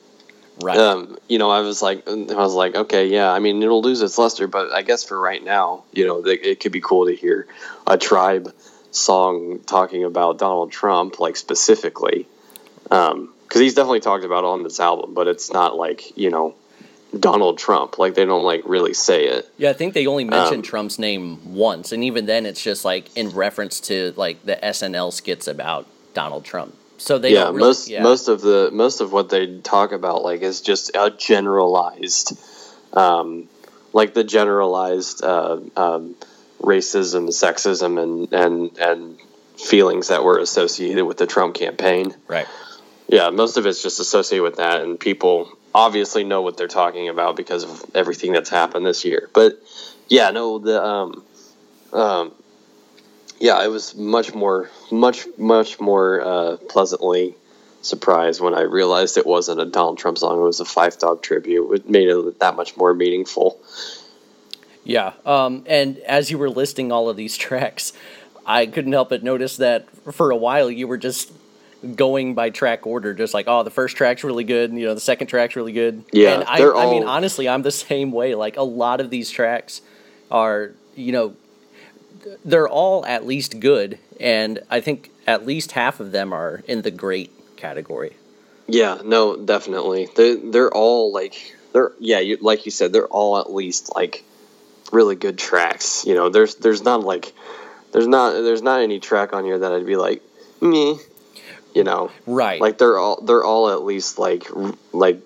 right. 0.61 0.77
um, 0.77 1.17
you 1.29 1.39
know 1.39 1.49
I 1.49 1.61
was 1.61 1.81
like 1.81 2.05
I 2.05 2.11
was 2.11 2.53
like 2.53 2.75
okay 2.75 3.07
yeah 3.07 3.31
I 3.31 3.39
mean 3.39 3.63
it'll 3.63 3.81
lose 3.81 4.01
its 4.01 4.17
luster 4.17 4.49
but 4.49 4.73
I 4.73 4.81
guess 4.81 5.05
for 5.05 5.17
right 5.17 5.41
now 5.41 5.85
you 5.93 6.05
know 6.05 6.25
it, 6.25 6.45
it 6.45 6.59
could 6.59 6.73
be 6.73 6.81
cool 6.81 7.05
to 7.05 7.15
hear 7.15 7.47
a 7.87 7.97
tribe 7.97 8.53
song 8.95 9.59
talking 9.65 10.03
about 10.03 10.37
Donald 10.37 10.71
Trump 10.71 11.19
like 11.19 11.35
specifically 11.35 12.27
because 12.83 13.61
he's 13.61 13.73
definitely 13.73 13.99
talked 13.99 14.23
about 14.23 14.43
on 14.43 14.63
this 14.63 14.79
album 14.79 15.13
but 15.13 15.27
it's 15.27 15.51
not 15.51 15.75
like 15.75 16.17
you 16.17 16.29
know 16.29 16.55
Donald 17.17 17.57
Trump 17.57 17.97
like 17.97 18.15
they 18.15 18.25
don't 18.25 18.43
like 18.43 18.61
really 18.65 18.93
say 18.93 19.27
it 19.27 19.45
yeah, 19.57 19.69
I 19.69 19.73
think 19.73 19.93
they 19.93 20.05
only 20.05 20.25
mentioned 20.25 20.57
um, 20.57 20.63
Trump's 20.63 20.99
name 20.99 21.55
once, 21.55 21.91
and 21.91 22.03
even 22.03 22.25
then, 22.25 22.45
it's 22.45 22.61
just 22.61 22.83
like 22.83 23.15
in 23.15 23.29
reference 23.29 23.79
to 23.81 24.13
like 24.17 24.43
the 24.43 24.57
SNL 24.61 25.13
skits 25.13 25.47
about 25.47 25.87
Donald 26.13 26.43
Trump. 26.43 26.75
So 26.97 27.17
they 27.17 27.33
yeah 27.33 27.45
really, 27.45 27.59
most 27.59 27.87
yeah. 27.87 28.03
most 28.03 28.27
of 28.27 28.41
the 28.41 28.69
most 28.71 29.01
of 29.01 29.13
what 29.13 29.29
they 29.29 29.59
talk 29.59 29.91
about 29.91 30.23
like 30.23 30.41
is 30.41 30.61
just 30.61 30.91
a 30.93 31.09
generalized 31.09 32.37
um, 32.93 33.47
like 33.93 34.13
the 34.13 34.23
generalized 34.23 35.23
uh, 35.23 35.59
um, 35.77 36.15
racism 36.65 37.27
sexism 37.29 38.01
and 38.01 38.33
and 38.33 38.77
and 38.77 39.19
feelings 39.57 40.09
that 40.09 40.23
were 40.23 40.37
associated 40.39 41.05
with 41.05 41.17
the 41.17 41.27
Trump 41.27 41.55
campaign. 41.55 42.13
Right. 42.27 42.47
yeah 43.07 43.29
most 43.29 43.57
of 43.57 43.65
it's 43.65 43.81
just 43.81 43.99
associated 43.99 44.43
with 44.43 44.57
that 44.57 44.81
and 44.81 44.99
people 44.99 45.49
obviously 45.73 46.23
know 46.23 46.41
what 46.41 46.57
they're 46.57 46.67
talking 46.67 47.09
about 47.09 47.35
because 47.35 47.63
of 47.63 47.83
everything 47.93 48.31
that's 48.33 48.49
happened 48.49 48.85
this 48.85 49.05
year. 49.05 49.29
But 49.33 49.59
yeah 50.07 50.31
no 50.31 50.59
the 50.59 50.83
um 50.83 51.23
um 51.93 52.31
yeah 53.39 53.55
i 53.55 53.67
was 53.67 53.95
much 53.95 54.33
more 54.33 54.69
much 54.91 55.25
much 55.37 55.79
more 55.79 56.21
uh, 56.21 56.57
pleasantly 56.69 57.35
surprised 57.81 58.41
when 58.41 58.53
i 58.53 58.61
realized 58.61 59.17
it 59.17 59.25
wasn't 59.25 59.59
a 59.59 59.65
donald 59.65 59.97
trump 59.97 60.17
song 60.17 60.39
it 60.39 60.43
was 60.43 60.59
a 60.59 60.63
Phife 60.63 60.99
Dawg 60.99 61.21
tribute. 61.21 61.71
It 61.71 61.89
made 61.89 62.07
it 62.07 62.39
that 62.39 62.55
much 62.55 62.75
more 62.77 62.93
meaningful 62.93 63.59
Yeah. 64.85 65.13
Um, 65.25 65.63
and 65.67 65.97
as 65.99 66.31
you 66.31 66.37
were 66.37 66.49
listing 66.49 66.91
all 66.91 67.09
of 67.09 67.17
these 67.17 67.35
tracks, 67.45 67.91
I 68.45 68.67
couldn't 68.67 68.93
help 68.93 69.09
but 69.09 69.23
notice 69.23 69.57
that 69.57 69.89
for 70.13 70.31
a 70.31 70.37
while 70.37 70.71
you 70.71 70.87
were 70.87 70.97
just 70.97 71.33
going 71.95 72.33
by 72.33 72.49
track 72.49 72.87
order, 72.87 73.13
just 73.13 73.33
like, 73.33 73.47
oh, 73.47 73.63
the 73.63 73.69
first 73.69 73.97
track's 73.97 74.23
really 74.23 74.43
good, 74.43 74.69
and, 74.69 74.79
you 74.79 74.85
know, 74.85 74.93
the 74.93 75.01
second 75.01 75.27
track's 75.27 75.55
really 75.55 75.73
good. 75.73 76.03
Yeah, 76.11 76.35
And 76.35 76.43
I, 76.45 76.57
they're 76.57 76.75
I 76.75 76.89
mean, 76.89 77.03
honestly, 77.03 77.49
I'm 77.49 77.61
the 77.61 77.71
same 77.89 78.11
way. 78.11 78.35
Like, 78.35 78.57
a 78.57 78.63
lot 78.63 79.01
of 79.01 79.09
these 79.09 79.29
tracks 79.29 79.81
are, 80.31 80.71
you 80.95 81.11
know, 81.11 81.35
they're 82.43 82.69
all 82.69 83.05
at 83.05 83.25
least 83.25 83.59
good, 83.59 83.99
and 84.19 84.59
I 84.69 84.81
think 84.81 85.11
at 85.27 85.45
least 85.45 85.73
half 85.73 85.99
of 85.99 86.11
them 86.11 86.33
are 86.33 86.63
in 86.67 86.81
the 86.81 86.91
great 86.91 87.31
category. 87.55 88.15
Yeah, 88.67 88.99
no, 89.03 89.37
definitely. 89.37 90.09
They 90.15 90.35
they're 90.35 90.71
all 90.71 91.13
like 91.13 91.55
they're 91.73 91.91
yeah, 91.99 92.19
you, 92.19 92.37
like 92.41 92.65
you 92.65 92.71
said, 92.71 92.93
they're 92.93 93.07
all 93.07 93.37
at 93.37 93.53
least 93.53 93.93
like 93.95 94.23
really 94.91 95.15
good 95.15 95.37
tracks. 95.37 96.05
You 96.05 96.15
know, 96.15 96.29
there's 96.29 96.55
there's 96.55 96.83
not 96.83 97.01
like 97.01 97.33
there's 97.91 98.07
not 98.07 98.31
there's 98.33 98.61
not 98.61 98.81
any 98.81 98.99
track 98.99 99.33
on 99.33 99.43
here 99.45 99.59
that 99.59 99.71
I'd 99.71 99.85
be 99.85 99.95
like 99.95 100.21
me. 100.61 100.97
You 101.73 101.83
know, 101.83 102.09
Right. 102.25 102.61
like 102.61 102.77
they're 102.77 102.97
all 102.97 103.21
they're 103.21 103.43
all 103.43 103.69
at 103.69 103.83
least 103.83 104.17
like 104.17 104.47
like 104.93 105.19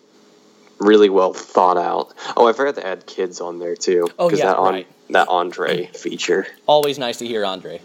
really 0.79 1.09
well 1.09 1.33
thought 1.33 1.77
out. 1.77 2.11
Oh, 2.35 2.47
I 2.47 2.53
forgot 2.53 2.75
to 2.75 2.87
add 2.87 3.05
kids 3.05 3.39
on 3.39 3.59
there 3.59 3.75
too. 3.75 4.07
Oh, 4.17 4.31
yeah, 4.31 4.45
that 4.47 4.57
on 4.57 4.73
right. 4.73 4.87
that 5.11 5.27
Andre 5.27 5.85
feature. 5.87 6.47
Always 6.65 6.97
nice 6.97 7.17
to 7.17 7.27
hear 7.27 7.45
Andre. 7.45 7.81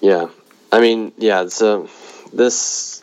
Yeah, 0.00 0.28
I 0.70 0.80
mean, 0.80 1.12
yeah. 1.16 1.48
So 1.48 1.88
this, 2.32 3.02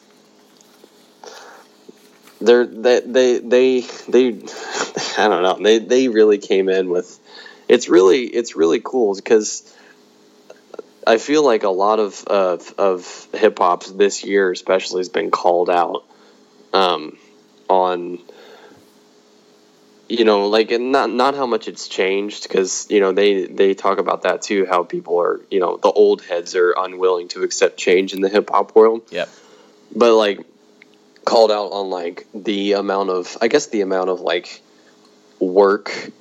they're 2.40 2.66
they 2.66 3.02
they 3.02 3.40
they 3.40 3.82
they, 4.08 4.28
I 5.18 5.28
don't 5.28 5.44
know. 5.44 5.58
They 5.62 5.80
they 5.80 6.08
really 6.08 6.38
came 6.38 6.70
in 6.70 6.90
with. 6.90 7.20
It's 7.72 7.88
really 7.88 8.24
it's 8.26 8.56
really 8.58 8.82
cool 8.84 9.16
because 9.16 9.64
I 11.08 11.18
feel 11.18 11.44
like 11.46 11.64
a 11.64 11.70
lot 11.70 12.00
of 12.00 12.24
of, 12.26 12.74
of 12.78 13.28
hip 13.34 13.60
hop 13.60 13.86
this 13.86 14.26
year, 14.26 14.52
especially, 14.52 15.00
has 15.00 15.08
been 15.08 15.32
called 15.32 15.70
out 15.70 16.04
um, 16.74 17.18
on 17.70 18.20
you 20.10 20.26
know 20.26 20.50
like 20.50 20.72
and 20.72 20.92
not 20.92 21.10
not 21.10 21.34
how 21.36 21.46
much 21.46 21.70
it's 21.70 21.88
changed 21.88 22.44
because 22.44 22.88
you 22.90 23.00
know 23.00 23.14
they 23.14 23.46
they 23.46 23.74
talk 23.74 24.00
about 24.00 24.24
that 24.24 24.42
too 24.42 24.66
how 24.66 24.84
people 24.84 25.22
are 25.22 25.40
you 25.50 25.62
know 25.62 25.78
the 25.78 25.90
old 25.90 26.22
heads 26.22 26.54
are 26.56 26.74
unwilling 26.78 27.30
to 27.30 27.44
accept 27.44 27.78
change 27.78 28.12
in 28.12 28.20
the 28.20 28.28
hip 28.28 28.50
hop 28.50 28.76
world 28.76 29.02
Yep. 29.12 29.30
but 29.96 30.14
like 30.14 30.46
called 31.24 31.52
out 31.52 31.72
on 31.72 31.90
like 31.90 32.28
the 32.34 32.74
amount 32.74 33.10
of 33.10 33.38
I 33.40 33.48
guess 33.48 33.68
the 33.68 33.80
amount 33.80 34.10
of 34.10 34.20
like 34.20 34.62
work 35.40 36.12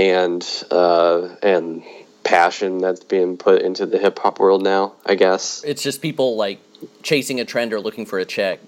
and 0.00 0.64
uh 0.70 1.28
and 1.42 1.82
passion 2.24 2.78
that's 2.78 3.04
being 3.04 3.36
put 3.36 3.62
into 3.62 3.86
the 3.86 3.98
hip 3.98 4.18
hop 4.18 4.38
world 4.40 4.62
now 4.62 4.92
I 5.06 5.14
guess 5.14 5.62
It's 5.64 5.82
just 5.82 6.00
people 6.02 6.36
like 6.36 6.60
chasing 7.02 7.40
a 7.40 7.44
trend 7.44 7.72
or 7.72 7.80
looking 7.80 8.06
for 8.06 8.18
a 8.18 8.24
check. 8.24 8.60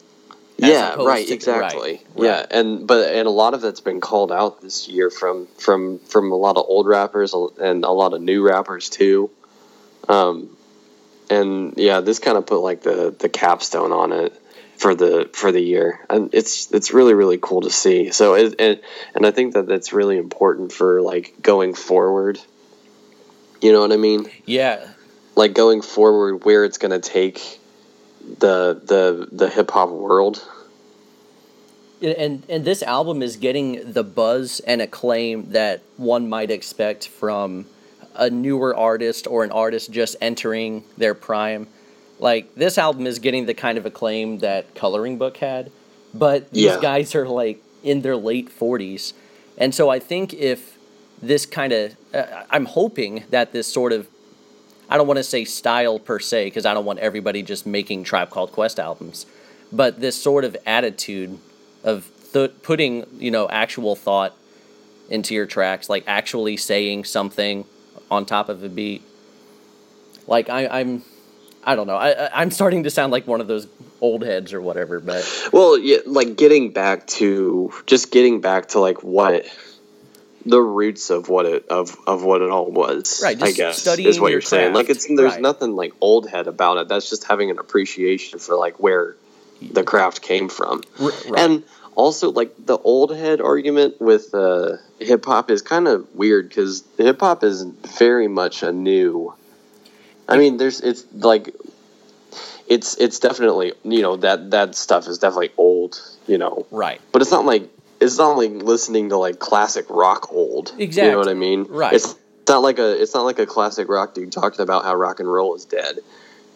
yeah 0.59 0.95
right 0.95 1.27
to- 1.27 1.33
exactly 1.35 1.93
right, 1.93 2.07
yeah 2.17 2.37
right. 2.41 2.47
and 2.51 2.87
but 2.87 3.15
and 3.15 3.27
a 3.27 3.31
lot 3.31 3.55
of 3.55 3.61
that's 3.63 3.81
been 3.81 4.01
called 4.01 4.31
out 4.31 4.61
this 4.61 4.89
year 4.89 5.11
from 5.11 5.47
from 5.59 5.99
from 6.01 6.31
a 6.33 6.37
lot 6.37 6.57
of 6.57 6.65
old 6.69 6.87
rappers 6.87 7.33
and 7.35 7.85
a 7.85 7.91
lot 7.91 8.13
of 8.13 8.21
new 8.21 8.43
rappers 8.47 8.89
too 8.91 9.31
um 10.09 10.55
and 11.31 11.75
yeah 11.79 12.01
this 12.01 12.19
kind 12.19 12.37
of 12.37 12.45
put 12.47 12.59
like 12.61 12.83
the 12.83 13.15
the 13.19 13.29
capstone 13.29 13.93
on 13.93 14.13
it 14.13 14.33
for 14.83 14.97
the 14.97 15.31
for 15.33 15.53
the 15.53 15.61
year. 15.61 16.05
And 16.11 16.35
it's 16.35 16.71
it's 16.73 16.93
really 16.93 17.15
really 17.15 17.39
cool 17.41 17.61
to 17.61 17.71
see. 17.71 18.11
So 18.11 18.35
it, 18.35 18.57
and 18.59 18.81
and 19.15 19.25
i 19.25 19.31
think 19.31 19.55
that 19.55 19.67
that's 19.69 19.93
really 19.93 20.19
important 20.19 20.73
for 20.73 21.01
like 21.01 21.35
going 21.41 21.75
forward. 21.75 22.41
You 23.61 23.73
know 23.73 23.81
what 23.81 23.93
i 23.93 23.97
mean? 23.97 24.27
Yeah. 24.45 24.85
like 25.37 25.55
going 25.55 25.83
forward 25.83 26.45
where 26.45 26.65
it's 26.65 26.79
going 26.79 26.91
to 26.91 26.99
take 27.01 27.61
the 28.41 28.81
the 28.85 29.29
the 29.31 29.49
hip 29.49 29.71
hop 29.71 29.91
world 29.91 30.45
and 32.03 32.45
and 32.49 32.65
this 32.65 32.83
album 32.83 33.23
is 33.23 33.37
getting 33.37 33.93
the 33.93 34.03
buzz 34.03 34.61
and 34.67 34.83
acclaim 34.83 35.53
that 35.53 35.81
one 35.97 36.29
might 36.29 36.51
expect 36.51 37.07
from 37.07 37.67
a 38.17 38.29
newer 38.29 38.77
artist 38.77 39.27
or 39.29 39.45
an 39.45 39.53
artist 39.53 39.93
just 39.93 40.17
entering 40.21 40.85
their 40.99 41.15
prime. 41.15 41.69
Like 42.23 42.55
this 42.55 42.79
album 42.79 43.07
is 43.07 43.19
getting 43.19 43.47
the 43.47 43.55
kind 43.55 43.77
of 43.77 43.85
acclaim 43.85 44.39
that 44.39 44.75
Coloring 44.77 45.19
Book 45.19 45.37
had, 45.39 45.71
but 46.15 46.51
these 46.53 46.65
Yeah. 46.65 46.81
guys 46.81 47.15
are 47.17 47.27
like 47.29 47.61
in 47.83 48.03
their 48.03 48.17
late 48.17 48.49
40s. 48.49 49.13
And 49.59 49.75
so 49.75 49.91
I 49.91 49.99
think 49.99 50.33
if 50.33 50.79
this 51.21 51.45
kind 51.47 51.73
of 51.73 51.97
uh, 52.15 52.45
I'm 52.49 52.67
hoping 52.67 53.25
that 53.31 53.53
this 53.53 53.67
sort 53.67 53.93
of 53.93 54.07
I 54.89 54.97
don't 54.97 55.07
want 55.07 55.19
to 55.19 55.25
say 55.25 55.45
style 55.45 55.99
per 55.99 56.19
se 56.21 56.45
because 56.47 56.65
I 56.65 56.75
don't 56.75 56.85
want 56.85 57.01
everybody 57.01 57.43
just 57.43 57.67
making 57.67 58.05
Tribe 58.05 58.31
Called 58.31 58.53
Quest 58.53 58.79
albums, 58.79 59.27
but 59.73 60.01
this 60.01 60.15
sort 60.21 60.45
of 60.45 60.57
attitude 60.65 61.39
of 61.83 62.09
th- 62.33 62.53
putting 62.63 63.05
you 63.19 63.31
know 63.33 63.49
actual 63.49 63.97
thought 63.97 64.35
into 65.11 65.35
your 65.35 65.47
tracks, 65.47 65.91
like 65.91 66.05
actually 66.07 66.57
saying 66.57 67.05
something 67.05 67.65
on 68.11 68.25
top 68.27 68.49
of 68.49 68.63
a 68.63 68.69
beat. 68.69 69.03
Like 70.27 70.49
I, 70.49 70.67
I'm, 70.69 71.03
I 71.65 71.77
don't 71.77 71.87
know. 71.87 71.97
I, 71.97 72.27
I- 72.27 72.41
I'm 72.41 72.51
starting 72.51 72.85
to 72.85 72.91
sound 72.91 73.13
like 73.13 73.27
one 73.27 73.41
of 73.41 73.47
those 73.47 73.67
old 74.01 74.23
heads 74.25 74.53
or 74.53 74.61
whatever, 74.61 75.01
but 75.01 75.25
Well, 75.53 75.79
yeah, 75.79 75.99
like 76.07 76.37
getting 76.37 76.73
back 76.73 77.07
to 77.09 77.73
just 77.87 78.11
getting 78.11 78.41
back 78.41 78.69
to 78.69 78.81
like 78.81 79.03
what 79.03 79.47
the 80.45 80.61
roots 80.61 81.11
of 81.11 81.29
what 81.29 81.47
it 81.47 81.69
of 81.69 81.97
of 82.07 82.25
what 82.25 82.43
it 82.43 82.51
all 82.51 82.71
was. 82.71 83.21
Right, 83.23 83.37
I 83.37 83.47
just 83.47 83.57
guess 83.57 83.79
studying 83.79 84.09
is 84.09 84.21
what 84.21 84.29
your 84.29 84.37
you're 84.37 84.43
saying. 84.43 84.75
Like 84.75 84.91
it's 84.91 85.07
there's 85.07 85.35
right. 85.35 85.41
nothing 85.41 85.77
like 85.77 85.93
old 86.01 86.29
head 86.29 86.47
about 86.47 86.79
it. 86.79 86.89
That's 86.89 87.09
just 87.09 87.25
having 87.25 87.51
an 87.51 87.59
appreciation 87.59 88.39
for 88.39 88.57
like 88.57 88.81
where 88.81 89.17
the 89.61 89.85
craft 89.85 90.23
came 90.23 90.49
from, 90.49 90.83
right. 90.99 91.33
and 91.37 91.63
also 91.95 92.31
like 92.33 92.53
the 92.67 92.79
old 92.79 93.15
head 93.15 93.41
argument 93.41 94.01
with 94.01 94.35
uh, 94.35 94.77
hip 94.99 95.25
hop 95.25 95.51
is 95.51 95.63
kind 95.63 95.87
of 95.87 96.13
weird 96.15 96.49
because 96.49 96.83
hip 96.99 97.21
hop 97.21 97.45
is 97.45 97.63
very 97.63 98.29
much 98.29 98.63
a 98.63 98.73
new. 98.73 99.35
I 100.29 100.39
mean, 100.39 100.57
there's 100.57 100.81
it's 100.81 101.05
like 101.13 101.55
it's 102.69 102.97
it's 102.97 103.19
definitely 103.19 103.73
you 103.85 104.03
know 104.03 104.17
that 104.17 104.51
that 104.51 104.75
stuff 104.75 105.07
is 105.07 105.19
definitely 105.19 105.51
old 105.59 106.01
you 106.27 106.39
know 106.39 106.67
right. 106.71 107.01
but 107.11 107.21
it's 107.21 107.31
not 107.31 107.45
like 107.45 107.69
it's 108.01 108.17
not 108.19 108.37
like 108.37 108.51
listening 108.51 109.09
to 109.11 109.17
like 109.17 109.39
classic 109.39 109.85
rock 109.91 110.33
old 110.33 110.73
Exactly. 110.79 111.07
you 111.07 111.13
know 111.13 111.19
what 111.19 111.29
i 111.29 111.35
mean 111.35 111.67
Right. 111.69 111.93
it's 111.93 112.15
not 112.49 112.63
like 112.63 112.79
a 112.79 113.03
it's 113.03 113.15
not 113.15 113.23
like 113.23 113.39
a 113.39 113.47
classic 113.47 113.89
rock 113.89 114.15
dude 114.15 114.33
talking 114.33 114.61
about 114.61 114.85
how 114.85 114.95
rock 114.95 115.21
and 115.21 115.31
roll 115.31 115.55
is 115.55 115.65
dead 115.65 115.99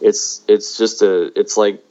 it's 0.00 0.42
it's 0.48 0.78
just 0.78 1.02
a 1.02 1.38
it's 1.38 1.56
like 1.56 1.82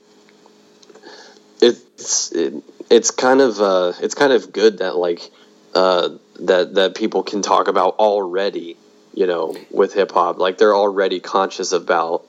it's 1.61 2.31
it, 2.31 2.53
it's 2.89 3.11
kind 3.11 3.41
of 3.41 3.59
uh 3.61 3.93
it's 4.01 4.15
kind 4.15 4.33
of 4.33 4.51
good 4.51 4.79
that 4.79 4.95
like 4.95 5.29
uh 5.73 6.09
that 6.39 6.75
that 6.75 6.95
people 6.95 7.23
can 7.23 7.41
talk 7.41 7.67
about 7.67 7.95
already 7.97 8.77
you 9.15 9.25
know 9.25 9.56
with 9.71 9.93
hip 9.93 10.12
hop 10.12 10.38
like 10.38 10.58
they're 10.58 10.75
already 10.75 11.19
conscious 11.19 11.71
about 11.71 12.25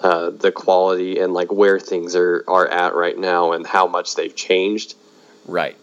uh, 0.00 0.30
the 0.30 0.50
quality 0.50 1.18
and 1.20 1.32
like 1.32 1.52
where 1.52 1.78
things 1.78 2.16
are 2.16 2.44
are 2.48 2.66
at 2.66 2.94
right 2.94 3.16
now 3.16 3.52
and 3.52 3.66
how 3.66 3.86
much 3.86 4.16
they've 4.16 4.34
changed. 4.34 4.94
Right. 5.46 5.76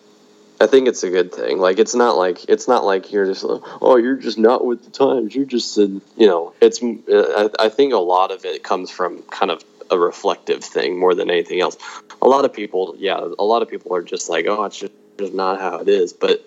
I 0.60 0.67
think 0.67 0.88
it's 0.88 1.04
a 1.04 1.10
good 1.10 1.34
thing. 1.34 1.58
Like 1.58 1.80
it's 1.80 1.95
not 1.95 2.17
like 2.17 2.47
it's 2.49 2.67
not 2.67 2.86
like 2.86 3.12
you're 3.12 3.25
just 3.25 3.43
like, 3.43 3.62
oh 3.82 3.95
you're 3.95 4.17
just 4.17 4.38
not 4.38 4.65
with 4.65 4.84
the 4.84 4.91
times. 4.91 5.34
You're 5.34 5.45
just 5.45 5.77
uh, 5.77 5.88
you 6.17 6.27
know 6.27 6.54
it's. 6.62 6.84
Uh, 6.84 7.49
I, 7.60 7.65
I 7.65 7.69
think 7.69 7.93
a 7.93 7.97
lot 7.97 8.32
of 8.32 8.45
it 8.45 8.63
comes 8.63 8.91
from 8.91 9.23
kind 9.23 9.49
of 9.49 9.63
a 9.89 9.97
reflective 9.97 10.63
thing 10.63 10.99
more 10.99 11.15
than 11.15 11.30
anything 11.30 11.62
else. 11.62 11.77
A 12.21 12.27
lot 12.27 12.45
of 12.45 12.54
people, 12.54 12.95
yeah, 12.97 13.17
a 13.17 13.43
lot 13.43 13.62
of 13.62 13.69
people 13.69 13.93
are 13.95 14.01
just 14.01 14.30
like, 14.30 14.45
oh, 14.47 14.63
it's 14.63 14.77
just, 14.77 14.93
just 15.17 15.34
not 15.34 15.60
how 15.60 15.80
it 15.80 15.89
is. 15.89 16.13
But 16.13 16.45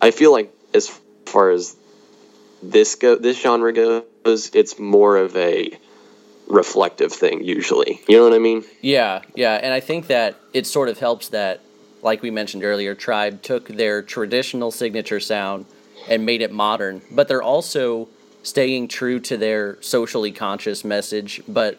I 0.00 0.12
feel 0.12 0.30
like 0.30 0.52
as 0.74 0.88
far 1.26 1.50
as 1.50 1.74
this 2.62 2.94
go 2.94 3.16
this 3.16 3.40
genre 3.40 3.72
goes, 3.72 4.50
it's 4.54 4.78
more 4.78 5.16
of 5.16 5.36
a 5.36 5.70
reflective 6.48 7.12
thing 7.12 7.44
usually. 7.44 8.00
You 8.08 8.18
know 8.18 8.24
what 8.24 8.34
I 8.34 8.38
mean? 8.38 8.64
Yeah, 8.80 9.22
yeah, 9.34 9.54
and 9.54 9.72
I 9.72 9.80
think 9.80 10.06
that 10.08 10.36
it 10.52 10.66
sort 10.66 10.88
of 10.88 10.98
helps 10.98 11.28
that, 11.28 11.60
like 12.02 12.22
we 12.22 12.30
mentioned 12.30 12.64
earlier, 12.64 12.94
Tribe 12.94 13.42
took 13.42 13.68
their 13.68 14.02
traditional 14.02 14.70
signature 14.70 15.20
sound 15.20 15.66
and 16.08 16.24
made 16.24 16.42
it 16.42 16.52
modern, 16.52 17.02
but 17.10 17.28
they're 17.28 17.42
also 17.42 18.08
staying 18.42 18.88
true 18.88 19.20
to 19.20 19.36
their 19.36 19.80
socially 19.82 20.32
conscious 20.32 20.84
message, 20.84 21.42
but 21.46 21.78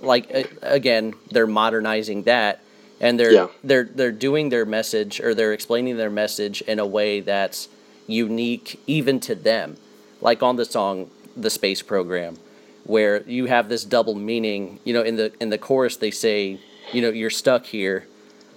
like 0.00 0.30
again, 0.62 1.14
they're 1.30 1.46
modernizing 1.46 2.22
that 2.24 2.60
and 3.00 3.18
they're 3.18 3.32
yeah. 3.32 3.46
they're 3.62 3.84
they're 3.84 4.12
doing 4.12 4.48
their 4.48 4.64
message 4.64 5.20
or 5.20 5.34
they're 5.34 5.52
explaining 5.52 5.96
their 5.96 6.10
message 6.10 6.62
in 6.62 6.78
a 6.78 6.86
way 6.86 7.20
that's 7.20 7.68
unique 8.06 8.80
even 8.86 9.18
to 9.20 9.34
them. 9.34 9.76
Like 10.24 10.42
on 10.42 10.56
the 10.56 10.64
song 10.64 11.10
The 11.36 11.50
Space 11.50 11.82
Program 11.82 12.36
where 12.84 13.22
you 13.22 13.46
have 13.46 13.68
this 13.68 13.84
double 13.84 14.14
meaning. 14.14 14.78
You 14.84 14.94
know, 14.94 15.02
in 15.02 15.16
the 15.16 15.32
in 15.40 15.50
the 15.50 15.58
chorus 15.58 15.96
they 15.96 16.10
say, 16.10 16.60
you 16.92 17.02
know, 17.02 17.10
you're 17.10 17.30
stuck 17.30 17.66
here. 17.66 18.06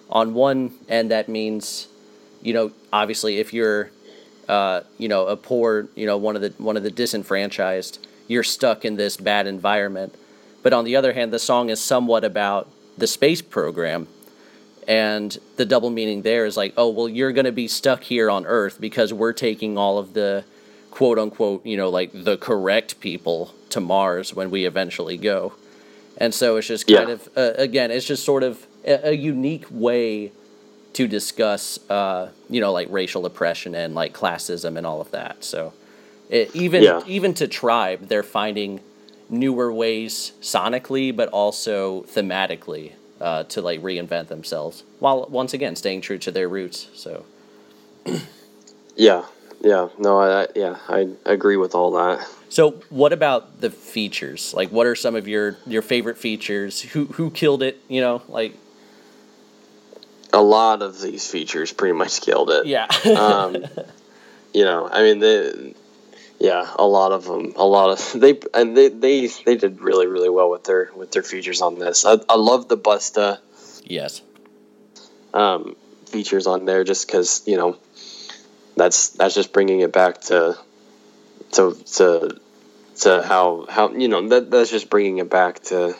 On 0.09 0.33
one 0.33 0.73
end, 0.87 1.11
that 1.11 1.27
means, 1.27 1.87
you 2.41 2.53
know, 2.53 2.71
obviously 2.93 3.39
if 3.39 3.53
you're, 3.53 3.89
uh, 4.47 4.81
you 4.97 5.09
know, 5.09 5.27
a 5.27 5.35
poor, 5.35 5.87
you 5.95 6.05
know, 6.05 6.17
one 6.17 6.35
of 6.35 6.41
the 6.41 6.53
one 6.57 6.77
of 6.77 6.83
the 6.83 6.91
disenfranchised, 6.91 8.05
you're 8.27 8.43
stuck 8.43 8.85
in 8.85 8.95
this 8.95 9.17
bad 9.17 9.47
environment. 9.47 10.15
But 10.63 10.73
on 10.73 10.85
the 10.85 10.95
other 10.95 11.13
hand, 11.13 11.31
the 11.31 11.39
song 11.39 11.69
is 11.69 11.81
somewhat 11.81 12.23
about 12.23 12.69
the 12.97 13.07
space 13.07 13.41
program. 13.41 14.07
And 14.87 15.37
the 15.57 15.65
double 15.65 15.89
meaning 15.89 16.21
there 16.21 16.45
is 16.45 16.55
like, 16.55 16.73
oh, 16.77 16.89
well, 16.89 17.09
you're 17.09 17.33
going 17.33 17.45
to 17.45 17.51
be 17.51 17.67
stuck 17.67 18.03
here 18.03 18.29
on 18.29 18.45
Earth 18.45 18.79
because 18.79 19.13
we're 19.13 19.33
taking 19.33 19.77
all 19.77 19.97
of 19.97 20.13
the 20.13 20.45
quote 20.91 21.19
unquote, 21.19 21.65
you 21.65 21.77
know, 21.77 21.89
like 21.89 22.11
the 22.13 22.37
correct 22.37 22.99
people 22.99 23.53
to 23.69 23.79
Mars 23.79 24.33
when 24.33 24.49
we 24.49 24.65
eventually 24.65 25.17
go. 25.17 25.53
And 26.17 26.33
so 26.33 26.57
it's 26.57 26.67
just 26.67 26.87
kind 26.87 27.09
yeah. 27.09 27.13
of, 27.13 27.29
uh, 27.37 27.53
again, 27.57 27.91
it's 27.91 28.05
just 28.05 28.25
sort 28.25 28.43
of 28.43 28.65
a, 28.83 29.09
a 29.09 29.11
unique 29.13 29.65
way 29.69 30.31
to 30.93 31.07
discuss, 31.07 31.77
uh, 31.91 32.29
you 32.49 32.59
know, 32.59 32.71
like 32.71 32.87
racial 32.89 33.25
oppression 33.25 33.75
and 33.75 33.93
like 33.93 34.13
classism 34.13 34.77
and 34.77 34.87
all 34.87 34.99
of 34.99 35.11
that. 35.11 35.43
So 35.43 35.73
it, 36.29 36.55
even 36.55 36.81
yeah. 36.81 37.01
even 37.05 37.33
to 37.35 37.47
Tribe, 37.47 38.07
they're 38.07 38.23
finding 38.23 38.79
newer 39.29 39.71
ways 39.71 40.31
sonically, 40.41 41.15
but 41.15 41.29
also 41.29 42.01
thematically 42.03 42.93
uh, 43.21 43.43
to 43.43 43.61
like 43.61 43.81
reinvent 43.81 44.27
themselves 44.27 44.83
while 44.99 45.27
once 45.29 45.53
again 45.53 45.75
staying 45.75 46.01
true 46.01 46.17
to 46.17 46.31
their 46.31 46.49
roots. 46.49 46.87
So. 46.95 47.25
yeah, 48.95 49.25
yeah, 49.61 49.89
no, 49.97 50.19
I, 50.19 50.47
yeah, 50.55 50.77
I 50.87 51.09
agree 51.25 51.57
with 51.57 51.75
all 51.75 51.91
that. 51.91 52.27
So, 52.49 52.71
what 52.89 53.13
about 53.13 53.59
the 53.59 53.69
features? 53.69 54.53
Like, 54.53 54.71
what 54.71 54.87
are 54.87 54.95
some 54.95 55.15
of 55.15 55.27
your 55.27 55.57
your 55.65 55.81
favorite 55.81 56.17
features? 56.17 56.81
Who 56.81 57.05
who 57.05 57.31
killed 57.31 57.63
it? 57.63 57.81
You 57.87 58.01
know, 58.01 58.21
like 58.27 58.55
a 60.33 60.41
lot 60.41 60.81
of 60.81 61.01
these 61.01 61.29
features 61.29 61.73
pretty 61.73 61.93
much 61.93 62.21
killed 62.21 62.49
it. 62.51 62.65
Yeah. 62.65 62.87
um, 63.17 63.65
you 64.53 64.63
know, 64.63 64.87
I 64.91 65.01
mean, 65.01 65.19
they, 65.19 65.73
yeah, 66.39 66.69
a 66.75 66.85
lot 66.85 67.11
of 67.11 67.25
them, 67.25 67.53
a 67.55 67.65
lot 67.65 67.89
of 67.89 68.19
they 68.21 68.39
and 68.53 68.77
they 68.77 68.89
they 68.89 69.27
they 69.27 69.55
did 69.55 69.81
really 69.81 70.07
really 70.07 70.29
well 70.29 70.49
with 70.49 70.63
their 70.63 70.91
with 70.95 71.11
their 71.11 71.23
features 71.23 71.61
on 71.61 71.79
this. 71.79 72.05
I 72.05 72.17
I 72.29 72.35
love 72.35 72.67
the 72.67 72.77
Busta. 72.77 73.39
Yes. 73.83 74.21
Um, 75.33 75.75
features 76.07 76.47
on 76.47 76.65
there 76.65 76.83
just 76.83 77.07
because 77.07 77.43
you 77.45 77.57
know 77.57 77.77
that's 78.77 79.09
that's 79.09 79.35
just 79.35 79.51
bringing 79.51 79.81
it 79.81 79.91
back 79.91 80.21
to 80.21 80.57
to 81.53 81.77
to 81.95 82.39
to 82.97 83.23
how 83.23 83.65
how 83.69 83.91
you 83.91 84.07
know 84.07 84.27
that 84.29 84.49
that's 84.49 84.69
just 84.69 84.89
bringing 84.89 85.17
it 85.17 85.29
back 85.29 85.61
to 85.63 85.95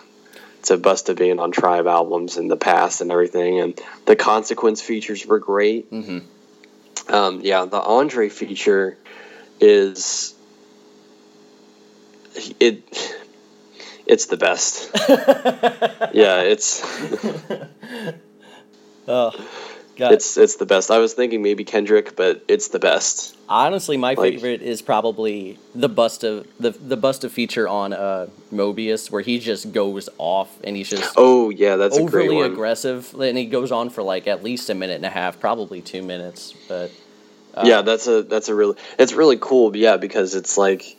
to 0.63 0.78
Busta 0.78 1.18
being 1.18 1.40
on 1.40 1.52
Tribe 1.52 1.88
albums 1.88 2.38
in 2.38 2.48
the 2.48 2.58
past 2.58 3.02
and 3.02 3.12
everything, 3.12 3.60
and 3.60 3.80
the 4.06 4.16
consequence 4.16 4.82
features 4.82 5.26
were 5.26 5.40
great. 5.40 5.92
Mm-hmm. 5.92 7.13
Um, 7.13 7.42
yeah, 7.42 7.66
the 7.66 7.80
Andre 7.80 8.30
feature 8.30 8.98
is 9.60 10.36
it. 12.60 13.16
It's 14.06 14.28
the 14.28 14.38
best. 14.38 14.90
yeah, 16.13 16.42
it's. 16.42 16.82
oh 19.08 19.66
Got 19.97 20.13
it's 20.13 20.38
it. 20.38 20.43
it's 20.43 20.55
the 20.57 20.65
best. 20.65 20.91
I 20.91 20.99
was 20.99 21.13
thinking 21.13 21.41
maybe 21.41 21.63
Kendrick, 21.63 22.15
but 22.15 22.43
it's 22.47 22.67
the 22.67 22.79
best. 22.79 23.36
Honestly, 23.49 23.97
my 23.97 24.13
like, 24.13 24.33
favorite 24.33 24.62
is 24.62 24.81
probably 24.81 25.57
the 25.73 25.89
Busta 25.89 26.45
the 26.60 26.71
the 26.71 26.97
Busta 26.97 27.31
feature 27.31 27.67
on 27.67 27.93
uh, 27.93 28.27
Mobius, 28.53 29.10
where 29.10 29.21
he 29.21 29.39
just 29.39 29.71
goes 29.71 30.07
off 30.17 30.55
and 30.63 30.75
he's 30.75 30.89
just 30.89 31.13
oh 31.17 31.49
yeah, 31.49 31.77
that's 31.77 31.97
overly 31.97 32.41
aggressive, 32.41 33.13
and 33.19 33.38
he 33.38 33.45
goes 33.45 33.71
on 33.71 33.89
for 33.89 34.03
like 34.03 34.27
at 34.27 34.43
least 34.43 34.69
a 34.69 34.75
minute 34.75 34.97
and 34.97 35.05
a 35.05 35.10
half, 35.10 35.39
probably 35.39 35.81
two 35.81 36.03
minutes. 36.03 36.53
But 36.67 36.91
uh, 37.55 37.63
yeah, 37.65 37.81
that's 37.81 38.07
a 38.07 38.21
that's 38.21 38.49
a 38.49 38.55
really 38.55 38.75
it's 38.99 39.13
really 39.13 39.38
cool. 39.39 39.75
Yeah, 39.75 39.97
because 39.97 40.36
it's 40.36 40.57
like 40.57 40.97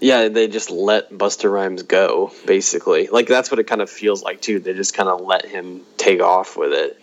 yeah, 0.00 0.28
they 0.28 0.48
just 0.48 0.70
let 0.70 1.12
Busta 1.12 1.52
Rhymes 1.52 1.82
go, 1.82 2.32
basically. 2.46 3.08
Like 3.08 3.28
that's 3.28 3.50
what 3.50 3.60
it 3.60 3.64
kind 3.64 3.82
of 3.82 3.90
feels 3.90 4.22
like 4.22 4.40
too. 4.40 4.58
They 4.58 4.72
just 4.72 4.94
kind 4.94 5.08
of 5.08 5.20
let 5.20 5.44
him 5.44 5.82
take 5.96 6.20
off 6.20 6.56
with 6.56 6.72
it. 6.72 6.98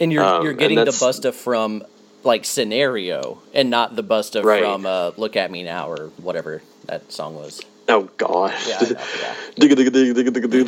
And 0.00 0.12
you're 0.12 0.24
um, 0.24 0.42
you're 0.44 0.54
getting 0.54 0.78
the 0.78 0.86
Busta 0.86 1.32
from 1.32 1.84
like 2.24 2.44
scenario 2.44 3.40
and 3.54 3.70
not 3.70 3.96
the 3.96 4.02
Busta 4.02 4.42
right. 4.42 4.62
from 4.62 4.86
uh, 4.86 5.12
"Look 5.16 5.36
at 5.36 5.50
Me 5.50 5.62
Now" 5.62 5.90
or 5.90 6.08
whatever 6.16 6.62
that 6.86 7.12
song 7.12 7.34
was. 7.34 7.60
Oh 7.90 8.08
gosh. 8.16 8.68
Yeah, 8.68 8.80
know, 8.80 9.00
yeah. 9.20 9.34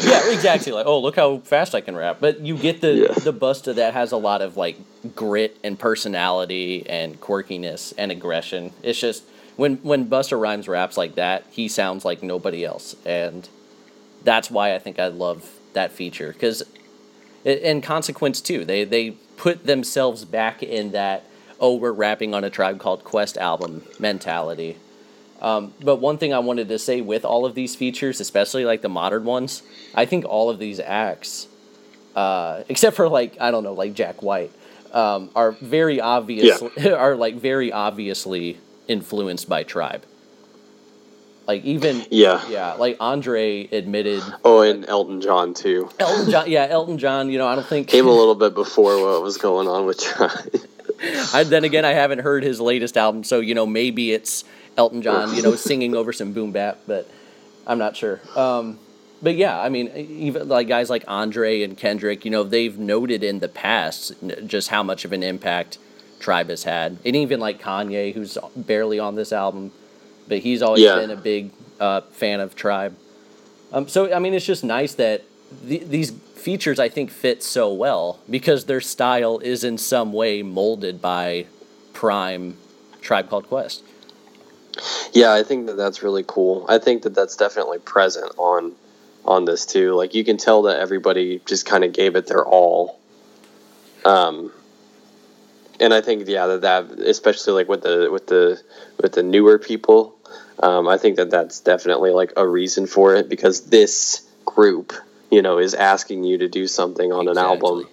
yeah, 0.04 0.32
exactly. 0.32 0.72
Like, 0.72 0.86
oh, 0.86 0.98
look 0.98 1.14
how 1.16 1.38
fast 1.38 1.74
I 1.74 1.80
can 1.80 1.96
rap. 1.96 2.18
But 2.20 2.40
you 2.40 2.56
get 2.56 2.80
the 2.80 2.94
yeah. 2.94 3.12
the 3.12 3.32
Busta 3.32 3.76
that 3.76 3.94
has 3.94 4.12
a 4.12 4.16
lot 4.16 4.42
of 4.42 4.56
like 4.56 4.76
grit 5.14 5.56
and 5.62 5.78
personality 5.78 6.84
and 6.88 7.20
quirkiness 7.20 7.94
and 7.96 8.10
aggression. 8.10 8.72
It's 8.82 8.98
just 8.98 9.22
when 9.56 9.76
when 9.76 10.08
Busta 10.08 10.40
Rhymes 10.40 10.66
raps 10.66 10.96
like 10.96 11.14
that, 11.14 11.44
he 11.50 11.68
sounds 11.68 12.04
like 12.04 12.22
nobody 12.22 12.64
else, 12.64 12.96
and 13.06 13.48
that's 14.24 14.50
why 14.50 14.74
I 14.74 14.78
think 14.78 14.98
I 14.98 15.06
love 15.06 15.48
that 15.74 15.92
feature 15.92 16.32
because 16.32 16.62
and 17.44 17.82
consequence 17.82 18.40
too. 18.40 18.64
They 18.64 18.84
they 18.84 19.12
put 19.36 19.66
themselves 19.66 20.24
back 20.24 20.62
in 20.62 20.92
that 20.92 21.24
oh 21.60 21.74
we're 21.76 21.92
rapping 21.92 22.34
on 22.34 22.44
a 22.44 22.50
tribe 22.50 22.78
called 22.78 23.04
Quest 23.04 23.36
album 23.36 23.84
mentality. 23.98 24.76
Um, 25.40 25.74
but 25.80 25.96
one 25.96 26.18
thing 26.18 26.32
I 26.32 26.38
wanted 26.38 26.68
to 26.68 26.78
say 26.78 27.00
with 27.00 27.24
all 27.24 27.44
of 27.44 27.56
these 27.56 27.74
features, 27.74 28.20
especially 28.20 28.64
like 28.64 28.80
the 28.80 28.88
modern 28.88 29.24
ones, 29.24 29.62
I 29.92 30.04
think 30.04 30.24
all 30.24 30.50
of 30.50 30.60
these 30.60 30.78
acts, 30.78 31.48
uh, 32.14 32.62
except 32.68 32.94
for 32.94 33.08
like 33.08 33.40
I 33.40 33.50
don't 33.50 33.64
know 33.64 33.72
like 33.72 33.94
Jack 33.94 34.22
White, 34.22 34.52
um, 34.92 35.30
are 35.34 35.52
very 35.52 36.00
obvious 36.00 36.62
yeah. 36.76 36.92
are 36.92 37.16
like 37.16 37.36
very 37.36 37.72
obviously 37.72 38.58
influenced 38.86 39.48
by 39.48 39.64
Tribe. 39.64 40.04
Like 41.46 41.64
even 41.64 42.04
yeah 42.10 42.46
yeah 42.48 42.74
like 42.74 42.96
Andre 43.00 43.66
admitted. 43.66 44.22
Oh, 44.44 44.62
and 44.62 44.88
Elton 44.88 45.20
John 45.20 45.54
too. 45.54 45.90
Elton 45.98 46.30
John, 46.30 46.50
yeah, 46.50 46.66
Elton 46.68 46.98
John. 46.98 47.30
You 47.30 47.38
know, 47.38 47.48
I 47.48 47.54
don't 47.54 47.66
think 47.66 47.88
came 47.88 48.06
a 48.06 48.12
little 48.12 48.34
bit 48.34 48.54
before 48.54 49.02
what 49.02 49.22
was 49.22 49.38
going 49.38 49.68
on 49.68 49.86
with 49.86 50.00
John. 50.00 50.30
I, 51.34 51.42
then 51.42 51.64
again, 51.64 51.84
I 51.84 51.92
haven't 51.92 52.20
heard 52.20 52.44
his 52.44 52.60
latest 52.60 52.96
album, 52.96 53.24
so 53.24 53.40
you 53.40 53.54
know 53.54 53.66
maybe 53.66 54.12
it's 54.12 54.44
Elton 54.76 55.02
John, 55.02 55.34
you 55.34 55.42
know, 55.42 55.54
singing 55.56 55.94
over 55.94 56.12
some 56.12 56.32
boom 56.32 56.52
bap, 56.52 56.78
but 56.86 57.08
I'm 57.66 57.78
not 57.78 57.96
sure. 57.96 58.20
Um, 58.36 58.78
but 59.20 59.34
yeah, 59.36 59.60
I 59.60 59.68
mean, 59.68 59.88
even 59.96 60.48
like 60.48 60.68
guys 60.68 60.90
like 60.90 61.04
Andre 61.06 61.62
and 61.62 61.76
Kendrick, 61.76 62.24
you 62.24 62.30
know, 62.30 62.42
they've 62.42 62.76
noted 62.78 63.22
in 63.22 63.40
the 63.40 63.48
past 63.48 64.14
just 64.46 64.68
how 64.68 64.82
much 64.82 65.04
of 65.04 65.12
an 65.12 65.22
impact 65.22 65.78
Tribe 66.20 66.48
has 66.48 66.64
had, 66.64 66.98
and 67.04 67.16
even 67.16 67.40
like 67.40 67.60
Kanye, 67.60 68.14
who's 68.14 68.38
barely 68.56 68.98
on 68.98 69.16
this 69.16 69.32
album 69.32 69.72
but 70.28 70.38
he's 70.38 70.62
always 70.62 70.82
yeah. 70.82 70.96
been 70.96 71.10
a 71.10 71.16
big 71.16 71.50
uh, 71.80 72.00
fan 72.12 72.40
of 72.40 72.54
Tribe. 72.54 72.96
Um, 73.72 73.88
so 73.88 74.12
I 74.12 74.18
mean, 74.18 74.34
it's 74.34 74.46
just 74.46 74.64
nice 74.64 74.94
that 74.94 75.22
th- 75.66 75.88
these 75.88 76.10
features 76.10 76.78
I 76.78 76.88
think 76.88 77.10
fit 77.10 77.42
so 77.42 77.72
well 77.72 78.18
because 78.28 78.64
their 78.64 78.80
style 78.80 79.38
is 79.38 79.64
in 79.64 79.78
some 79.78 80.12
way 80.12 80.42
molded 80.42 81.00
by 81.00 81.46
Prime 81.92 82.56
Tribe 83.00 83.28
Called 83.30 83.48
Quest. 83.48 83.82
Yeah, 85.12 85.32
I 85.32 85.42
think 85.42 85.66
that 85.66 85.76
that's 85.76 86.02
really 86.02 86.24
cool. 86.26 86.64
I 86.68 86.78
think 86.78 87.02
that 87.02 87.14
that's 87.14 87.36
definitely 87.36 87.78
present 87.78 88.32
on 88.38 88.72
on 89.24 89.44
this 89.44 89.66
too. 89.66 89.94
Like 89.94 90.14
you 90.14 90.24
can 90.24 90.36
tell 90.36 90.62
that 90.62 90.80
everybody 90.80 91.40
just 91.46 91.66
kind 91.66 91.84
of 91.84 91.92
gave 91.92 92.16
it 92.16 92.26
their 92.26 92.44
all. 92.44 92.98
Um, 94.04 94.52
and 95.82 95.92
I 95.92 96.00
think 96.00 96.26
yeah 96.28 96.46
that 96.46 96.60
that 96.62 96.90
especially 97.00 97.52
like 97.54 97.68
with 97.68 97.82
the 97.82 98.08
with 98.10 98.26
the 98.28 98.60
with 99.02 99.12
the 99.12 99.22
newer 99.22 99.58
people, 99.58 100.16
um, 100.60 100.88
I 100.88 100.96
think 100.98 101.16
that 101.16 101.30
that's 101.30 101.60
definitely 101.60 102.10
like 102.10 102.32
a 102.36 102.46
reason 102.46 102.86
for 102.86 103.14
it 103.16 103.28
because 103.28 103.66
this 103.66 104.22
group 104.46 104.92
you 105.30 105.42
know 105.42 105.58
is 105.58 105.74
asking 105.74 106.24
you 106.24 106.38
to 106.38 106.48
do 106.48 106.66
something 106.66 107.12
on 107.12 107.28
Exactly. 107.28 107.40
an 107.42 107.46
album 107.48 107.88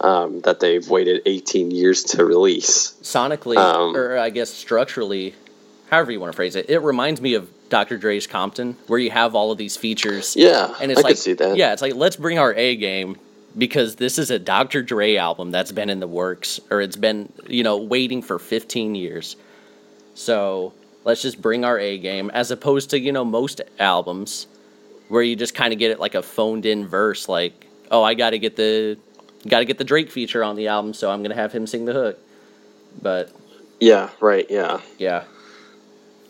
um, 0.00 0.40
that 0.42 0.60
they've 0.60 0.86
waited 0.88 1.22
18 1.26 1.70
years 1.70 2.04
to 2.04 2.24
release. 2.24 2.92
Sonically, 3.02 3.56
Um, 3.56 3.96
or 3.96 4.16
I 4.18 4.30
guess 4.30 4.50
structurally, 4.50 5.34
however 5.90 6.12
you 6.12 6.20
want 6.20 6.32
to 6.32 6.36
phrase 6.36 6.54
it, 6.56 6.70
it 6.70 6.78
reminds 6.80 7.20
me 7.20 7.34
of 7.34 7.48
Dr. 7.68 7.98
Dre's 7.98 8.26
Compton, 8.26 8.76
where 8.86 8.98
you 8.98 9.10
have 9.10 9.34
all 9.34 9.50
of 9.50 9.58
these 9.58 9.76
features. 9.76 10.34
Yeah, 10.36 10.72
and 10.80 10.90
it's 10.92 11.00
I 11.00 11.02
like, 11.02 11.10
could 11.12 11.18
see 11.18 11.32
that. 11.34 11.56
yeah, 11.56 11.72
it's 11.72 11.82
like 11.82 11.94
let's 11.94 12.16
bring 12.16 12.38
our 12.38 12.54
A 12.54 12.76
game 12.76 13.18
because 13.56 13.96
this 13.96 14.18
is 14.18 14.30
a 14.30 14.38
Dr. 14.38 14.82
Dre 14.82 15.16
album 15.16 15.50
that's 15.50 15.72
been 15.72 15.90
in 15.90 16.00
the 16.00 16.06
works, 16.06 16.60
or 16.70 16.80
it's 16.80 16.96
been 16.96 17.32
you 17.46 17.62
know 17.62 17.76
waiting 17.78 18.22
for 18.22 18.38
15 18.38 18.94
years. 18.94 19.36
So 20.14 20.72
let's 21.04 21.22
just 21.22 21.40
bring 21.40 21.64
our 21.64 21.78
A 21.78 21.98
game, 21.98 22.30
as 22.30 22.50
opposed 22.50 22.90
to 22.90 23.00
you 23.00 23.12
know 23.12 23.24
most 23.24 23.60
albums 23.78 24.46
where 25.08 25.22
you 25.22 25.36
just 25.36 25.54
kind 25.54 25.72
of 25.72 25.78
get 25.78 25.90
it 25.90 25.98
like 25.98 26.14
a 26.14 26.22
phoned 26.22 26.66
in 26.66 26.86
verse, 26.86 27.28
like 27.28 27.66
oh 27.90 28.02
I 28.02 28.14
got 28.14 28.30
to 28.30 28.38
get 28.38 28.56
the 28.56 28.98
got 29.46 29.60
to 29.60 29.64
get 29.64 29.78
the 29.78 29.84
Drake 29.84 30.10
feature 30.10 30.44
on 30.44 30.56
the 30.56 30.68
album, 30.68 30.92
so 30.94 31.10
I'm 31.10 31.22
gonna 31.22 31.34
have 31.34 31.52
him 31.52 31.66
sing 31.66 31.84
the 31.84 31.92
hook. 31.92 32.18
But 33.00 33.30
Yeah, 33.80 34.10
right. 34.20 34.46
Yeah. 34.50 34.80
yeah, 34.98 35.24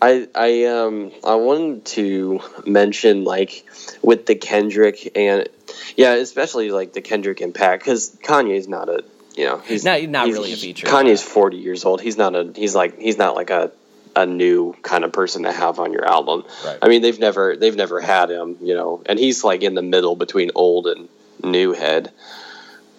I 0.01 0.29
I 0.35 0.65
um 0.65 1.11
I 1.25 1.35
wanted 1.35 1.85
to 1.87 2.41
mention 2.67 3.25
like 3.25 3.65
with 4.03 4.27
the 4.27 4.35
Kendrick 4.37 5.17
and 5.17 5.49
yeah, 5.97 6.15
especially 6.15 6.71
like 6.71 6.93
the 6.93 7.01
Kendrick 7.01 7.41
and 7.41 7.55
Paak 7.55 7.79
because 7.81 8.11
Kanye's 8.23 8.69
not 8.69 8.89
a 8.89 9.05
you 9.37 9.45
know 9.47 9.59
he's 9.59 9.85
Not- 9.85 10.03
not 10.09 10.27
he's- 10.27 10.37
really 10.39 10.53
a 10.53 10.57
feature. 10.57 10.87
Kanye's 10.87 11.23
forty 11.23 11.57
years 11.59 11.85
old. 11.85 12.01
He's 12.01 12.17
not 12.17 12.35
a 12.37 12.53
he's 12.55 12.75
like 12.75 12.99
he's 12.99 13.19
not 13.19 13.35
like 13.35 13.51
a 13.51 13.73
a 14.17 14.25
new 14.27 14.73
kind 14.83 15.05
of 15.05 15.13
person 15.13 15.43
to 15.45 15.53
have 15.53 15.79
on 15.79 15.93
your 15.93 16.05
album. 16.07 16.45
Right. 16.65 16.79
I 16.83 16.89
mean 16.89 17.03
they've 17.03 17.19
never 17.19 17.57
they've 17.57 17.77
never 17.77 18.01
had 18.01 18.31
him 18.31 18.57
you 18.61 18.75
know 18.75 19.03
and 19.07 19.19
he's 19.19 19.43
like 19.45 19.63
in 19.63 19.75
the 19.75 19.83
middle 19.83 20.17
between 20.17 20.51
old 20.55 20.87
and 20.87 21.09
new 21.43 21.73
head. 21.73 22.13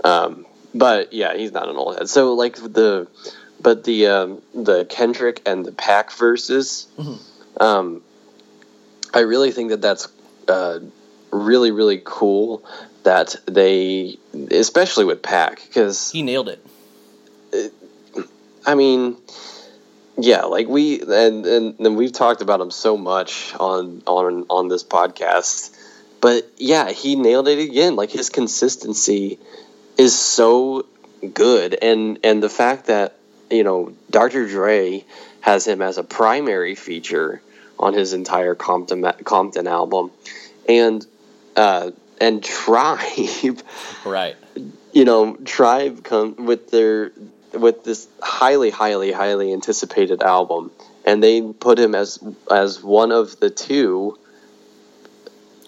Um, 0.03 0.45
but 0.73 1.11
yeah, 1.13 1.35
he's 1.35 1.51
not 1.51 1.67
an 1.69 1.75
old 1.75 1.97
head. 1.97 2.09
So 2.09 2.33
like 2.35 2.55
the 2.55 3.07
but 3.59 3.83
the 3.83 4.07
um, 4.07 4.41
the 4.53 4.85
Kendrick 4.85 5.41
and 5.45 5.65
the 5.65 5.71
Paak 5.71 6.11
verses, 6.17 6.87
um, 7.59 8.01
I 9.13 9.19
really 9.19 9.51
think 9.51 9.69
that 9.69 9.81
that's 9.81 10.07
uh, 10.47 10.79
really 11.31 11.71
really 11.71 12.01
cool 12.03 12.63
that 13.03 13.35
they, 13.45 14.17
especially 14.51 15.05
with 15.05 15.21
Paak, 15.21 15.65
because 15.67 16.11
he 16.11 16.21
nailed 16.21 16.49
it. 16.49 17.73
I 18.65 18.75
mean, 18.75 19.17
yeah, 20.17 20.43
like 20.43 20.67
we 20.67 21.01
and 21.01 21.45
and 21.45 21.77
then 21.79 21.95
we've 21.95 22.11
talked 22.11 22.41
about 22.41 22.61
him 22.61 22.71
so 22.71 22.97
much 22.97 23.53
on 23.55 24.03
on 24.05 24.45
on 24.49 24.67
this 24.67 24.83
podcast, 24.83 25.75
but 26.21 26.49
yeah, 26.57 26.91
he 26.91 27.15
nailed 27.15 27.47
it 27.47 27.59
again. 27.59 27.95
Like 27.95 28.11
his 28.11 28.29
consistency 28.29 29.39
is 29.97 30.17
so 30.17 30.85
good, 31.33 31.77
and 31.81 32.19
and 32.23 32.43
the 32.43 32.49
fact 32.49 32.87
that 32.87 33.18
you 33.49 33.63
know 33.63 33.93
Dr. 34.09 34.47
Dre 34.47 35.03
has 35.41 35.67
him 35.67 35.81
as 35.81 35.97
a 35.97 36.03
primary 36.03 36.75
feature 36.75 37.41
on 37.79 37.93
his 37.93 38.13
entire 38.13 38.55
Compton 38.55 39.03
Compton 39.23 39.67
album, 39.67 40.11
and 40.67 41.05
uh, 41.55 41.91
and 42.19 42.43
Tribe 42.43 43.61
Right. 44.05 44.35
you 44.91 45.05
know, 45.05 45.35
Tribe 45.37 46.03
come 46.03 46.45
with 46.45 46.69
their 46.69 47.11
with 47.53 47.83
this 47.83 48.07
highly, 48.21 48.69
highly, 48.69 49.11
highly 49.11 49.53
anticipated 49.53 50.21
album, 50.21 50.71
and 51.05 51.23
they 51.23 51.41
put 51.41 51.79
him 51.79 51.95
as 51.95 52.19
as 52.51 52.83
one 52.83 53.11
of 53.11 53.39
the 53.39 53.49
two 53.49 54.18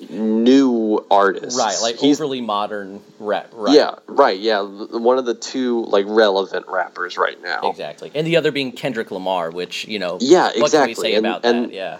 new 0.10 1.06
artists. 1.10 1.58
Right. 1.60 1.78
Like 1.82 1.98
he's 1.98 2.20
overly 2.20 2.42
modern 2.42 3.02
rap. 3.20 3.50
Right. 3.54 3.76
yeah, 3.76 3.96
right, 4.08 4.40
yeah, 4.40 4.62
one 4.62 5.18
of 5.18 5.26
the 5.26 5.34
two 5.36 5.84
like 5.86 6.06
relevant 6.08 6.68
rappers 6.68 7.18
right 7.18 7.42
now. 7.42 7.70
Exactly. 7.70 8.12
And 8.16 8.26
the 8.26 8.38
other 8.38 8.52
being 8.52 8.72
Kendrick 8.72 9.12
Lamar, 9.12 9.52
which, 9.52 9.88
you 9.88 10.00
know, 10.00 10.18
Yeah, 10.22 10.46
what 10.46 10.52
can 10.54 10.60
we 10.62 10.66
exactly. 10.66 10.94
say 10.96 11.16
And- 11.16 11.26
about 11.26 11.46
and- 11.46 11.66
that? 11.66 11.74
Yeah. 11.74 11.98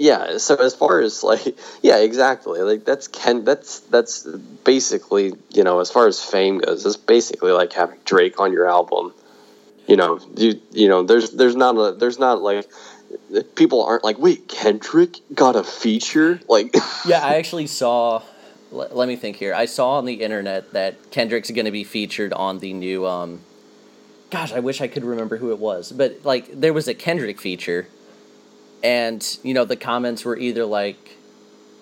Yeah, 0.00 0.38
so 0.38 0.54
as 0.54 0.76
far 0.76 1.00
as 1.00 1.24
like 1.24 1.58
yeah, 1.82 1.96
exactly. 1.96 2.60
Like 2.60 2.84
that's 2.84 3.08
Ken 3.08 3.42
that's 3.44 3.80
that's 3.80 4.22
basically, 4.62 5.32
you 5.50 5.64
know, 5.64 5.80
as 5.80 5.90
far 5.90 6.06
as 6.06 6.22
fame 6.22 6.58
goes, 6.58 6.86
it's 6.86 6.96
basically 6.96 7.50
like 7.50 7.72
having 7.72 7.98
Drake 8.04 8.38
on 8.38 8.52
your 8.52 8.68
album. 8.68 9.12
You 9.88 9.96
know, 9.96 10.20
you 10.36 10.60
you 10.70 10.88
know, 10.88 11.02
there's 11.02 11.30
there's 11.32 11.56
not 11.56 11.72
a 11.76 11.92
there's 11.96 12.18
not 12.20 12.40
like 12.42 12.68
people 13.54 13.82
aren't 13.84 14.04
like, 14.04 14.18
"Wait, 14.18 14.48
Kendrick 14.48 15.16
got 15.34 15.56
a 15.56 15.64
feature?" 15.64 16.40
Like 16.48 16.74
Yeah, 17.06 17.24
I 17.24 17.34
actually 17.36 17.66
saw. 17.66 18.22
Let, 18.70 18.94
let 18.94 19.08
me 19.08 19.16
think 19.16 19.36
here. 19.36 19.54
I 19.54 19.64
saw 19.64 19.92
on 19.92 20.04
the 20.04 20.22
internet 20.22 20.72
that 20.72 21.10
Kendrick's 21.10 21.50
going 21.50 21.64
to 21.64 21.70
be 21.70 21.84
featured 21.84 22.32
on 22.32 22.58
the 22.58 22.72
new. 22.72 23.06
um 23.06 23.40
Gosh, 24.30 24.52
I 24.52 24.60
wish 24.60 24.82
I 24.82 24.88
could 24.88 25.04
remember 25.04 25.38
who 25.38 25.52
it 25.52 25.58
was, 25.58 25.90
but 25.90 26.20
like 26.22 26.48
there 26.52 26.74
was 26.74 26.86
a 26.86 26.94
Kendrick 26.94 27.40
feature, 27.40 27.88
and 28.82 29.38
you 29.42 29.54
know 29.54 29.64
the 29.64 29.76
comments 29.76 30.24
were 30.24 30.36
either 30.36 30.66
like, 30.66 31.16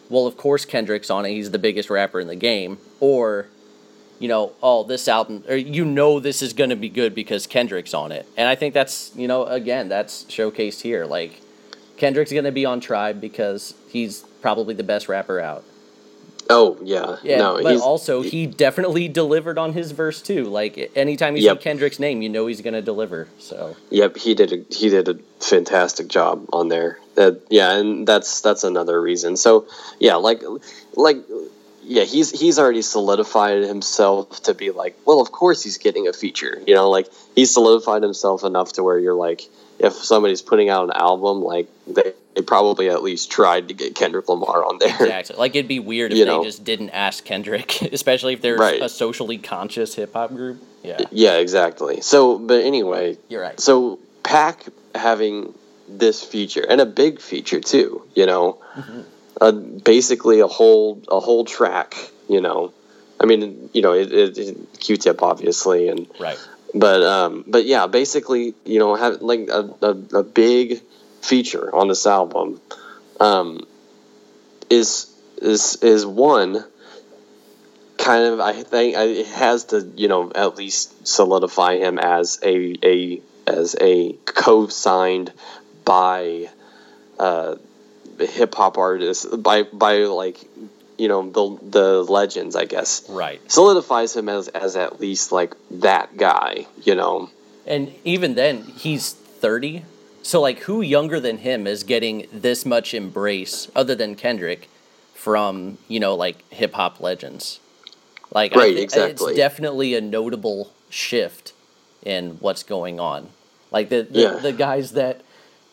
"Well, 0.08 0.26
of 0.26 0.36
course 0.36 0.64
Kendrick's 0.64 1.10
on 1.10 1.26
it. 1.26 1.30
He's 1.30 1.50
the 1.50 1.58
biggest 1.58 1.90
rapper 1.90 2.20
in 2.20 2.28
the 2.28 2.36
game," 2.36 2.78
or, 3.00 3.48
you 4.18 4.28
know, 4.28 4.52
"Oh, 4.62 4.84
this 4.84 5.08
album," 5.08 5.44
or 5.48 5.56
you 5.56 5.84
know 5.84 6.20
this 6.20 6.42
is 6.42 6.52
going 6.52 6.70
to 6.70 6.76
be 6.76 6.88
good 6.88 7.14
because 7.14 7.46
Kendrick's 7.46 7.94
on 7.94 8.12
it. 8.12 8.26
And 8.36 8.48
I 8.48 8.54
think 8.54 8.74
that's 8.74 9.12
you 9.16 9.28
know 9.28 9.44
again 9.44 9.88
that's 9.88 10.24
showcased 10.24 10.80
here. 10.82 11.04
Like 11.06 11.40
Kendrick's 11.96 12.32
going 12.32 12.44
to 12.44 12.52
be 12.52 12.64
on 12.64 12.80
Tribe 12.80 13.20
because 13.20 13.74
he's 13.88 14.20
probably 14.42 14.74
the 14.74 14.84
best 14.84 15.08
rapper 15.08 15.40
out. 15.40 15.64
Oh, 16.48 16.78
yeah. 16.82 17.16
Yeah, 17.24 17.38
no, 17.38 17.60
but 17.62 17.80
also 17.80 18.22
he 18.22 18.46
definitely 18.46 19.08
delivered 19.08 19.58
on 19.58 19.72
his 19.72 19.90
verse 19.90 20.22
too. 20.22 20.44
Like 20.44 20.92
anytime 20.94 21.36
you 21.36 21.42
Yep. 21.42 21.58
see 21.58 21.62
Kendrick's 21.64 21.98
name, 21.98 22.22
you 22.22 22.28
know 22.28 22.46
he's 22.46 22.60
gonna 22.60 22.82
deliver. 22.82 23.26
So 23.38 23.74
Yep, 23.90 24.16
he 24.16 24.34
did 24.34 24.52
a 24.52 24.64
he 24.72 24.88
did 24.88 25.08
a 25.08 25.18
fantastic 25.40 26.06
job 26.08 26.46
on 26.52 26.68
there. 26.68 26.98
That 27.16 27.40
yeah, 27.50 27.72
and 27.72 28.06
that's 28.06 28.40
that's 28.42 28.62
another 28.62 29.00
reason. 29.00 29.36
So 29.36 29.66
yeah, 29.98 30.14
like 30.16 30.42
like 30.94 31.16
yeah, 31.88 32.02
he's 32.04 32.30
he's 32.38 32.58
already 32.58 32.82
solidified 32.82 33.62
himself 33.62 34.42
to 34.42 34.54
be 34.54 34.70
like, 34.70 34.96
well, 35.06 35.20
of 35.20 35.30
course 35.32 35.62
he's 35.62 35.78
getting 35.78 36.08
a 36.08 36.12
feature. 36.12 36.60
You 36.66 36.74
know, 36.74 36.90
like 36.90 37.06
he's 37.34 37.52
solidified 37.52 38.02
himself 38.02 38.42
enough 38.44 38.72
to 38.74 38.82
where 38.82 38.98
you're 38.98 39.14
like, 39.14 39.42
if 39.78 39.92
somebody's 39.92 40.42
putting 40.42 40.68
out 40.68 40.84
an 40.84 40.90
album, 40.92 41.42
like 41.42 41.68
they, 41.86 42.12
they 42.34 42.42
probably 42.42 42.90
at 42.90 43.02
least 43.02 43.30
tried 43.30 43.68
to 43.68 43.74
get 43.74 43.94
Kendrick 43.94 44.28
Lamar 44.28 44.64
on 44.64 44.78
there. 44.78 44.88
exactly, 44.90 45.36
like 45.36 45.54
it'd 45.54 45.68
be 45.68 45.78
weird 45.78 46.12
if 46.12 46.18
You 46.18 46.24
they 46.24 46.30
know. 46.32 46.42
just 46.44 46.64
didn't 46.64 46.90
ask 46.90 47.24
Kendrick, 47.24 47.80
especially 47.92 48.32
if 48.34 48.40
they're 48.40 48.56
Right. 48.56 48.82
a 48.82 48.88
socially 48.88 49.38
conscious 49.38 49.94
hip 49.94 50.12
hop 50.14 50.30
group. 50.30 50.62
Yeah, 50.82 51.00
Yeah, 51.12 51.36
exactly. 51.36 52.00
So, 52.00 52.38
but 52.38 52.64
anyway, 52.64 53.16
you're 53.28 53.42
right. 53.42 53.58
so 53.60 53.98
Paak 54.22 54.68
having 54.94 55.52
this 55.88 56.22
feature 56.24 56.64
and 56.68 56.80
a 56.80 56.86
big 56.86 57.20
feature 57.20 57.60
too, 57.60 58.02
you 58.14 58.26
know, 58.26 58.58
mm-hmm. 58.74 59.02
Uh, 59.40 59.52
basically 59.52 60.40
a 60.40 60.46
whole 60.46 61.02
a 61.08 61.20
whole 61.20 61.44
track, 61.44 61.94
you 62.28 62.40
know. 62.40 62.72
I 63.18 63.24
mean, 63.24 63.70
you 63.72 63.80
know, 63.80 63.94
it, 63.94 64.12
it, 64.12 64.38
it 64.38 64.80
Q-Tip 64.80 65.22
obviously, 65.22 65.88
and 65.88 66.06
Right. 66.18 66.38
but 66.74 67.02
um, 67.02 67.44
but 67.46 67.64
yeah, 67.64 67.86
basically, 67.86 68.54
you 68.64 68.78
know, 68.78 68.94
have 68.94 69.22
like 69.22 69.48
a, 69.48 69.74
a, 69.82 70.18
a 70.18 70.22
big 70.22 70.80
feature 71.22 71.74
on 71.74 71.88
this 71.88 72.06
album, 72.06 72.60
um, 73.20 73.66
is 74.70 75.12
is 75.40 75.76
is 75.82 76.04
one 76.04 76.64
kind 77.98 78.24
of 78.24 78.40
I 78.40 78.62
think 78.62 78.96
I, 78.96 79.04
it 79.04 79.26
has 79.26 79.64
to 79.66 79.80
you 79.96 80.08
know 80.08 80.30
at 80.34 80.56
least 80.56 81.06
solidify 81.06 81.78
him 81.78 81.98
as 81.98 82.38
a 82.42 82.76
a 82.82 83.20
as 83.46 83.76
a 83.80 84.12
co-signed 84.24 85.32
by 85.84 86.48
uh, 87.18 87.56
hip 88.18 88.54
hop 88.54 88.78
artists 88.78 89.24
by 89.26 89.62
by 89.64 89.98
like 90.04 90.38
you 90.98 91.08
know 91.08 91.28
the 91.30 91.58
the 91.70 92.02
legends 92.02 92.56
I 92.56 92.64
guess 92.64 93.04
Right. 93.08 93.40
solidifies 93.50 94.16
him 94.16 94.28
as 94.28 94.48
as 94.48 94.76
at 94.76 95.00
least 95.00 95.32
like 95.32 95.54
that 95.70 96.16
guy 96.16 96.66
you 96.82 96.94
know 96.94 97.30
And 97.66 97.92
even 98.04 98.36
then, 98.36 98.62
he's 98.62 99.12
30. 99.12 99.82
So, 100.22 100.40
like, 100.40 100.60
who 100.60 100.82
younger 100.82 101.18
than 101.18 101.38
him 101.38 101.66
is 101.66 101.82
getting 101.82 102.28
this 102.32 102.64
much 102.64 102.94
embrace, 102.94 103.68
other 103.74 103.96
than 103.96 104.14
Kendrick, 104.14 104.68
from, 105.14 105.78
you 105.88 105.98
know, 105.98 106.14
like 106.14 106.36
hip 106.52 106.74
hop 106.74 107.00
legends? 107.00 107.58
Like, 108.32 108.54
I 108.54 108.58
Right, 108.60 108.76
thi- 108.76 108.82
exactly. 108.82 109.32
It's 109.32 109.36
definitely 109.36 109.94
a 109.96 110.00
notable 110.00 110.70
shift 110.90 111.52
in 112.04 112.36
what's 112.38 112.62
going 112.62 113.00
on. 113.00 113.30
Like, 113.72 113.88
the, 113.88 114.02
the, 114.02 114.20
Yeah. 114.20 114.38
the 114.38 114.52
guys 114.52 114.92
that 114.92 115.22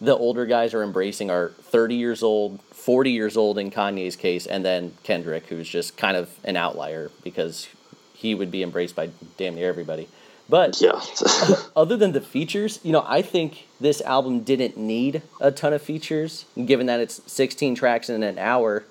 the 0.03 0.15
older 0.15 0.45
guys 0.45 0.73
are 0.73 0.83
embracing 0.83 1.31
are 1.31 1.49
30 1.61 1.95
years 1.95 2.23
old, 2.23 2.61
40 2.73 3.11
years 3.11 3.37
old 3.37 3.57
in 3.57 3.71
Kanye's 3.71 4.17
case, 4.17 4.45
and 4.45 4.63
then 4.63 4.93
Kendrick, 5.03 5.45
who's 5.47 5.67
just 5.69 5.95
kind 5.95 6.17
of 6.17 6.29
an 6.43 6.57
outlier 6.57 7.09
because 7.23 7.69
he 8.13 8.35
would 8.35 8.51
be 8.51 8.63
embraced 8.63 8.97
by 8.97 9.09
damn 9.37 9.55
near 9.55 9.69
everybody. 9.69 10.09
But 10.49 10.81
Yeah. 10.81 10.99
other 11.75 11.95
than 11.95 12.11
the 12.11 12.19
features, 12.19 12.81
you 12.83 12.91
know, 12.91 13.05
I 13.07 13.21
think 13.21 13.65
this 13.79 14.01
album 14.01 14.41
didn't 14.41 14.75
need 14.75 15.21
a 15.39 15.51
ton 15.51 15.71
of 15.71 15.81
features, 15.81 16.43
given 16.65 16.87
that 16.87 16.99
it's 16.99 17.21
16 17.31 17.75
tracks 17.75 18.09
in 18.09 18.23
an 18.23 18.37
hour, 18.37 18.83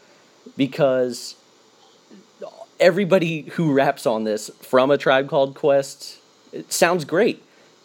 because 0.56 1.36
everybody 2.80 3.42
who 3.52 3.74
raps 3.74 4.06
on 4.06 4.24
this 4.24 4.50
from 4.62 4.90
a 4.90 4.96
tribe 4.96 5.28
called 5.28 5.54
Quest, 5.54 6.20
it 6.52 6.72
sounds 6.72 7.04
great. 7.04 7.42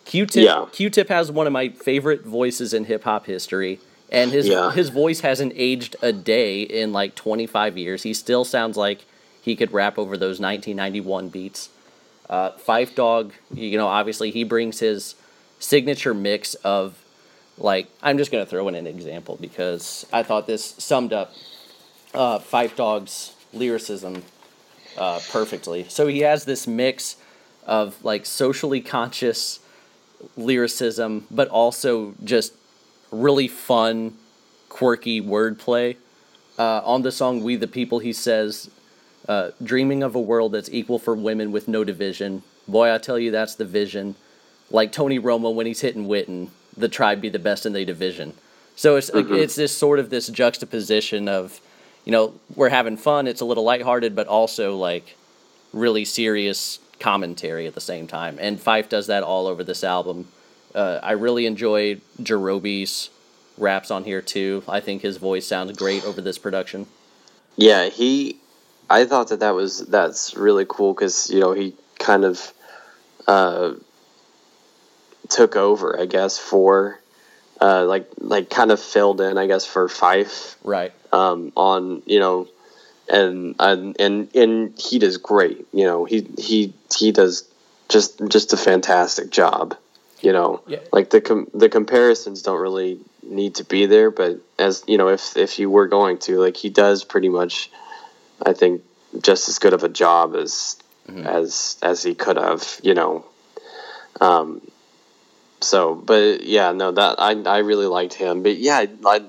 Q-Tip, 0.08 0.44
Yeah. 0.44 0.66
Q-Tip 0.72 1.10
has 1.10 1.32
one 1.32 1.48
of 1.48 1.54
my 1.54 1.70
favorite 1.70 2.24
voices 2.26 2.74
in 2.74 2.86
hip 2.86 3.04
hop 3.04 3.26
history, 3.26 3.80
and 4.10 4.32
his 4.32 4.48
Yeah. 4.48 4.72
his 4.72 4.90
voice 4.90 5.20
hasn't 5.20 5.52
aged 5.56 5.96
a 6.02 6.14
day 6.14 6.62
in 6.62 6.94
like 6.94 7.14
25 7.14 7.78
years. 7.78 8.04
He 8.04 8.14
still 8.14 8.46
sounds 8.46 8.78
like 8.78 9.00
he 9.42 9.56
could 9.56 9.72
rap 9.74 9.98
over 10.00 10.18
those 10.18 10.40
1991 10.40 11.28
beats. 11.30 11.70
Uh, 12.30 12.52
Phife 12.52 12.96
Dawg, 12.96 13.34
you 13.54 13.78
know, 13.78 13.88
obviously 13.88 14.32
he 14.32 14.44
brings 14.44 14.80
his 14.80 15.16
signature 15.60 16.14
mix 16.14 16.56
of, 16.56 16.96
like, 17.58 17.88
I'm 18.02 18.18
just 18.18 18.32
going 18.32 18.44
to 18.44 18.50
throw 18.50 18.68
in 18.68 18.76
an 18.76 18.86
example 18.88 19.38
because 19.40 20.06
I 20.12 20.24
thought 20.24 20.48
this 20.48 20.76
summed 20.78 21.14
up 21.14 21.34
uh, 22.14 22.40
Phife 22.40 22.76
Dawg's 22.76 23.34
lyricism 23.54 24.24
uh, 24.98 25.20
perfectly. 25.32 25.86
So 25.90 26.08
he 26.08 26.20
has 26.20 26.46
this 26.46 26.68
mix 26.68 27.16
of, 27.66 27.96
like, 28.04 28.26
socially 28.26 28.82
conscious 28.82 29.60
lyricism, 30.36 31.28
but 31.30 31.48
also 31.50 32.16
just 32.24 32.54
really 33.12 33.48
fun, 33.48 34.18
quirky 34.70 35.22
wordplay. 35.22 35.96
Uh, 36.58 36.82
on 36.84 37.04
the 37.04 37.12
song 37.12 37.44
We 37.44 37.56
the 37.56 37.68
People, 37.68 38.00
he 38.00 38.14
says, 38.14 38.70
uh, 39.28 39.52
dreaming 39.62 40.04
of 40.04 40.16
a 40.16 40.20
world 40.20 40.54
that's 40.54 40.70
equal 40.72 41.00
for 41.00 41.16
women 41.16 41.52
with 41.52 41.68
no 41.68 41.84
division. 41.84 42.44
Boy, 42.68 42.94
I 42.94 42.98
tell 42.98 43.20
you, 43.20 43.32
that's 43.32 43.56
the 43.56 43.66
vision. 43.66 44.16
Like 44.72 44.92
Tony 44.92 45.20
Romo 45.20 45.54
when 45.54 45.66
he's 45.66 45.82
hitting 45.82 46.08
Witten, 46.08 46.50
the 46.76 46.90
tribe 46.90 47.22
be 47.22 47.30
the 47.30 47.40
best 47.40 47.66
in 47.66 47.74
their 47.74 47.86
division. 47.86 48.34
So 48.76 48.96
it's 48.96 49.12
like 49.12 49.30
it's 49.30 49.56
this 49.56 49.76
sort 49.76 49.98
of 49.98 50.10
this 50.10 50.28
juxtaposition 50.28 51.28
of, 51.28 51.60
you 52.06 52.12
know, 52.12 52.36
we're 52.56 52.70
having 52.70 52.96
fun. 52.96 53.26
It's 53.28 53.42
a 53.42 53.46
little 53.46 53.64
lighthearted, 53.64 54.16
but 54.16 54.28
also 54.28 54.76
like 54.76 55.16
really 55.74 56.06
serious 56.06 56.80
commentary 57.00 57.68
at 57.68 57.74
the 57.76 57.82
same 57.82 58.08
time. 58.08 58.38
And 58.40 58.60
Phife 58.60 58.90
does 58.90 59.08
that 59.08 59.24
all 59.24 59.48
over 59.48 59.64
this 59.64 59.84
album. 59.84 60.28
Uh, 60.74 61.00
I 61.02 61.12
really 61.14 61.46
enjoyed 61.46 62.02
Jarobi's 62.22 63.10
raps 63.58 63.90
on 63.90 64.04
here 64.04 64.22
too. 64.22 64.64
I 64.68 64.80
think 64.80 65.02
his 65.02 65.18
voice 65.18 65.48
sounds 65.48 65.76
great 65.78 66.04
over 66.06 66.22
this 66.22 66.38
production. 66.38 66.88
Yeah, 67.56 67.90
he. 67.90 68.38
I 68.90 69.06
thought 69.06 69.30
that 69.30 69.40
that 69.42 69.56
was 69.56 69.86
that's 69.88 70.36
really 70.36 70.66
cool 70.68 70.94
because 70.94 71.30
you 71.30 71.40
know 71.40 71.54
he 71.54 71.76
kind 72.00 72.24
of 72.24 72.54
uh, 73.28 73.74
took 75.30 75.56
over, 75.56 76.00
I 76.00 76.06
guess, 76.06 76.38
for 76.38 77.00
uh, 77.60 77.86
like 77.86 78.08
like 78.20 78.50
kind 78.50 78.72
of 78.72 78.80
filled 78.80 79.20
in, 79.22 79.38
I 79.38 79.48
guess, 79.48 79.66
for 79.66 79.88
Phife 79.88 80.56
Right. 80.64 80.94
um, 81.12 81.52
on 81.56 82.04
you 82.06 82.20
know, 82.20 82.48
and 83.10 83.56
and 83.60 83.96
and 84.00 84.36
and 84.36 84.80
he 84.80 85.00
does 85.00 85.18
great. 85.18 85.68
You 85.74 85.86
know, 85.86 86.06
he 86.06 86.28
he 86.38 86.74
he 86.98 87.12
does 87.12 87.48
just 87.90 88.22
just 88.30 88.54
a 88.54 88.58
fantastic 88.58 89.30
job. 89.30 89.76
You 90.22 90.34
know, 90.34 90.62
Yeah. 90.68 90.80
like 90.92 91.12
the 91.12 91.22
com- 91.22 91.48
the 91.54 91.70
comparisons 91.70 92.42
don't 92.42 92.60
really 92.60 93.00
need 93.22 93.56
to 93.56 93.64
be 93.64 93.86
there, 93.86 94.10
but 94.10 94.40
as 94.58 94.84
you 94.88 94.98
know, 94.98 95.10
if 95.10 95.38
if 95.38 95.60
you 95.60 95.70
were 95.70 95.88
going 95.88 96.18
to, 96.20 96.40
like, 96.40 96.58
he 96.58 96.70
does 96.70 97.04
pretty 97.04 97.30
much, 97.30 97.70
I 98.44 98.54
think, 98.54 98.84
just 99.22 99.48
as 99.48 99.60
good 99.60 99.74
of 99.74 99.84
a 99.84 99.90
job 99.90 100.36
as 100.36 100.76
as 101.08 101.78
as 101.84 102.04
he 102.04 102.16
could 102.16 102.38
have. 102.38 102.80
You 102.82 102.96
know, 102.96 103.26
um, 104.20 104.62
so, 105.60 105.96
but 105.96 106.44
yeah, 106.44 106.72
no, 106.72 106.92
that 106.92 107.16
I, 107.20 107.32
I 107.32 107.60
really 107.60 107.88
liked 107.88 108.14
him. 108.14 108.44
But 108.44 108.58
yeah, 108.58 108.86
I, 109.06 109.22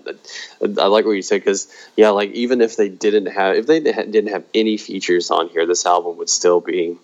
I, 0.60 0.86
like 0.86 1.04
what 1.06 1.12
you 1.12 1.22
said 1.22 1.40
because 1.40 1.72
yeah, 1.96 2.10
like 2.10 2.32
even 2.32 2.60
if 2.60 2.76
they 2.76 2.88
didn't 2.88 3.26
have 3.26 3.56
if 3.56 3.66
they 3.66 3.80
didn't 3.80 4.28
have 4.28 4.44
any 4.54 4.76
features 4.76 5.30
on 5.30 5.48
here, 5.48 5.66
this 5.66 5.86
album 5.86 6.18
would 6.18 6.28
still 6.28 6.60
be 6.60 6.98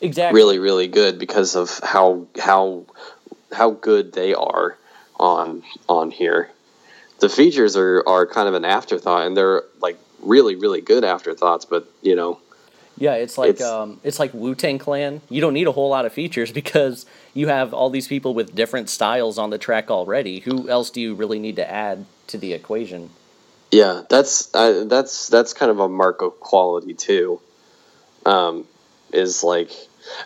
Exactly. 0.00 0.38
really 0.38 0.58
really 0.58 0.88
good 0.88 1.18
because 1.18 1.54
of 1.54 1.78
how 1.82 2.26
how 2.38 2.84
how 3.52 3.70
good 3.70 4.12
they 4.12 4.34
are 4.34 4.76
on 5.18 5.62
on 5.88 6.10
here. 6.10 6.50
The 7.20 7.28
features 7.28 7.76
are 7.76 8.02
are 8.06 8.26
kind 8.26 8.48
of 8.48 8.54
an 8.54 8.64
afterthought, 8.64 9.26
and 9.26 9.36
they're 9.36 9.62
like 9.80 9.98
really 10.20 10.56
really 10.56 10.80
good 10.80 11.04
afterthoughts. 11.04 11.64
But 11.66 11.88
you 12.02 12.16
know, 12.16 12.40
Yeah, 12.98 13.14
it's 13.14 13.36
like 13.36 13.50
It's- 13.50 13.68
um, 13.68 14.00
it's 14.02 14.18
like 14.18 14.32
Wu 14.32 14.54
Tang 14.54 14.78
Clan. 14.78 15.20
You 15.28 15.40
don't 15.40 15.52
need 15.54 15.66
a 15.66 15.72
whole 15.72 15.90
lot 15.90 16.06
of 16.06 16.12
features 16.12 16.52
because 16.60 17.06
you 17.34 17.48
have 17.48 17.74
all 17.74 17.90
these 17.90 18.08
people 18.08 18.34
with 18.34 18.54
different 18.54 18.88
styles 18.88 19.38
on 19.38 19.50
the 19.50 19.58
track 19.58 19.90
already. 19.90 20.40
Who 20.40 20.68
else 20.68 20.90
do 20.90 21.00
you 21.00 21.14
really 21.14 21.38
need 21.38 21.56
to 21.56 21.70
add 21.70 22.06
to 22.28 22.38
the 22.38 22.52
equation? 22.52 23.10
Yeah, 23.70 24.02
that's 24.08 24.54
uh, 24.54 24.84
that's 24.86 25.28
that's 25.28 25.52
kind 25.52 25.70
of 25.70 25.80
a 25.80 25.88
mark 25.88 26.22
of 26.22 26.38
quality 26.40 26.94
too. 26.94 27.40
Um, 28.24 28.64
is 29.12 29.42
like, 29.42 29.70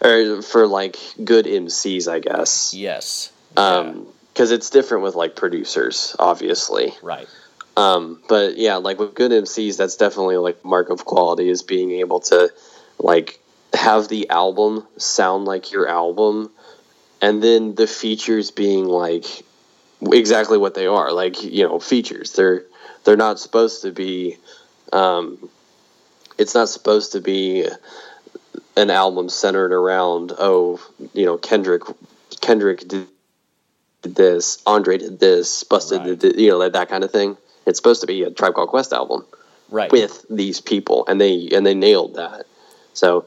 or 0.02 0.42
for 0.42 0.66
like 0.66 0.96
good 1.24 1.46
MCs, 1.46 2.06
I 2.06 2.18
guess. 2.20 2.72
Yes. 2.74 3.32
Um, 3.56 4.06
because 4.32 4.52
it's 4.52 4.70
different 4.70 5.02
with 5.02 5.14
like 5.16 5.36
producers, 5.36 6.14
obviously. 6.18 6.94
Right. 7.02 7.28
Um, 7.76 8.20
but 8.28 8.56
yeah, 8.56 8.76
like 8.76 8.98
with 8.98 9.14
good 9.14 9.30
MCs, 9.30 9.76
that's 9.76 9.96
definitely 9.96 10.36
like 10.36 10.64
mark 10.64 10.90
of 10.90 11.04
quality 11.04 11.48
is 11.48 11.62
being 11.62 11.92
able 11.92 12.20
to 12.20 12.50
like 12.98 13.40
have 13.72 14.08
the 14.08 14.28
album 14.30 14.86
sound 14.96 15.44
like 15.44 15.72
your 15.72 15.88
album, 15.88 16.50
and 17.22 17.42
then 17.42 17.74
the 17.74 17.86
features 17.86 18.50
being 18.50 18.84
like 18.84 19.24
exactly 20.02 20.58
what 20.58 20.74
they 20.74 20.86
are, 20.86 21.12
like 21.12 21.42
you 21.42 21.66
know 21.66 21.78
features. 21.78 22.32
They're 22.32 22.64
they're 23.04 23.16
not 23.16 23.38
supposed 23.38 23.82
to 23.82 23.92
be. 23.92 24.36
Um, 24.92 25.48
it's 26.36 26.54
not 26.54 26.68
supposed 26.68 27.12
to 27.12 27.20
be 27.20 27.66
an 28.76 28.90
album 28.90 29.28
centered 29.28 29.72
around 29.72 30.32
oh 30.38 30.80
you 31.12 31.24
know 31.26 31.36
Kendrick 31.36 31.82
Kendrick 32.40 32.86
did 32.88 33.06
this, 34.02 34.62
Andre 34.66 34.98
did 34.98 35.20
this, 35.20 35.64
Busta 35.64 35.98
Right. 35.98 36.18
did 36.18 36.40
you 36.40 36.50
know 36.50 36.58
that, 36.60 36.72
that 36.72 36.88
kind 36.88 37.04
of 37.04 37.10
thing. 37.10 37.36
It's 37.66 37.78
supposed 37.78 38.00
to 38.00 38.06
be 38.06 38.22
a 38.22 38.30
Tribe 38.30 38.54
Called 38.54 38.68
Quest 38.68 38.92
album 38.92 39.24
Right. 39.70 39.92
with 39.92 40.26
these 40.28 40.60
people, 40.60 41.04
and 41.06 41.20
they 41.20 41.48
and 41.52 41.64
they 41.64 41.74
nailed 41.74 42.16
that. 42.16 42.46
So, 42.92 43.26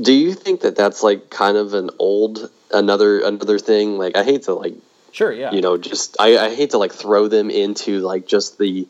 do 0.00 0.12
you 0.12 0.34
think 0.34 0.60
that 0.60 0.76
that's 0.76 1.02
like 1.02 1.30
kind 1.30 1.56
of 1.56 1.72
an 1.74 1.90
old 1.98 2.50
another 2.72 3.20
another 3.20 3.58
thing? 3.58 3.96
Like 3.96 4.16
I 4.16 4.22
hate 4.22 4.42
to 4.42 4.54
like 4.54 4.74
sure. 5.12 5.32
Yeah. 5.32 5.52
you 5.52 5.62
know 5.62 5.78
just 5.78 6.16
I, 6.20 6.36
I 6.38 6.54
hate 6.54 6.70
to 6.70 6.78
like 6.78 6.92
throw 6.92 7.28
them 7.28 7.48
into 7.48 8.00
like 8.00 8.26
just 8.26 8.58
the 8.58 8.86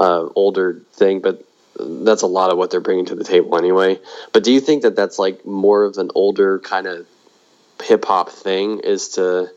uh, 0.00 0.26
older 0.34 0.80
thing, 0.92 1.20
but 1.20 1.44
that's 1.78 2.22
a 2.22 2.26
lot 2.26 2.50
of 2.50 2.58
what 2.58 2.70
they're 2.70 2.80
bringing 2.80 3.06
to 3.06 3.14
the 3.14 3.24
table 3.24 3.56
anyway. 3.58 4.00
But 4.32 4.42
do 4.42 4.52
you 4.52 4.60
think 4.60 4.82
that 4.82 4.96
that's 4.96 5.18
like 5.18 5.44
more 5.44 5.84
of 5.84 5.98
an 5.98 6.10
older 6.14 6.58
kind 6.60 6.86
of 6.86 7.06
hip 7.82 8.04
hop 8.06 8.30
thing? 8.30 8.80
Is 8.80 9.10
to 9.10 9.50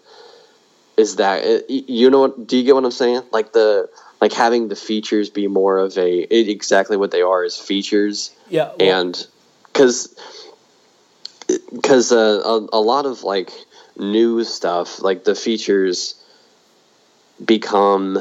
is 0.98 1.16
that 1.16 1.70
you 1.70 2.10
know 2.10 2.20
what? 2.20 2.48
Do 2.48 2.58
you 2.58 2.64
get 2.64 2.76
what 2.76 2.84
I'm 2.84 2.92
saying? 2.92 3.24
Like 3.32 3.54
the 3.54 3.90
like 4.22 4.34
having 4.34 4.68
the 4.68 4.76
features 4.76 5.30
be 5.30 5.48
more 5.48 5.80
of 5.80 5.98
a 5.98 6.20
it, 6.20 6.48
exactly 6.48 6.96
what 6.96 7.12
they 7.12 7.24
are 7.24 7.44
is 7.44 7.58
features 7.58 8.32
yeah. 8.50 8.72
well, 8.80 9.02
and 9.02 9.28
because 9.66 10.16
because 11.72 12.12
uh, 12.12 12.42
a, 12.46 12.68
a 12.74 12.80
lot 12.80 13.06
of 13.06 13.24
like 13.24 13.52
new 13.98 14.44
stuff 14.44 15.02
like 15.02 15.24
the 15.24 15.36
features 15.36 16.16
become 17.44 18.20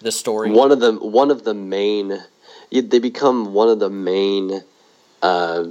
the 0.00 0.10
story. 0.10 0.50
one 0.50 0.72
of 0.72 0.80
the 0.80 0.92
one 0.94 1.30
of 1.30 1.44
the 1.44 1.54
main 1.54 2.18
they 2.70 2.98
become 2.98 3.52
one 3.52 3.68
of 3.68 3.78
the 3.78 3.90
main 3.90 4.62
uh, 5.22 5.64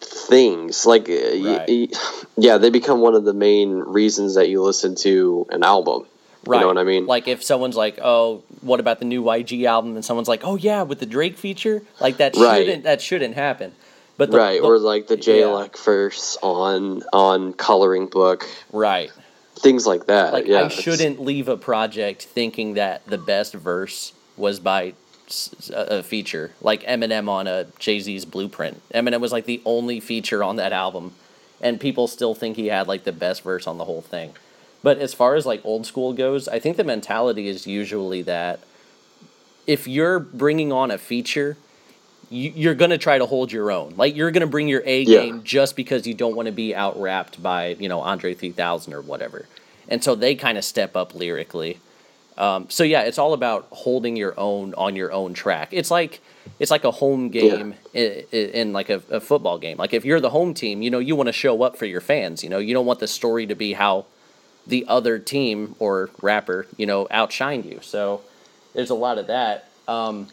things 0.00 0.86
like 0.86 1.08
uh, 1.08 1.12
y- 1.12 1.64
Right. 1.66 1.90
y- 1.92 1.98
yeah 2.36 2.58
they 2.58 2.70
become 2.70 3.00
one 3.00 3.14
of 3.14 3.24
the 3.24 3.34
main 3.34 3.72
reasons 3.74 4.34
that 4.34 4.48
you 4.48 4.62
listen 4.62 4.94
to 4.96 5.46
an 5.50 5.62
album 5.62 6.06
right. 6.46 6.58
you 6.58 6.60
know 6.62 6.68
what 6.68 6.78
i 6.78 6.84
mean 6.84 7.06
Like 7.06 7.28
if 7.28 7.42
someone's 7.42 7.76
like, 7.76 7.98
"Oh, 8.02 8.42
what 8.60 8.80
about 8.80 8.98
the 8.98 9.04
new 9.04 9.22
YG 9.22 9.64
album?" 9.66 9.94
and 9.96 10.04
someone's 10.04 10.28
like, 10.28 10.42
"Oh 10.44 10.56
yeah, 10.56 10.82
with 10.82 10.98
the 11.00 11.06
Drake 11.06 11.36
feature," 11.36 11.82
like 12.00 12.16
that 12.18 12.36
Right. 12.36 12.64
shouldn't 12.64 12.84
that 12.84 13.00
shouldn't 13.00 13.34
happen. 13.34 13.72
But 14.16 14.30
the, 14.30 14.36
right 14.38 14.60
the- 14.60 14.66
or 14.66 14.78
like 14.78 15.06
the 15.08 15.16
yeah. 15.16 15.22
JLec 15.44 15.76
verse 15.84 16.36
on 16.42 17.02
on 17.12 17.52
coloring 17.54 18.06
book 18.06 18.46
right. 18.72 19.10
things 19.56 19.86
like 19.86 20.06
that 20.06 20.32
Like 20.32 20.46
yeah 20.46 20.58
I 20.62 20.66
it's- 20.66 20.80
shouldn't 20.80 21.20
leave 21.20 21.48
a 21.48 21.56
project 21.56 22.22
thinking 22.24 22.74
that 22.74 23.04
the 23.06 23.18
best 23.18 23.54
verse 23.54 24.12
was 24.36 24.60
by 24.60 24.92
a 25.72 26.02
feature 26.02 26.50
like 26.60 26.82
Eminem 26.84 27.28
on 27.28 27.46
a 27.46 27.66
Jay 27.78 27.98
Z's 27.98 28.24
Blueprint. 28.24 28.80
Eminem 28.94 29.20
was 29.20 29.32
like 29.32 29.46
the 29.46 29.60
only 29.64 29.98
feature 29.98 30.44
on 30.44 30.56
that 30.56 30.72
album, 30.72 31.12
and 31.60 31.80
people 31.80 32.06
still 32.06 32.34
think 32.34 32.56
he 32.56 32.66
had 32.66 32.86
like 32.86 33.04
the 33.04 33.12
best 33.12 33.42
verse 33.42 33.66
on 33.66 33.78
the 33.78 33.84
whole 33.86 34.02
thing. 34.02 34.32
But 34.84 34.98
as 34.98 35.14
far 35.14 35.34
as 35.34 35.46
like 35.46 35.62
old 35.64 35.86
school 35.86 36.12
goes, 36.12 36.46
I 36.46 36.58
think 36.60 36.76
the 36.76 36.84
mentality 36.84 37.48
is 37.48 37.66
usually 37.66 38.22
that 38.22 38.64
if 39.66 39.88
you're 39.88 40.20
bringing 40.20 40.72
on 40.72 40.90
a 40.90 40.98
feature, 40.98 41.56
you, 42.28 42.52
you're 42.54 42.74
going 42.74 42.90
to 42.90 42.98
try 42.98 43.18
to 43.18 43.26
hold 43.26 43.50
your 43.50 43.70
own. 43.70 43.94
Like 43.96 44.14
you're 44.14 44.30
going 44.30 44.42
to 44.42 44.46
bring 44.46 44.68
your 44.68 44.82
A 44.84 45.04
Yeah. 45.04 45.18
game 45.24 45.42
just 45.42 45.74
because 45.74 46.06
you 46.06 46.14
don't 46.14 46.34
want 46.34 46.46
to 46.46 46.52
be 46.52 46.74
out 46.74 47.00
rapped 47.00 47.42
by, 47.42 47.76
you 47.80 47.88
know, 47.88 48.00
Andre 48.00 48.34
3000 48.34 48.92
or 48.92 49.00
whatever. 49.00 49.48
And 49.88 50.04
so 50.04 50.14
they 50.14 50.34
kind 50.34 50.58
of 50.58 50.64
step 50.64 50.96
up 50.96 51.14
lyrically. 51.14 51.80
Um, 52.36 52.68
so 52.68 52.84
yeah, 52.84 53.02
it's 53.02 53.18
all 53.18 53.32
about 53.32 53.68
holding 53.70 54.16
your 54.16 54.38
own 54.38 54.74
on 54.74 54.96
your 54.96 55.12
own 55.12 55.34
track. 55.34 55.68
It's 55.72 55.90
like 55.90 56.20
it's 56.58 56.70
like 56.70 56.84
a 56.84 56.90
home 56.90 57.30
game 57.30 57.74
in, 57.94 58.24
in 58.32 58.72
like 58.74 58.90
a, 58.90 59.02
a 59.10 59.20
football 59.20 59.58
game. 59.58 59.78
Like 59.78 59.94
if 59.94 60.04
you're 60.04 60.20
the 60.20 60.30
home 60.30 60.52
team, 60.54 60.82
you 60.82 60.90
know 60.90 60.98
you 60.98 61.16
want 61.16 61.28
to 61.28 61.32
show 61.32 61.62
up 61.62 61.76
for 61.78 61.86
your 61.86 62.00
fans. 62.02 62.42
You 62.44 62.50
know 62.50 62.58
you 62.58 62.74
don't 62.74 62.86
want 62.86 63.00
the 63.00 63.08
story 63.08 63.46
to 63.46 63.54
be 63.54 63.72
how 63.74 64.06
the 64.66 64.84
other 64.88 65.18
team 65.18 65.74
or 65.78 66.10
rapper 66.22 66.66
you 66.76 66.86
know 66.86 67.06
outshined 67.06 67.64
you. 67.64 67.80
So 67.82 68.22
there's 68.74 68.90
a 68.90 68.94
lot 68.94 69.18
of 69.18 69.26
that. 69.28 69.68
Um, 69.86 70.28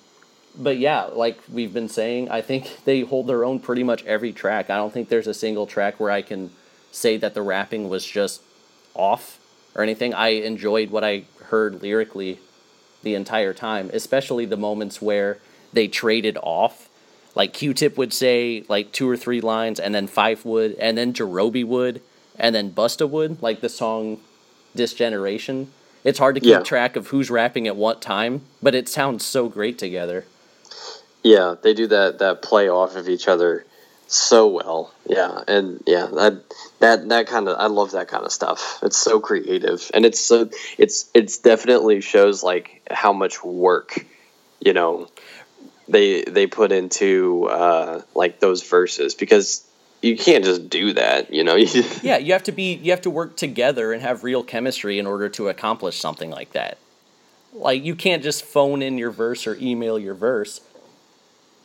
but 0.58 0.78
yeah, 0.78 1.04
like 1.04 1.40
we've 1.52 1.74
been 1.74 1.90
saying, 1.90 2.30
I 2.30 2.42
think 2.42 2.80
they 2.86 3.02
hold 3.02 3.28
their 3.28 3.46
own 3.46 3.60
pretty 3.60 3.84
much 3.84 4.06
every 4.06 4.34
track. 4.34 4.70
I 4.70 4.78
don't 4.78 4.94
think 4.94 5.10
there's 5.10 5.28
a 5.28 5.34
single 5.34 5.66
track 5.68 6.00
where 6.00 6.12
I 6.12 6.22
can 6.22 6.52
say 6.92 7.18
that 7.18 7.34
the 7.34 7.42
rapping 7.42 7.90
was 7.90 8.06
just 8.06 8.42
off 8.94 9.40
or 9.76 9.84
anything. 9.84 10.14
I 10.14 10.30
enjoyed 10.30 10.90
what 10.90 11.04
I 11.04 11.24
heard 11.46 11.82
lyrically 11.82 12.40
the 13.04 13.16
entire 13.16 13.54
time, 13.54 13.90
especially 13.94 14.46
the 14.46 14.58
moments 14.58 15.02
where 15.02 15.40
they 15.74 15.88
traded 15.88 16.38
off. 16.42 16.90
Like 17.34 17.54
Q 17.54 17.74
Tip 17.74 17.98
would 17.98 18.14
say 18.14 18.66
like 18.68 18.92
two 18.92 19.10
or 19.10 19.16
three 19.16 19.40
lines, 19.40 19.80
and 19.80 19.96
then 19.96 20.08
Phife 20.08 20.44
would, 20.44 20.74
and 20.76 20.98
then 20.98 21.14
Jarobi 21.14 21.66
would, 21.66 22.02
and 22.38 22.54
then 22.56 22.72
Busta 22.72 23.10
would, 23.10 23.42
like 23.42 23.62
the 23.62 23.70
song 23.70 24.20
Dis 24.76 24.94
Generation. 24.94 25.72
It's 26.04 26.20
hard 26.20 26.36
to 26.36 26.42
keep 26.42 26.50
Yeah. 26.50 26.60
track 26.62 26.96
of 26.96 27.08
who's 27.08 27.30
rapping 27.30 27.68
at 27.68 27.76
what 27.76 28.02
time, 28.02 28.42
but 28.62 28.74
it 28.74 28.90
sounds 28.90 29.26
so 29.26 29.48
great 29.50 29.78
together. 29.78 30.26
Yeah, 31.24 31.56
they 31.62 31.74
do 31.74 31.88
that 31.88 32.20
that 32.20 32.42
play 32.42 32.68
off 32.70 32.96
of 32.96 33.08
each 33.08 33.28
other 33.28 33.66
so 34.08 34.48
well. 34.48 34.92
Yeah, 35.06 35.44
and 35.48 35.84
yeah, 35.86 36.08
that 36.14 36.42
that 36.80 37.08
that 37.10 37.28
kind 37.28 37.48
of 37.48 37.58
I 37.60 37.68
love 37.68 37.92
that 37.92 38.08
kind 38.08 38.26
of 38.26 38.32
stuff. 38.32 38.80
It's 38.82 38.98
so 38.98 39.20
creative, 39.20 39.92
and 39.94 40.04
it's 40.06 40.20
so 40.20 40.50
it's 40.80 41.10
it's 41.14 41.38
definitely 41.38 42.02
shows 42.02 42.42
like 42.42 42.82
how 42.90 43.14
much 43.14 43.44
work, 43.44 44.04
you 44.60 44.74
know, 44.74 45.08
they 45.88 46.24
they 46.24 46.48
put 46.48 46.72
into 46.72 47.46
uh, 47.46 48.02
like 48.16 48.40
those 48.40 48.64
verses 48.64 49.14
because 49.14 49.64
you 50.02 50.18
can't 50.18 50.44
just 50.44 50.70
do 50.70 50.94
that. 50.94 51.34
You 51.34 51.44
know, 51.44 51.56
Yeah, 52.04 52.18
you 52.18 52.34
have 52.34 52.44
to 52.44 52.52
be 52.52 52.74
you 52.74 52.92
have 52.92 53.02
to 53.02 53.10
work 53.10 53.38
together 53.38 53.94
and 53.94 54.02
have 54.02 54.24
real 54.24 54.44
chemistry 54.44 55.00
in 55.00 55.06
order 55.06 55.30
to 55.30 55.50
accomplish 55.50 56.00
something 56.00 56.30
like 56.30 56.54
that. 56.54 56.78
Like 57.54 57.84
you 57.84 57.96
can't 57.96 58.24
just 58.24 58.44
phone 58.44 58.82
in 58.82 58.98
your 58.98 59.12
verse 59.12 59.46
or 59.46 59.58
email 59.62 60.00
your 60.00 60.16
verse 60.16 60.62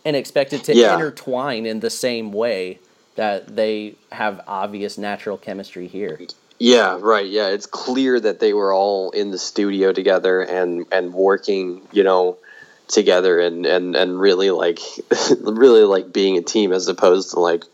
and 0.04 0.16
expect 0.16 0.52
it 0.52 0.64
to 0.64 0.74
Yeah. 0.74 0.94
intertwine 0.94 1.66
in 1.66 1.80
the 1.80 1.90
same 1.90 2.32
way 2.32 2.78
that 3.16 3.56
they 3.56 3.94
have 4.12 4.42
obvious 4.46 4.98
natural 4.98 5.36
chemistry 5.38 5.86
here. 5.86 6.20
Yeah, 6.58 6.98
right. 7.00 7.26
Yeah, 7.26 7.48
it's 7.48 7.66
clear 7.66 8.18
that 8.20 8.40
they 8.40 8.52
were 8.52 8.72
all 8.72 9.10
in 9.10 9.30
the 9.30 9.38
studio 9.38 9.92
together 9.92 10.40
and 10.42 10.86
and 10.92 11.12
working, 11.14 11.82
you 11.92 12.02
know, 12.02 12.38
together 12.88 13.40
and 13.40 13.66
and 13.66 13.94
and 13.96 14.18
really 14.20 14.50
like 14.50 14.80
really 15.40 15.82
like 15.84 16.12
being 16.12 16.36
a 16.36 16.42
team 16.42 16.72
as 16.72 16.88
opposed 16.88 17.32
to 17.32 17.40
like 17.40 17.64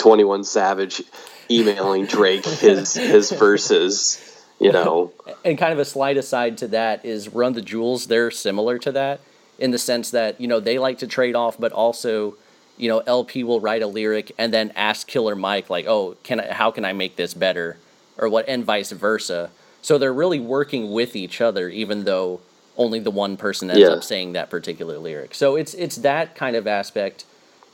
21 0.00 0.44
Savage 0.44 1.02
emailing 1.50 2.06
Drake 2.06 2.44
his 2.44 2.94
his 2.94 3.30
verses, 3.30 4.20
you 4.58 4.72
know. 4.72 5.12
And 5.44 5.58
kind 5.58 5.72
of 5.72 5.78
a 5.78 5.84
slight 5.84 6.16
aside 6.16 6.58
to 6.58 6.68
that 6.68 7.04
is 7.04 7.28
Run 7.28 7.52
the 7.52 7.62
Jewels, 7.62 8.06
they're 8.06 8.30
similar 8.30 8.78
to 8.78 8.92
that 8.92 9.20
in 9.58 9.70
the 9.72 9.78
sense 9.78 10.10
that, 10.10 10.40
you 10.40 10.48
know, 10.48 10.58
they 10.58 10.78
like 10.78 10.98
to 10.98 11.06
trade 11.06 11.36
off, 11.36 11.58
but 11.58 11.70
also, 11.72 12.34
you 12.78 12.88
know, 12.88 13.00
El-P 13.06 13.44
will 13.44 13.60
write 13.60 13.82
a 13.82 13.86
lyric 13.86 14.32
and 14.38 14.54
then 14.54 14.72
ask 14.74 15.06
Killer 15.06 15.36
Mike, 15.36 15.68
like, 15.68 15.86
oh, 15.86 16.16
can 16.22 16.40
I, 16.40 16.52
how 16.52 16.70
can 16.70 16.84
I 16.86 16.94
make 16.94 17.16
this 17.16 17.34
better? 17.34 17.76
Or 18.16 18.28
what, 18.28 18.48
and 18.48 18.64
vice 18.64 18.90
versa. 18.90 19.50
So 19.82 19.98
they're 19.98 20.14
really 20.14 20.40
working 20.40 20.92
with 20.92 21.14
each 21.14 21.40
other, 21.42 21.68
even 21.68 22.04
though 22.04 22.40
only 22.78 23.00
the 23.00 23.10
one 23.10 23.36
person 23.36 23.70
ends 23.70 23.82
Yeah. 23.82 23.96
up 23.96 24.04
saying 24.04 24.32
that 24.32 24.48
particular 24.48 24.98
lyric. 24.98 25.34
So 25.34 25.56
it's 25.56 25.74
it's 25.74 25.96
that 25.96 26.34
kind 26.34 26.56
of 26.56 26.66
aspect 26.66 27.24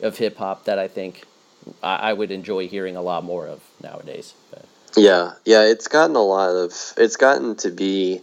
of 0.00 0.18
hip 0.18 0.38
hop 0.38 0.64
that 0.64 0.78
I 0.78 0.88
think 0.88 1.22
I, 1.82 1.96
I 1.96 2.12
would 2.12 2.30
enjoy 2.30 2.68
hearing 2.68 2.96
a 2.96 3.02
lot 3.02 3.24
more 3.24 3.46
of 3.46 3.62
nowadays. 3.82 4.34
But. 4.50 4.64
Yeah, 4.96 5.32
yeah, 5.44 5.62
it's 5.64 5.88
gotten 5.88 6.16
a 6.16 6.22
lot 6.22 6.50
of. 6.50 6.72
It's 6.96 7.16
gotten 7.16 7.56
to 7.56 7.70
be. 7.70 8.22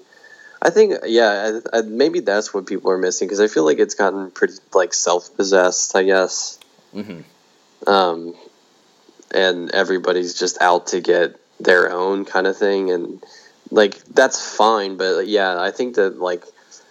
I 0.61 0.69
think, 0.69 0.93
yeah, 1.05 1.59
I, 1.73 1.79
I, 1.79 1.81
maybe 1.81 2.21
that's 2.21 2.53
what 2.53 2.65
people 2.65 2.89
are 2.91 2.97
missing 2.97 3.27
because 3.27 3.41
I 3.41 3.47
feel 3.47 3.65
like 3.65 3.79
it's 3.79 3.95
gotten 3.95 4.31
pretty 4.31 4.53
like 4.73 4.93
self-possessed. 4.93 5.95
I 5.95 6.03
guess, 6.03 6.59
Mm-hmm. 6.95 7.89
um, 7.89 8.33
and 9.31 9.71
everybody's 9.71 10.37
just 10.37 10.61
out 10.61 10.87
to 10.87 11.01
get 11.01 11.35
their 11.59 11.91
own 11.91 12.23
kind 12.25 12.47
of 12.47 12.57
thing, 12.57 12.91
and 12.91 13.21
like 13.71 14.03
that's 14.05 14.55
fine. 14.55 14.97
But 14.97 15.27
yeah, 15.27 15.59
I 15.59 15.71
think 15.71 15.95
that 15.95 16.19
like 16.19 16.45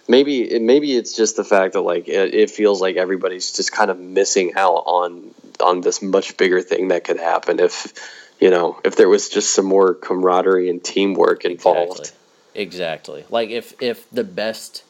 maybe 0.07 0.59
maybe 0.59 0.95
it's 0.95 1.15
just 1.15 1.35
the 1.35 1.43
fact 1.43 1.73
that 1.73 1.81
like 1.81 2.07
it, 2.07 2.33
it 2.33 2.49
feels 2.51 2.81
like 2.81 2.95
everybody's 2.97 3.53
just 3.53 3.71
kind 3.71 3.89
of 3.89 3.99
missing 3.99 4.53
out 4.55 4.83
on 4.85 5.33
on 5.63 5.81
this 5.81 6.01
much 6.01 6.37
bigger 6.37 6.61
thing 6.61 6.89
that 6.89 7.03
could 7.03 7.17
happen 7.17 7.59
if 7.59 7.93
you 8.39 8.49
know 8.49 8.79
if 8.83 8.95
there 8.95 9.09
was 9.09 9.29
just 9.29 9.53
some 9.53 9.65
more 9.65 9.93
camaraderie 9.93 10.69
and 10.69 10.83
teamwork 10.83 11.45
involved. 11.45 11.99
Exactly. 11.99 12.19
Exactly. 12.55 13.25
Like 13.29 13.49
if 13.49 13.73
if 13.81 14.09
the 14.11 14.23
best, 14.23 14.83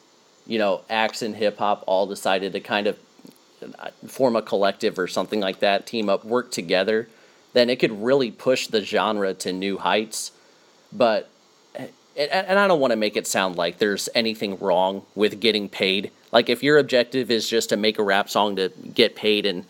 you 0.46 0.58
know, 0.58 0.82
acts 0.90 1.22
in 1.22 1.34
hip 1.34 1.58
hop 1.58 1.82
all 1.86 2.06
decided 2.06 2.52
to 2.52 2.60
kind 2.60 2.86
of 2.86 2.98
uh, 3.78 3.90
form 4.06 4.36
a 4.36 4.42
collective 4.42 4.98
or 4.98 5.08
something 5.08 5.40
like 5.40 5.60
that, 5.60 5.86
team 5.86 6.08
up, 6.08 6.24
work 6.24 6.50
together, 6.50 7.08
then 7.54 7.70
it 7.70 7.78
could 7.78 8.02
really 8.02 8.30
push 8.30 8.66
the 8.66 8.82
genre 8.82 9.32
to 9.34 9.52
new 9.52 9.78
heights. 9.78 10.32
But 10.92 11.30
and, 11.74 11.90
and 12.16 12.58
I 12.58 12.68
don't 12.68 12.80
want 12.80 12.90
to 12.92 12.96
make 12.96 13.16
it 13.16 13.26
sound 13.26 13.56
like 13.56 13.78
there's 13.78 14.08
anything 14.14 14.58
wrong 14.58 15.04
with 15.14 15.40
getting 15.40 15.68
paid. 15.68 16.10
Like 16.32 16.50
if 16.50 16.62
your 16.62 16.78
objective 16.78 17.30
is 17.30 17.48
just 17.48 17.70
to 17.70 17.76
make 17.76 17.98
a 17.98 18.02
rap 18.02 18.28
song 18.28 18.56
to 18.56 18.70
get 18.92 19.16
paid 19.16 19.46
and 19.46 19.64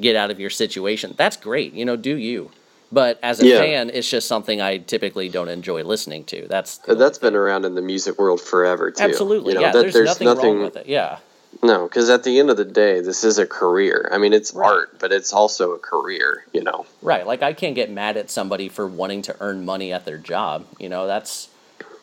get 0.00 0.16
out 0.16 0.30
of 0.30 0.40
your 0.40 0.50
situation, 0.50 1.14
that's 1.16 1.36
great. 1.36 1.72
You 1.74 1.84
know, 1.84 1.96
do 1.96 2.16
you. 2.16 2.50
But 2.92 3.20
as 3.22 3.40
a 3.40 3.46
Yeah. 3.46 3.58
fan, 3.58 3.90
it's 3.90 4.08
just 4.10 4.26
something 4.26 4.60
I 4.60 4.78
typically 4.78 5.28
don't 5.28 5.48
enjoy 5.48 5.84
listening 5.84 6.24
to. 6.24 6.46
That's 6.48 6.80
Uh, 6.88 6.94
That's 6.94 7.18
been 7.18 7.36
around 7.36 7.64
in 7.64 7.74
the 7.76 7.82
music 7.82 8.18
world 8.18 8.40
forever 8.40 8.90
too. 8.90 9.02
absolutely 9.04 9.52
You 9.52 9.54
know, 9.60 9.66
yeah. 9.66 9.72
that 9.72 9.92
there's, 9.92 10.20
nothing, 10.20 10.26
wrong 10.26 10.62
with 10.62 10.76
it. 10.76 10.86
Yeah, 10.86 11.18
No, 11.62 11.84
because 11.84 12.08
at 12.10 12.22
the 12.24 12.38
end 12.38 12.48
of 12.50 12.56
the 12.56 12.64
day, 12.64 13.00
this 13.00 13.22
is 13.24 13.38
a 13.38 13.46
career. 13.46 14.08
I 14.12 14.18
mean, 14.18 14.32
it's 14.32 14.52
Right. 14.54 14.66
art, 14.70 14.98
but 14.98 15.12
it's 15.12 15.32
also 15.32 15.72
a 15.72 15.78
career. 15.78 16.44
You 16.52 16.62
know. 16.64 16.86
right. 17.02 17.26
Like 17.26 17.42
I 17.42 17.52
can't 17.52 17.74
get 17.76 17.90
mad 17.90 18.16
at 18.16 18.30
somebody 18.30 18.68
for 18.68 18.86
wanting 18.86 19.22
to 19.22 19.36
earn 19.40 19.64
money 19.64 19.92
at 19.92 20.04
their 20.04 20.18
job. 20.18 20.64
You 20.78 20.88
know, 20.88 21.06
that's 21.06 21.48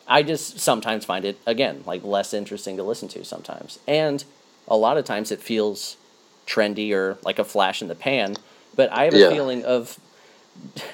I 0.06 0.22
just 0.22 0.58
sometimes 0.60 1.04
find 1.04 1.24
it 1.26 1.38
again 1.46 1.82
like 1.86 2.02
less 2.04 2.32
interesting 2.32 2.76
to 2.78 2.82
listen 2.82 3.08
to 3.08 3.24
sometimes, 3.24 3.78
and 3.86 4.24
a 4.66 4.76
lot 4.76 4.96
of 4.96 5.04
times 5.04 5.30
it 5.30 5.40
feels 5.42 5.96
trendy 6.48 6.92
or 6.92 7.18
like 7.22 7.38
a 7.38 7.44
flash 7.44 7.82
in 7.82 7.88
the 7.88 7.94
pan. 7.94 8.36
But 8.74 8.90
I 8.92 9.04
have 9.04 9.14
a 9.14 9.18
Yeah. 9.18 9.30
feeling 9.30 9.64
of 9.64 9.98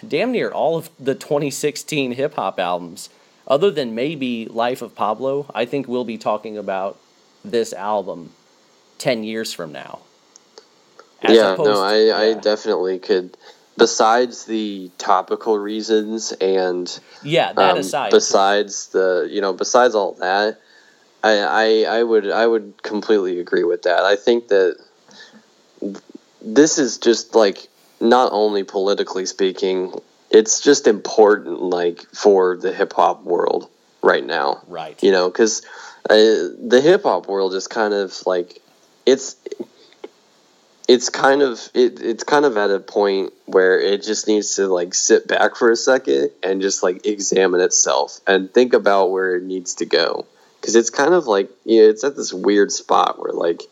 damn 0.07 0.33
near 0.33 0.51
all 0.51 0.77
of 0.77 0.91
the 0.99 1.15
2016 1.15 2.13
hip 2.13 2.35
hop 2.35 2.59
albums, 2.59 3.09
other 3.47 3.71
than 3.71 3.95
maybe 3.95 4.47
Life 4.47 4.83
of 4.83 4.95
Pablo, 4.95 5.47
I 5.55 5.65
think 5.65 5.87
we'll 5.89 6.05
be 6.05 6.19
talking 6.19 6.59
about 6.59 6.99
this 7.45 7.73
album 7.73 8.31
10 8.99 9.23
years 9.25 9.53
from 9.53 9.73
now. 9.73 10.01
As 11.23 11.37
yeah, 11.37 11.53
opposed- 11.55 11.71
no, 11.71 11.81
I, 11.83 11.95
I 11.95 12.29
yeah. 12.31 12.41
definitely 12.41 12.99
could. 12.99 13.37
Besides 13.77 14.45
the 14.45 14.91
topical 14.99 15.59
reasons 15.59 16.31
and 16.33 16.87
Yeah, 17.25 17.53
that 17.55 17.73
um, 17.73 17.79
aside. 17.79 18.11
besides 18.13 18.89
the 18.89 19.27
you 19.29 19.41
know 19.41 19.53
besides 19.53 19.97
all 19.97 20.13
that, 20.21 20.61
I, 21.25 21.39
I 21.41 21.99
I 21.99 22.03
would 22.05 22.31
I 22.31 22.47
would 22.47 22.81
completely 22.85 23.41
agree 23.41 23.65
with 23.65 23.83
that. 23.83 24.05
I 24.05 24.15
think 24.15 24.47
that 24.49 24.77
this 26.43 26.79
is 26.79 26.99
just 26.99 27.35
like 27.35 27.69
not 28.01 28.33
only 28.33 28.65
politically 28.65 29.27
speaking, 29.27 29.93
it's 30.31 30.61
just 30.61 30.87
important 30.87 31.61
like 31.61 32.01
for 32.13 32.57
the 32.57 32.73
hip 32.73 32.93
hop 32.93 33.25
world 33.25 33.69
right 34.03 34.25
now. 34.25 34.63
right. 34.69 35.03
you 35.03 35.11
know 35.11 35.31
because 35.31 35.63
uh, 36.11 36.15
the 36.15 36.81
hip 36.83 37.05
hop 37.05 37.29
world 37.29 37.55
is 37.55 37.67
kind 37.67 37.95
of 37.95 38.15
like 38.27 38.61
it's 39.07 39.37
it's 40.87 41.09
kind 41.09 41.43
of 41.43 41.61
it, 41.73 42.01
it's 42.01 42.25
kind 42.25 42.45
of 42.45 42.57
at 42.57 42.71
a 42.71 42.79
point 42.79 43.33
where 43.47 43.81
it 43.81 44.03
just 44.03 44.29
needs 44.29 44.57
to 44.57 44.67
like 44.67 44.95
sit 44.95 45.27
back 45.27 45.57
for 45.57 45.71
a 45.71 45.77
second 45.77 46.31
and 46.43 46.61
just 46.61 46.83
like 46.83 47.07
examine 47.07 47.61
itself 47.61 48.21
and 48.27 48.53
think 48.53 48.75
about 48.75 49.11
where 49.11 49.37
it 49.37 49.43
needs 49.43 49.77
to 49.77 49.87
go 49.87 50.27
because 50.61 50.75
it's 50.75 50.91
kind 50.91 51.15
of 51.15 51.27
like 51.27 51.51
you 51.65 51.83
know, 51.83 51.89
it's 51.89 52.05
at 52.05 52.17
this 52.17 52.33
weird 52.33 52.71
spot 52.71 53.19
where 53.19 53.33
like 53.33 53.63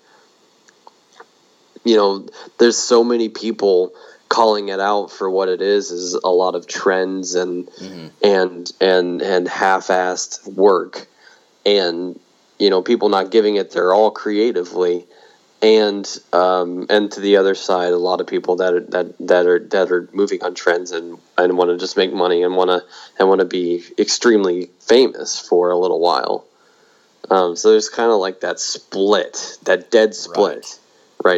you 1.85 1.97
know 1.97 2.27
there's 2.59 2.77
so 2.79 3.03
many 3.05 3.29
people 3.29 3.93
calling 4.29 4.69
it 4.69 4.81
out 4.81 5.11
for 5.11 5.31
what 5.31 5.49
it 5.49 5.61
is 5.61 5.91
is 5.91 6.15
a 6.15 6.31
lot 6.31 6.55
of 6.55 6.67
trends 6.67 7.35
and 7.35 7.67
Mm-hmm. 7.67 8.07
and 8.23 8.73
and 8.81 9.23
and 9.23 9.49
half-assed 9.49 10.47
work 10.55 11.07
and 11.67 12.19
you 12.59 12.71
know 12.71 12.83
people 12.83 13.09
not 13.09 13.31
giving 13.31 13.57
it 13.57 13.73
their 13.73 13.93
all 13.93 14.11
creatively 14.11 15.05
and 15.61 16.19
um, 16.33 16.87
and 16.91 17.13
to 17.13 17.21
the 17.21 17.37
other 17.37 17.55
side 17.55 17.93
a 17.93 17.97
lot 17.99 18.21
of 18.21 18.27
people 18.27 18.57
that 18.57 18.75
are 18.75 18.81
that 18.81 19.19
that 19.19 19.47
are 19.47 19.59
that 19.59 19.91
are 19.93 20.09
moving 20.13 20.43
on 20.43 20.55
trends 20.55 20.91
and 20.93 21.19
and 21.37 21.57
want 21.59 21.71
to 21.71 21.79
just 21.79 21.97
make 21.97 22.13
money 22.13 22.43
and 22.43 22.57
want 22.57 22.69
to 22.71 22.83
and 23.19 23.29
want 23.29 23.41
to 23.41 23.45
be 23.45 23.85
extremely 23.99 24.71
famous 24.81 25.39
for 25.39 25.71
a 25.71 25.79
little 25.79 26.01
while 26.01 26.45
um, 27.31 27.55
so 27.57 27.71
there's 27.71 27.89
kind 27.89 28.11
of 28.11 28.19
like 28.19 28.41
that 28.41 28.59
split 28.61 29.59
that 29.65 29.91
dead 29.91 30.15
split 30.15 30.57
right. 30.57 30.79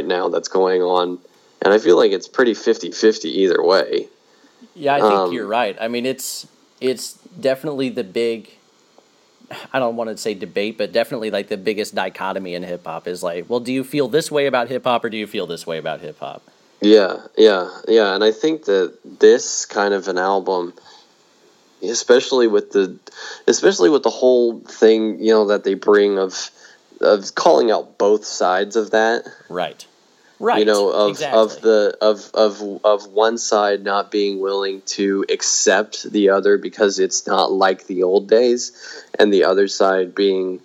Now 0.05 0.29
that's 0.29 0.49
going 0.49 0.83
on 0.83 1.19
and 1.63 1.73
i 1.73 1.79
feel 1.79 1.97
like 1.97 2.13
it's 2.13 2.29
pretty 2.29 2.53
50-50 2.53 3.25
either 3.25 3.63
way 3.63 4.09
Yeah, 4.75 4.95
I 4.95 5.01
think 5.01 5.13
Um, 5.13 5.33
you're 5.33 5.47
right. 5.47 5.77
I 5.81 5.89
mean, 5.89 6.05
it's 6.07 6.47
it's 6.81 7.13
definitely 7.41 7.91
the 7.91 8.03
big. 8.05 8.51
I 9.73 9.79
don't 9.79 9.95
want 9.97 10.11
to 10.11 10.17
say 10.17 10.35
debate, 10.35 10.79
but 10.79 10.91
definitely 10.93 11.31
like 11.31 11.49
the 11.49 11.57
biggest 11.57 11.95
dichotomy 11.95 12.55
in 12.55 12.63
hip 12.63 12.85
hop 12.85 13.07
is 13.07 13.23
like, 13.23 13.49
well, 13.49 13.61
do 13.61 13.73
you 13.73 13.85
feel 13.85 14.09
this 14.09 14.31
way 14.31 14.47
about 14.47 14.69
hip 14.69 14.85
hop 14.85 15.05
or 15.05 15.11
do 15.11 15.17
you 15.17 15.27
feel 15.27 15.47
this 15.47 15.67
way 15.67 15.79
about 15.79 16.01
hip 16.01 16.19
hop? 16.19 16.43
Yeah, 16.81 17.19
yeah, 17.37 17.71
yeah, 17.87 18.15
and 18.15 18.25
I 18.25 18.33
think 18.33 18.65
that 18.65 18.99
this 19.05 19.65
kind 19.65 19.95
of 19.95 20.09
an 20.09 20.19
album, 20.19 20.75
especially 21.83 22.47
with 22.49 22.73
the, 22.73 22.99
especially 23.47 23.91
with 23.91 24.03
the 24.03 24.11
whole 24.11 24.61
thing, 24.61 25.19
you 25.21 25.33
know, 25.33 25.47
that 25.47 25.65
they 25.65 25.75
bring 25.75 26.19
of, 26.19 26.51
of 27.05 27.35
calling 27.35 27.71
out 27.71 27.99
both 27.99 28.25
sides 28.25 28.77
of 28.77 28.91
that, 28.93 29.25
Right. 29.49 29.87
Right. 30.41 30.59
you 30.59 30.65
know, 30.65 30.91
of 30.91 31.11
exactly. 31.11 31.41
of 31.41 31.61
the 31.63 31.97
of 32.01 32.31
of 32.35 32.81
of 32.85 33.07
one 33.13 33.39
side 33.39 33.85
not 33.85 34.11
being 34.11 34.41
willing 34.41 34.83
to 34.87 35.25
accept 35.31 36.11
the 36.11 36.31
other 36.31 36.59
because 36.59 36.99
it's 36.99 37.27
not 37.27 37.53
like 37.53 37.87
the 37.87 38.03
old 38.03 38.29
days, 38.29 38.73
and 39.19 39.33
the 39.33 39.45
other 39.45 39.69
side 39.69 40.15
being, 40.15 40.61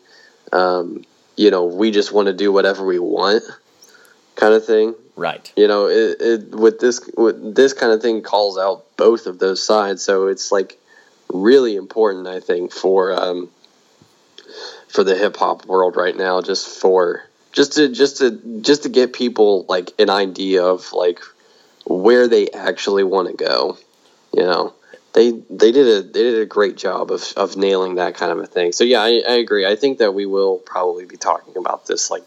um, 0.51 1.05
you 1.37 1.51
know, 1.51 1.65
we 1.65 1.91
just 1.91 2.11
want 2.11 2.25
to 2.27 2.33
do 2.33 2.51
whatever 2.51 2.83
we 2.83 2.97
want, 2.99 3.43
kind 4.35 4.53
of 4.53 4.65
thing 4.65 4.95
right. 5.19 5.51
you 5.55 5.67
know 5.67 5.87
it, 5.87 6.17
it 6.21 6.51
with 6.51 6.79
this 6.79 7.01
with 7.17 7.55
this 7.55 7.73
kind 7.73 7.91
of 7.91 8.01
thing 8.01 8.21
calls 8.21 8.57
out 8.57 8.85
both 8.97 9.27
of 9.27 9.37
those 9.37 9.61
sides 9.61 10.01
so 10.01 10.27
it's 10.27 10.51
like 10.51 10.79
really 11.31 11.75
important 11.75 12.25
i 12.25 12.39
think 12.39 12.71
for 12.71 13.11
um 13.11 13.49
for 14.89 15.03
the 15.03 15.15
hip 15.15 15.37
hop 15.37 15.65
world 15.65 15.95
right 15.95 16.17
now 16.17 16.41
just 16.41 16.67
for 16.67 17.23
just 17.51 17.73
to 17.73 17.89
just 17.89 18.17
to 18.17 18.31
just 18.61 18.83
to 18.83 18.89
get 18.89 19.13
people 19.13 19.65
like 19.69 19.91
an 19.99 20.09
idea 20.09 20.63
of 20.63 20.91
like 20.93 21.19
where 21.85 22.27
they 22.27 22.49
actually 22.51 23.03
want 23.03 23.27
to 23.27 23.33
go 23.33 23.77
you 24.33 24.43
know? 24.43 24.73
They 25.13 25.31
they 25.49 25.71
did 25.71 25.87
a 25.87 26.01
they 26.03 26.23
did 26.23 26.41
a 26.41 26.45
great 26.45 26.77
job 26.77 27.11
of, 27.11 27.33
of 27.35 27.57
nailing 27.57 27.95
that 27.95 28.13
kind 28.13 28.31
of 28.31 28.37
a 28.37 28.45
thing. 28.45 28.71
So 28.73 28.83
yeah 28.83 29.01
I, 29.01 29.21
I 29.27 29.33
agree. 29.33 29.65
I 29.65 29.75
think 29.75 29.97
that 29.97 30.13
we 30.13 30.27
will 30.27 30.57
probably 30.57 31.05
be 31.05 31.17
talking 31.17 31.57
about 31.57 31.87
this 31.87 32.11
like 32.11 32.23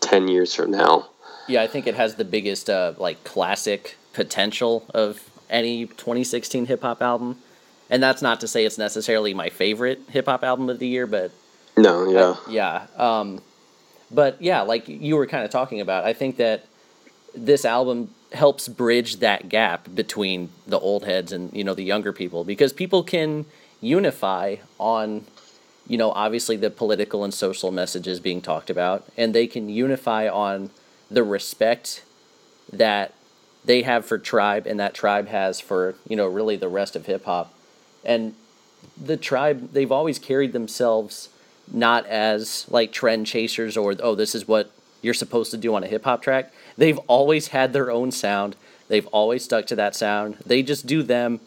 10 0.00 0.28
years 0.28 0.54
from 0.54 0.70
now. 0.70 1.08
Yeah, 1.48 1.62
I 1.62 1.66
think 1.66 1.86
it 1.86 1.94
has 1.94 2.16
the 2.16 2.24
biggest 2.24 2.68
uh, 2.68 2.92
like 2.98 3.24
classic 3.24 3.96
potential 4.12 4.84
of 4.92 5.30
any 5.48 5.86
2016 5.86 6.66
hip 6.66 6.82
hop 6.82 7.00
album, 7.00 7.38
and 7.88 8.02
that's 8.02 8.20
not 8.20 8.40
to 8.40 8.48
say 8.48 8.66
it's 8.66 8.78
necessarily 8.78 9.32
my 9.32 9.48
favorite 9.48 10.02
hip 10.10 10.26
hop 10.26 10.44
album 10.44 10.68
of 10.68 10.78
the 10.78 10.86
year, 10.86 11.06
but 11.06 11.32
no 11.82 12.10
yeah 12.10 12.36
yeah. 12.48 12.86
Um, 12.96 13.40
but 14.10 14.40
yeah, 14.40 14.62
like 14.62 14.88
you 14.88 15.16
were 15.16 15.26
kind 15.26 15.44
of 15.44 15.50
talking 15.50 15.80
about, 15.80 16.04
I 16.04 16.12
think 16.12 16.36
that 16.36 16.66
this 17.34 17.64
album 17.64 18.10
helps 18.32 18.68
bridge 18.68 19.16
that 19.16 19.48
gap 19.48 19.88
between 19.94 20.50
the 20.66 20.78
old 20.78 21.04
heads 21.04 21.32
and 21.32 21.52
you 21.52 21.64
know 21.64 21.74
the 21.74 21.84
younger 21.84 22.12
people 22.12 22.44
because 22.44 22.72
people 22.72 23.02
can 23.02 23.44
unify 23.80 24.56
on 24.78 25.24
you 25.86 25.98
know 25.98 26.10
obviously 26.12 26.56
the 26.56 26.70
political 26.70 27.24
and 27.24 27.34
social 27.34 27.70
messages 27.70 28.20
being 28.20 28.40
talked 28.40 28.70
about 28.70 29.04
and 29.18 29.34
they 29.34 29.46
can 29.46 29.68
unify 29.68 30.26
on 30.28 30.70
the 31.10 31.22
respect 31.22 32.02
that 32.72 33.12
they 33.66 33.82
have 33.82 34.06
for 34.06 34.16
tribe 34.16 34.66
and 34.66 34.80
that 34.80 34.94
tribe 34.94 35.28
has 35.28 35.60
for 35.60 35.94
you 36.08 36.16
know 36.16 36.26
really 36.26 36.56
the 36.56 36.68
rest 36.68 36.96
of 36.96 37.04
hip 37.04 37.26
hop 37.26 37.52
and 38.02 38.34
the 38.98 39.18
tribe 39.18 39.72
they've 39.74 39.92
always 39.92 40.18
carried 40.18 40.54
themselves 40.54 41.28
not 41.70 42.06
as 42.06 42.66
like 42.70 42.92
trend 42.92 43.26
chasers 43.26 43.76
or 43.76 43.94
oh 44.00 44.14
this 44.14 44.34
is 44.34 44.46
what 44.48 44.70
you're 45.00 45.14
supposed 45.14 45.50
to 45.50 45.56
do 45.56 45.74
on 45.74 45.82
a 45.84 45.86
hip 45.86 46.04
hop 46.04 46.22
track. 46.22 46.52
They've 46.76 46.98
always 47.08 47.48
had 47.48 47.72
their 47.72 47.90
own 47.90 48.10
sound. 48.12 48.56
They've 48.88 49.06
always 49.08 49.44
stuck 49.44 49.66
to 49.66 49.76
that 49.76 49.94
sound. 49.96 50.36
They 50.46 50.62
just 50.62 50.86
do 50.86 51.02
them 51.02 51.40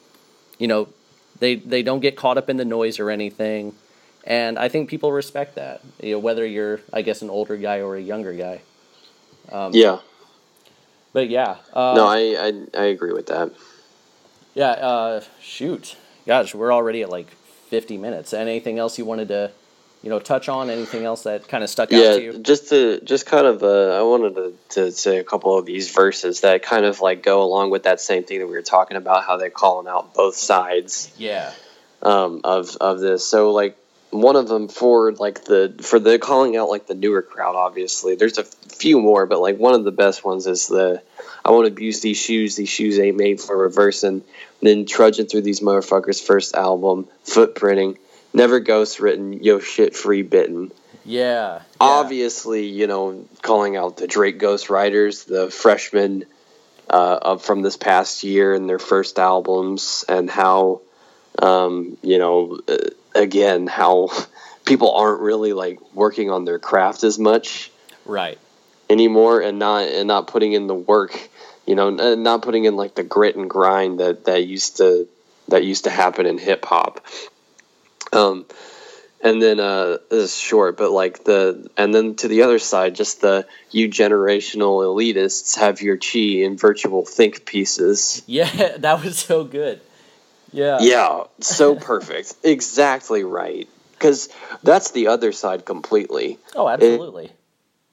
you 0.58 0.68
know 0.68 0.88
they 1.40 1.56
they 1.56 1.84
don't 1.84 2.00
get 2.00 2.16
caught 2.16 2.38
up 2.38 2.50
in 2.50 2.58
the 2.58 2.66
noise 2.66 3.00
or 3.00 3.10
anything. 3.10 3.74
And 4.28 4.58
i 4.58 4.70
think 4.70 4.90
people 4.90 5.12
respect 5.12 5.56
that 5.56 5.82
you 6.02 6.14
know 6.14 6.20
whether 6.20 6.46
you're 6.46 6.80
i 6.92 7.02
guess 7.04 7.22
an 7.22 7.30
older 7.30 7.58
guy 7.58 7.82
or 7.82 7.96
a 7.96 8.02
younger 8.02 8.34
guy. 8.34 8.62
Yeah. 9.72 10.00
but 11.14 11.30
yeah 11.30 11.58
uh, 11.74 11.94
No, 11.96 12.08
I, 12.08 12.20
I 12.76 12.82
I 12.82 12.86
agree 12.86 13.14
with 13.14 13.28
that. 13.28 13.52
yeah 14.56 14.72
uh, 14.72 15.24
shoot. 15.40 15.96
Gosh 16.26 16.56
we're 16.56 16.74
already 16.74 17.04
at 17.04 17.10
like 17.10 17.28
50 17.70 17.98
minutes. 17.98 18.34
Anything 18.34 18.80
else 18.80 18.98
you 18.98 19.06
wanted 19.06 19.28
to 19.28 19.52
you 20.06 20.10
know 20.12 20.20
touch 20.20 20.48
on 20.48 20.70
anything 20.70 21.04
else 21.04 21.24
that 21.24 21.48
kind 21.48 21.64
of 21.64 21.70
stuck 21.70 21.92
out 21.92 21.98
to 21.98 21.98
Yeah, 21.98 22.16
you 22.16 22.40
just 22.40 22.70
to 22.70 23.02
just 23.02 23.26
kind 23.26 23.46
of 23.46 23.64
uh, 23.64 24.00
I 24.00 24.04
wanted 24.04 24.36
to, 24.36 24.54
to 24.76 24.92
say 24.92 25.18
a 25.18 25.24
couple 25.24 25.58
of 25.58 25.66
these 25.66 25.92
verses 25.92 26.42
that 26.42 26.62
kind 26.64 26.86
of 26.86 27.02
like 27.02 27.24
go 27.24 27.44
along 27.44 27.72
with 27.72 27.84
that 27.84 28.00
same 28.00 28.24
thing 28.24 28.40
that 28.40 28.48
we 28.48 28.54
were 28.54 28.62
talking 28.62 28.96
about 28.96 29.26
how 29.26 29.36
they're 29.36 29.50
calling 29.50 29.88
out 29.88 30.14
both 30.14 30.36
sides 30.36 31.12
yeah 31.18 31.52
um, 32.06 32.42
of 32.44 32.78
of 32.78 33.00
this. 33.00 33.26
So 33.26 33.52
like 33.52 33.78
one 34.12 34.36
of 34.36 34.48
them 34.48 34.68
for 34.68 35.12
like 35.12 35.44
the 35.44 35.74
for 35.82 36.00
the 36.00 36.20
calling 36.20 36.56
out 36.56 36.70
like 36.70 36.88
the 36.88 36.94
newer 36.94 37.22
crowd. 37.22 37.56
Obviously, 37.56 38.16
there's 38.16 38.38
a 38.38 38.44
few 38.44 39.02
more, 39.02 39.26
but 39.26 39.42
like 39.42 39.58
one 39.58 39.74
of 39.74 39.84
the 39.84 39.92
best 39.92 40.24
ones 40.24 40.46
is 40.46 40.68
the 40.68 41.02
I 41.44 41.52
won't 41.52 41.68
abuse 41.68 42.02
these 42.02 42.18
shoes. 42.18 42.56
These 42.56 42.70
shoes 42.70 43.00
ain't 43.00 43.18
made 43.18 43.42
for 43.42 43.58
reversing. 43.58 44.24
Then 44.62 44.86
trudging 44.86 45.26
through 45.26 45.42
these 45.42 45.60
motherfuckers' 45.60 46.24
first 46.24 46.56
album, 46.56 47.08
footprinting. 47.26 47.98
Never 48.36 48.60
ghost 48.60 49.00
written, 49.00 49.32
yo 49.32 49.60
shit 49.60 49.96
free 49.96 50.22
bitten. 50.22 50.74
yeah, 51.06 51.60
yeah. 51.60 51.62
Obviously, 51.80 52.66
you 52.66 52.86
know, 52.86 53.26
calling 53.42 53.78
out 53.78 53.96
the 53.96 54.08
Drake 54.08 54.40
ghostwriters, 54.40 55.26
the 55.26 55.50
freshmen 55.50 56.26
uh, 56.90 57.18
of 57.22 57.44
from 57.44 57.62
this 57.62 57.78
past 57.78 58.26
year 58.26 58.54
and 58.54 58.68
their 58.68 58.78
first 58.78 59.20
albums, 59.20 60.04
and 60.10 60.30
how, 60.30 60.82
um, 61.40 61.98
you 62.02 62.18
know, 62.18 62.60
uh, 62.68 62.76
again, 63.16 63.68
how 63.68 64.10
people 64.66 64.94
aren't 64.94 65.22
really 65.22 65.54
like 65.54 65.80
working 65.94 66.30
on 66.30 66.44
their 66.44 66.60
craft 66.60 67.06
as 67.06 67.18
much 67.18 67.72
right 68.06 68.38
anymore, 68.90 69.40
and 69.40 69.60
not 69.60 69.88
and 69.88 70.10
not 70.10 70.28
putting 70.28 70.52
in 70.52 70.68
the 70.68 70.76
work, 70.76 71.30
you 71.66 71.76
know, 71.76 71.90
not 72.16 72.42
putting 72.42 72.66
in 72.66 72.76
like 72.76 72.96
the 72.96 73.04
grit 73.04 73.38
and 73.38 73.50
grind 73.50 74.02
that 74.02 74.26
that 74.26 74.46
used 74.46 74.76
to 74.78 75.08
that 75.48 75.64
used 75.64 75.86
to 75.86 75.90
happen 75.90 76.26
in 76.26 76.38
hip 76.38 76.66
hop. 76.66 77.00
Um, 78.14 78.46
and 79.22 79.42
then 79.42 79.60
uh, 79.60 79.98
this 80.10 80.34
is 80.34 80.38
short, 80.38 80.78
but 80.78 80.92
like 80.92 81.24
the 81.24 81.68
and 81.78 81.94
then 81.94 82.16
to 82.18 82.28
the 82.28 82.44
other 82.44 82.60
side, 82.60 82.96
just 82.96 83.22
the 83.22 83.48
you 83.72 83.90
generational 83.90 84.84
elitists 84.84 85.58
have 85.58 85.82
your 85.82 85.98
chi 85.98 86.44
in 86.44 86.58
virtual 86.58 87.06
think 87.06 87.46
pieces. 87.46 88.22
yeah 88.28 88.78
that 88.78 89.04
was 89.04 89.18
so 89.18 89.44
good 89.44 89.82
yeah 90.52 90.78
Yeah, 90.80 91.24
so 91.42 91.76
perfect, 91.76 92.34
exactly 92.44 93.24
right. 93.24 93.68
Because 93.94 94.30
that's 94.62 94.92
the 94.92 95.08
other 95.08 95.32
side 95.32 95.66
completely. 95.66 96.38
oh 96.56 96.68
absolutely 96.68 97.32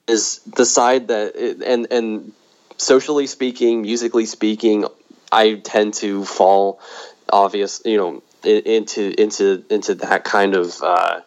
Is 0.09 0.41
the 0.41 0.67
side 0.67 1.09
that 1.09 1.35
and 1.37 1.87
and 1.91 2.33
socially 2.77 3.27
speaking, 3.27 3.83
musically 3.83 4.27
speaking, 4.27 4.85
I 5.31 5.55
tend 5.55 5.95
to 5.95 6.25
fall 6.25 6.81
obvious, 7.33 7.81
you 7.85 7.97
know, 7.97 8.23
into 8.45 9.21
into 9.21 9.65
into 9.71 9.95
that 9.97 10.25
kind 10.25 10.55
of 10.55 10.83
uh, 10.83 11.21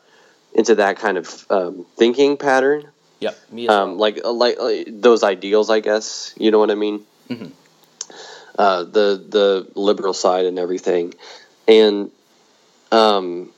into 0.53 0.76
that 0.76 0.97
kind 0.97 1.18
of 1.18 1.45
um, 1.49 1.86
thinking 1.97 2.38
pattern. 2.38 2.88
yep 3.20 3.38
well. 3.51 3.84
um, 3.84 3.97
like, 3.97 4.20
like 4.26 4.59
like 4.59 4.88
those 4.89 5.24
ideals, 5.24 5.70
I 5.70 5.80
guess. 5.80 6.34
You 6.38 6.51
know 6.51 6.59
what 6.59 6.72
I 6.72 6.76
mean? 6.76 7.05
Mhm. 7.30 7.51
Uh, 8.57 8.84
the 8.84 9.22
the 9.28 9.68
liberal 9.76 10.13
side 10.13 10.45
and 10.45 10.57
everything, 10.57 11.13
and 11.68 12.09
um, 12.91 13.49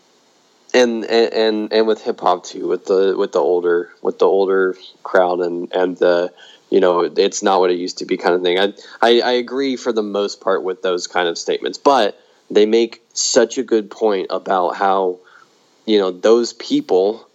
and 0.73 1.05
and 1.05 1.33
and, 1.33 1.73
and 1.73 1.87
with 1.87 2.03
hip 2.03 2.19
hop 2.19 2.43
too, 2.45 2.67
with 2.67 2.85
the 2.85 3.15
with 3.17 3.31
the 3.31 3.39
older 3.39 3.91
with 4.01 4.17
the 4.19 4.25
older 4.25 4.75
crowd 5.03 5.39
and 5.41 5.71
and 5.71 5.97
the 5.97 6.33
you 6.69 6.79
know 6.79 7.01
it's 7.01 7.43
not 7.43 7.59
what 7.59 7.69
it 7.69 7.77
used 7.77 7.99
to 7.99 8.05
be 8.05 8.17
kind 8.17 8.33
of 8.33 8.41
thing. 8.41 8.57
I 8.57 8.73
I, 9.01 9.21
I 9.21 9.31
agree 9.33 9.75
for 9.75 9.91
the 9.91 10.03
most 10.03 10.41
part 10.41 10.63
with 10.63 10.81
those 10.81 11.05
kind 11.05 11.27
of 11.27 11.37
statements, 11.37 11.77
but 11.77 12.19
they 12.49 12.65
make 12.65 13.01
such 13.13 13.57
a 13.57 13.63
good 13.63 13.89
point 13.91 14.27
about 14.29 14.75
how 14.75 15.19
you 15.85 15.99
know 15.99 16.11
those 16.11 16.53
people 16.53 17.27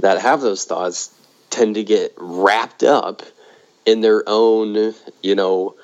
that 0.00 0.20
have 0.20 0.40
those 0.40 0.64
thoughts 0.64 1.12
tend 1.50 1.74
to 1.76 1.84
get 1.84 2.12
wrapped 2.16 2.82
up 2.82 3.22
in 3.84 4.00
their 4.00 4.22
own 4.26 4.94
you 5.22 5.34
know 5.34 5.74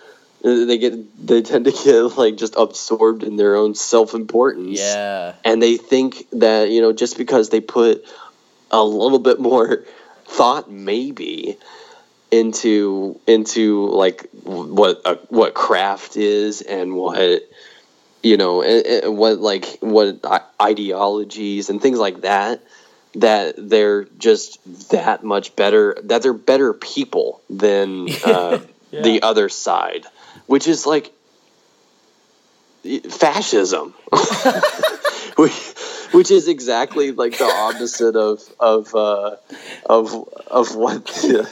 they 0.43 0.77
get 0.79 1.27
they 1.27 1.41
tend 1.43 1.65
to 1.67 1.71
get 1.71 2.17
like 2.19 2.37
just 2.37 2.55
absorbed 2.57 3.23
in 3.23 3.37
their 3.37 3.55
own 3.57 3.75
self-importance 3.75 4.81
Yeah. 4.81 5.35
and 5.45 5.63
they 5.63 5.77
think 5.77 6.27
that 6.33 6.71
you 6.71 6.81
know 6.83 6.93
just 6.93 7.17
because 7.17 7.49
they 7.51 7.61
put 7.61 8.05
a 8.71 8.83
little 8.83 9.19
bit 9.19 9.39
more 9.39 9.85
thought 10.27 10.71
maybe 10.71 11.57
into 12.31 13.21
into 13.27 13.87
like 13.91 14.29
what 14.43 15.03
uh, 15.05 15.17
what 15.29 15.55
craft 15.55 16.17
is 16.17 16.63
and 16.63 16.95
what 16.95 17.43
you 18.23 18.37
know 18.37 18.63
and, 18.63 18.87
and 18.87 19.17
what 19.19 19.39
like 19.39 19.79
what 19.81 20.21
ideologies 20.61 21.71
and 21.71 21.81
things 21.83 21.99
like 21.99 22.23
that 22.23 22.61
that 23.15 23.55
they're 23.59 24.05
just 24.19 24.59
that 24.91 25.23
much 25.23 25.55
better 25.57 25.97
that 26.05 26.23
they're 26.23 26.33
better 26.33 26.73
people 26.73 27.41
than 27.51 28.09
uh, 28.25 28.59
Yeah. 28.91 29.03
the 29.03 29.23
other 29.23 29.49
side 29.49 30.05
which 30.47 30.67
is 30.67 30.87
like 30.87 31.13
fascism 33.11 33.95
which, 35.37 35.53
which 36.13 36.31
is 36.31 36.49
exactly 36.49 37.13
like 37.13 37.39
the 37.39 37.45
opposite 37.45 38.17
of 38.17 38.43
of 38.59 38.95
uh, 38.95 39.37
of 39.87 40.29
of 40.47 40.75
what 40.75 41.07
the, 41.07 41.49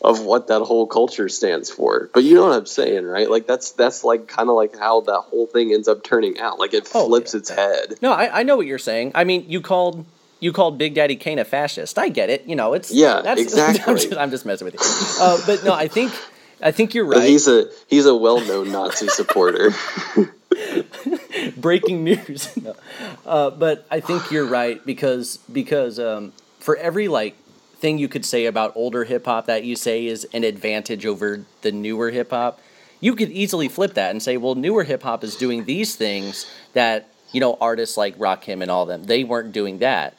of 0.00 0.20
what 0.24 0.46
that 0.48 0.62
whole 0.62 0.86
culture 0.86 1.28
stands 1.28 1.70
for. 1.70 2.08
But 2.14 2.22
you 2.24 2.34
know 2.34 2.46
what 2.46 2.56
I'm 2.56 2.66
saying, 2.66 3.04
right? 3.04 3.28
Like 3.30 3.46
that's 3.46 3.72
that's 3.72 4.04
like 4.04 4.28
kind 4.28 4.48
of 4.48 4.54
like 4.56 4.76
how 4.78 5.00
that 5.02 5.20
whole 5.22 5.46
thing 5.46 5.72
ends 5.72 5.88
up 5.88 6.04
turning 6.04 6.38
out. 6.38 6.58
Like 6.58 6.72
it 6.74 6.88
Oh, 6.94 7.06
flips 7.06 7.34
yeah. 7.34 7.38
its 7.40 7.50
head. 7.50 7.94
No, 8.00 8.12
I, 8.12 8.40
I 8.40 8.42
know 8.44 8.56
what 8.56 8.66
you're 8.66 8.78
saying. 8.78 9.12
I 9.14 9.24
mean, 9.24 9.44
you 9.48 9.60
called 9.60 10.04
you 10.40 10.52
called 10.52 10.78
Big 10.78 10.94
Daddy 10.94 11.16
Kane 11.16 11.40
a 11.40 11.44
fascist. 11.44 11.98
I 11.98 12.10
get 12.10 12.30
it. 12.30 12.46
You 12.46 12.54
know, 12.54 12.74
it's 12.74 12.92
Yeah, 12.92 13.22
that's, 13.22 13.40
exactly. 13.42 13.82
I'm, 13.86 13.96
just, 13.98 14.16
I'm 14.16 14.30
just 14.30 14.46
messing 14.46 14.66
with 14.66 14.74
you. 14.74 14.80
Uh, 15.24 15.38
but 15.46 15.64
no, 15.64 15.72
I 15.74 15.88
think 15.88 16.12
I 16.62 16.70
think 16.70 16.94
you're 16.94 17.06
But 17.06 17.18
right. 17.18 17.28
He's 17.28 17.48
a 17.48 17.68
he's 17.88 18.06
a 18.06 18.14
well 18.14 18.40
known 18.40 18.70
Nazi 18.70 19.08
supporter. 19.08 19.72
breaking 21.56 22.04
news. 22.04 22.56
no. 22.62 22.74
uh, 23.26 23.50
but 23.50 23.86
I 23.90 24.00
think 24.00 24.30
you're 24.30 24.46
right 24.46 24.84
because 24.84 25.38
because 25.52 25.98
um, 25.98 26.32
for 26.60 26.76
every 26.76 27.08
like 27.08 27.34
thing 27.78 27.98
you 27.98 28.08
could 28.08 28.24
say 28.24 28.46
about 28.46 28.72
older 28.74 29.04
hip 29.04 29.26
hop 29.26 29.46
that 29.46 29.64
you 29.64 29.76
say 29.76 30.06
is 30.06 30.26
an 30.32 30.44
advantage 30.44 31.06
over 31.06 31.44
the 31.62 31.72
newer 31.72 32.10
hip 32.10 32.30
hop, 32.30 32.60
you 33.00 33.14
could 33.14 33.30
easily 33.30 33.68
flip 33.68 33.94
that 33.94 34.10
and 34.10 34.22
say, 34.22 34.36
well, 34.36 34.54
newer 34.54 34.84
hip 34.84 35.02
hop 35.02 35.22
is 35.22 35.36
doing 35.36 35.64
these 35.64 35.94
things 35.94 36.46
that 36.72 37.08
you 37.32 37.40
know 37.40 37.56
artists 37.60 37.96
like 37.96 38.16
Rakim 38.18 38.62
and 38.62 38.70
all 38.70 38.86
them 38.86 39.04
they 39.04 39.22
weren't 39.22 39.52
doing 39.52 39.78
that, 39.78 40.16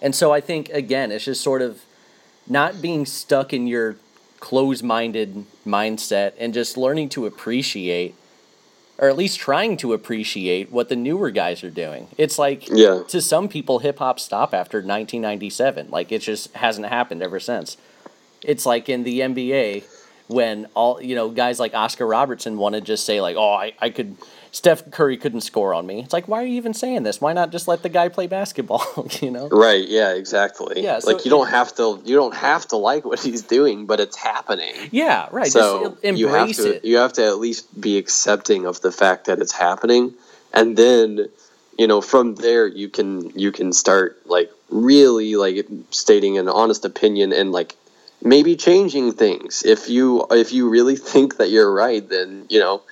and 0.00 0.14
so 0.14 0.32
I 0.32 0.40
think 0.40 0.68
again 0.70 1.10
it's 1.10 1.24
just 1.24 1.40
sort 1.42 1.60
of 1.60 1.82
not 2.48 2.80
being 2.80 3.06
stuck 3.06 3.52
in 3.52 3.66
your 3.66 3.96
closed-minded 4.40 5.44
mindset 5.64 6.32
and 6.38 6.52
just 6.52 6.76
learning 6.76 7.08
to 7.08 7.26
appreciate 7.26 8.14
or 8.98 9.08
at 9.08 9.16
least 9.16 9.38
trying 9.40 9.76
to 9.78 9.92
appreciate 9.92 10.70
what 10.70 10.88
the 10.88 10.96
newer 10.96 11.30
guys 11.30 11.64
are 11.64 11.70
doing. 11.70 12.08
It's 12.18 12.38
like 12.38 12.68
Yeah. 12.68 13.02
to 13.08 13.20
some 13.20 13.48
people 13.48 13.80
hip 13.80 13.98
hop 13.98 14.20
stopped 14.20 14.54
after 14.54 14.78
1997. 14.78 15.88
Like 15.90 16.12
it 16.12 16.20
just 16.20 16.52
hasn't 16.54 16.86
happened 16.86 17.22
ever 17.22 17.40
since. 17.40 17.76
It's 18.42 18.66
like 18.66 18.88
in 18.88 19.04
the 19.04 19.20
NBA 19.20 19.84
when 20.28 20.66
all 20.74 21.00
you 21.02 21.14
know 21.14 21.30
guys 21.30 21.58
like 21.60 21.74
Oscar 21.74 22.06
Robertson 22.06 22.56
want 22.58 22.74
to 22.74 22.80
just 22.80 23.04
say 23.04 23.20
like, 23.20 23.36
"Oh, 23.36 23.52
I, 23.52 23.72
I 23.80 23.90
could 23.90 24.16
Steph 24.52 24.88
Curry 24.92 25.16
couldn't 25.16 25.40
score 25.40 25.74
on 25.74 25.86
me." 25.86 26.00
It's 26.02 26.12
like, 26.12 26.28
"Why 26.28 26.42
are 26.42 26.46
you 26.46 26.54
even 26.54 26.74
saying 26.74 27.02
this? 27.02 27.20
Why 27.20 27.32
not 27.32 27.50
just 27.50 27.66
let 27.66 27.82
the 27.82 27.88
guy 27.88 28.08
play 28.08 28.28
basketball?" 28.28 29.08
you 29.20 29.30
know? 29.32 29.48
right? 29.48 29.86
Yeah. 29.86 30.14
Exactly. 30.14 30.82
Yeah, 30.82 31.00
so 31.00 31.12
like 31.12 31.24
you 31.24 31.30
don't 31.30 31.48
have 31.48 31.74
to 31.76 32.00
you 32.04 32.14
don't 32.14 32.34
have 32.34 32.68
to 32.68 32.76
like 32.76 33.04
what 33.04 33.18
he's 33.20 33.42
doing, 33.42 33.86
but 33.86 33.98
it's 33.98 34.16
happening. 34.16 34.74
Yeah, 34.92 35.26
right. 35.32 35.50
so 35.50 35.90
just 35.90 36.04
embrace 36.04 36.18
you 36.20 36.28
have 36.28 36.52
to 36.56 36.76
it. 36.76 36.84
you 36.84 36.96
have 36.98 37.12
to 37.14 37.26
at 37.26 37.38
least 37.38 37.80
be 37.80 37.98
accepting 37.98 38.66
of 38.66 38.80
the 38.80 38.92
fact 38.92 39.26
that 39.26 39.40
it's 39.40 39.52
happening 39.52 40.14
and 40.52 40.76
then 40.76 41.28
you 41.78 41.86
know 41.86 42.00
from 42.00 42.34
there 42.36 42.66
you 42.66 42.88
can 42.88 43.30
you 43.38 43.52
can 43.52 43.72
start 43.72 44.20
like 44.26 44.50
really 44.70 45.36
like 45.36 45.66
stating 45.90 46.38
an 46.38 46.48
honest 46.48 46.84
opinion 46.84 47.32
and 47.32 47.52
like 47.52 47.76
maybe 48.22 48.56
changing 48.56 49.12
things 49.12 49.62
if 49.64 49.88
you 49.88 50.26
if 50.30 50.52
you 50.52 50.68
really 50.68 50.96
think 50.96 51.38
that 51.38 51.50
you're 51.50 51.72
right 51.72 52.08
then 52.08 52.46
you 52.48 52.60
know 52.60 52.82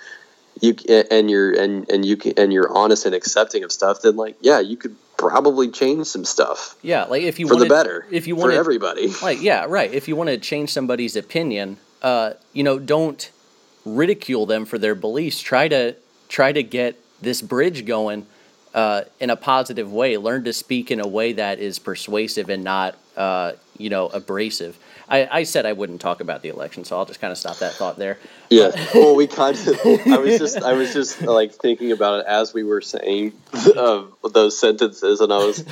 you 0.60 0.74
and 1.10 1.30
you're 1.30 1.52
and 1.52 1.90
and 1.90 2.04
you 2.04 2.16
can 2.16 2.34
and 2.36 2.52
you're 2.52 2.70
honest 2.70 3.06
and 3.06 3.14
accepting 3.14 3.64
of 3.64 3.72
stuff 3.72 4.02
then 4.02 4.16
like 4.16 4.36
yeah 4.40 4.60
you 4.60 4.76
could 4.76 4.94
probably 5.16 5.70
change 5.70 6.06
some 6.06 6.24
stuff 6.24 6.76
yeah, 6.82 7.04
like 7.04 7.22
if 7.22 7.38
you 7.38 7.46
for 7.46 7.54
wanted, 7.54 7.68
the 7.68 7.74
better 7.74 8.06
If 8.10 8.26
you 8.26 8.34
for 8.36 8.42
wanted, 8.42 8.56
everybody. 8.56 9.12
Like 9.22 9.42
yeah 9.42 9.66
right 9.68 9.92
if 9.92 10.08
you 10.08 10.16
want 10.16 10.30
to 10.30 10.38
change 10.38 10.70
somebody's 10.72 11.14
opinion 11.16 11.76
uh 12.02 12.32
you 12.52 12.62
know 12.62 12.78
don't 12.78 13.30
ridicule 13.84 14.46
them 14.46 14.64
for 14.64 14.78
their 14.78 14.94
beliefs. 14.94 15.40
Try 15.40 15.68
to 15.68 15.94
try 16.28 16.52
to 16.52 16.62
get 16.62 16.96
this 17.20 17.42
bridge 17.42 17.84
going 17.84 18.26
uh 18.74 19.02
in 19.18 19.28
a 19.30 19.36
positive 19.36 19.92
way. 19.92 20.16
Learn 20.16 20.44
to 20.44 20.52
speak 20.52 20.90
in 20.90 21.00
a 21.00 21.06
way 21.08 21.32
that 21.34 21.58
is 21.58 21.78
persuasive 21.78 22.48
and 22.48 22.64
not 22.64 22.96
uh 23.16 23.52
you 23.76 23.90
know 23.90 24.06
abrasive 24.08 24.78
i 25.10 25.28
i 25.30 25.42
said 25.42 25.66
i 25.66 25.72
wouldn't 25.72 26.00
talk 26.00 26.20
about 26.20 26.42
the 26.42 26.48
election 26.48 26.84
so 26.84 26.96
i'll 26.96 27.04
just 27.04 27.20
kind 27.20 27.30
of 27.30 27.38
stop 27.38 27.58
that 27.58 27.72
thought 27.72 27.98
there 27.98 28.18
Yeah. 28.50 28.72
Well, 28.92 29.14
we 29.14 29.28
kind 29.28 29.56
of. 29.56 29.68
I 30.08 30.18
was 30.18 30.36
just. 30.38 30.60
I 30.60 30.72
was 30.72 30.92
just 30.92 31.22
like 31.22 31.52
thinking 31.52 31.92
about 31.92 32.20
it 32.20 32.26
as 32.26 32.52
we 32.52 32.64
were 32.64 32.80
saying 32.80 33.32
uh, 33.54 34.02
those 34.34 34.60
sentences, 34.60 35.20
and 35.20 35.32
I 35.32 35.36
was. 35.36 35.64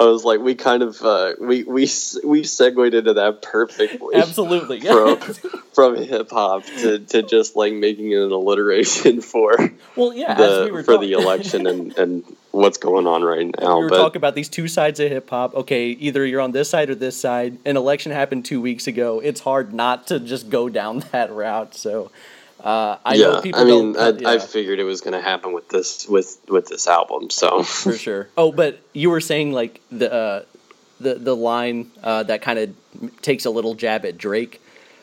I 0.00 0.04
was 0.04 0.24
like, 0.24 0.40
we 0.40 0.54
kind 0.54 0.82
of. 0.82 0.98
Uh, 1.02 1.34
we 1.38 1.62
we 1.64 1.82
we 2.24 2.42
segued 2.42 2.94
into 2.94 3.12
that 3.12 3.42
perfectly. 3.42 4.14
absolutely 4.16 4.80
From 4.80 5.18
yeah 5.20 5.60
from 5.74 5.96
hip 5.96 6.30
hop 6.30 6.64
to, 6.64 6.98
to 6.98 7.22
just 7.22 7.56
like 7.56 7.72
making 7.72 8.12
it 8.12 8.18
an 8.18 8.30
alliteration 8.30 9.20
for 9.20 9.56
well 9.96 10.12
yeah 10.12 10.32
as 10.32 10.36
the 10.36 10.64
we 10.66 10.70
were 10.70 10.82
for 10.82 10.98
the 10.98 11.12
election 11.12 11.66
and 11.66 11.96
and 11.98 12.24
what's 12.52 12.78
going 12.78 13.06
on 13.06 13.22
right 13.22 13.50
now. 13.60 13.78
we 13.78 13.84
were 13.84 13.90
but 13.90 13.96
talking 13.96 14.16
about 14.18 14.34
these 14.34 14.48
two 14.48 14.68
sides 14.68 15.00
of 15.00 15.10
hip 15.10 15.28
hop. 15.28 15.54
Okay, 15.54 15.88
either 15.88 16.24
you're 16.24 16.40
on 16.40 16.52
this 16.52 16.70
side 16.70 16.88
or 16.90 16.94
this 16.94 17.16
side. 17.20 17.58
An 17.64 17.76
election 17.76 18.12
happened 18.12 18.44
two 18.44 18.60
weeks 18.60 18.86
ago. 18.86 19.20
It's 19.20 19.40
hard 19.40 19.72
not 19.74 20.06
to 20.08 20.20
just 20.20 20.48
go 20.50 20.68
down 20.68 21.00
that 21.12 21.32
route. 21.32 21.74
So 21.74 22.10
uh, 22.62 22.98
I 23.04 23.14
yeah, 23.14 23.26
know 23.26 23.40
people 23.40 23.60
I 23.60 23.64
mean. 23.64 23.96
I, 23.96 24.10
yeah, 24.10 24.30
I 24.30 24.38
figured 24.38 24.78
it 24.78 24.84
was 24.84 25.00
going 25.00 25.14
to 25.14 25.20
happen 25.20 25.52
with 25.52 25.68
this 25.68 26.06
with 26.08 26.38
with 26.48 26.68
this 26.68 26.86
album. 26.86 27.30
So 27.30 27.62
for 27.64 27.92
sure. 27.96 28.28
Oh, 28.36 28.52
but 28.52 28.78
you 28.92 29.10
were 29.10 29.20
saying 29.20 29.52
like 29.52 29.80
the 29.90 30.12
uh, 30.12 30.42
the 31.00 31.14
the 31.14 31.34
line 31.34 31.90
uh, 32.02 32.22
that 32.24 32.42
kind 32.42 32.58
of 32.58 33.22
takes 33.22 33.44
a 33.46 33.50
little 33.50 33.74
jab 33.74 34.04
at 34.04 34.16
Drake. 34.18 34.60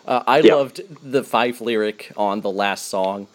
Uh, 0.08 0.24
I 0.26 0.40
Yeah. 0.40 0.56
loved 0.56 0.82
the 1.04 1.22
Phife 1.22 1.62
lyric 1.62 2.12
on 2.16 2.42
the 2.42 2.50
last 2.50 2.88
song. 2.88 3.28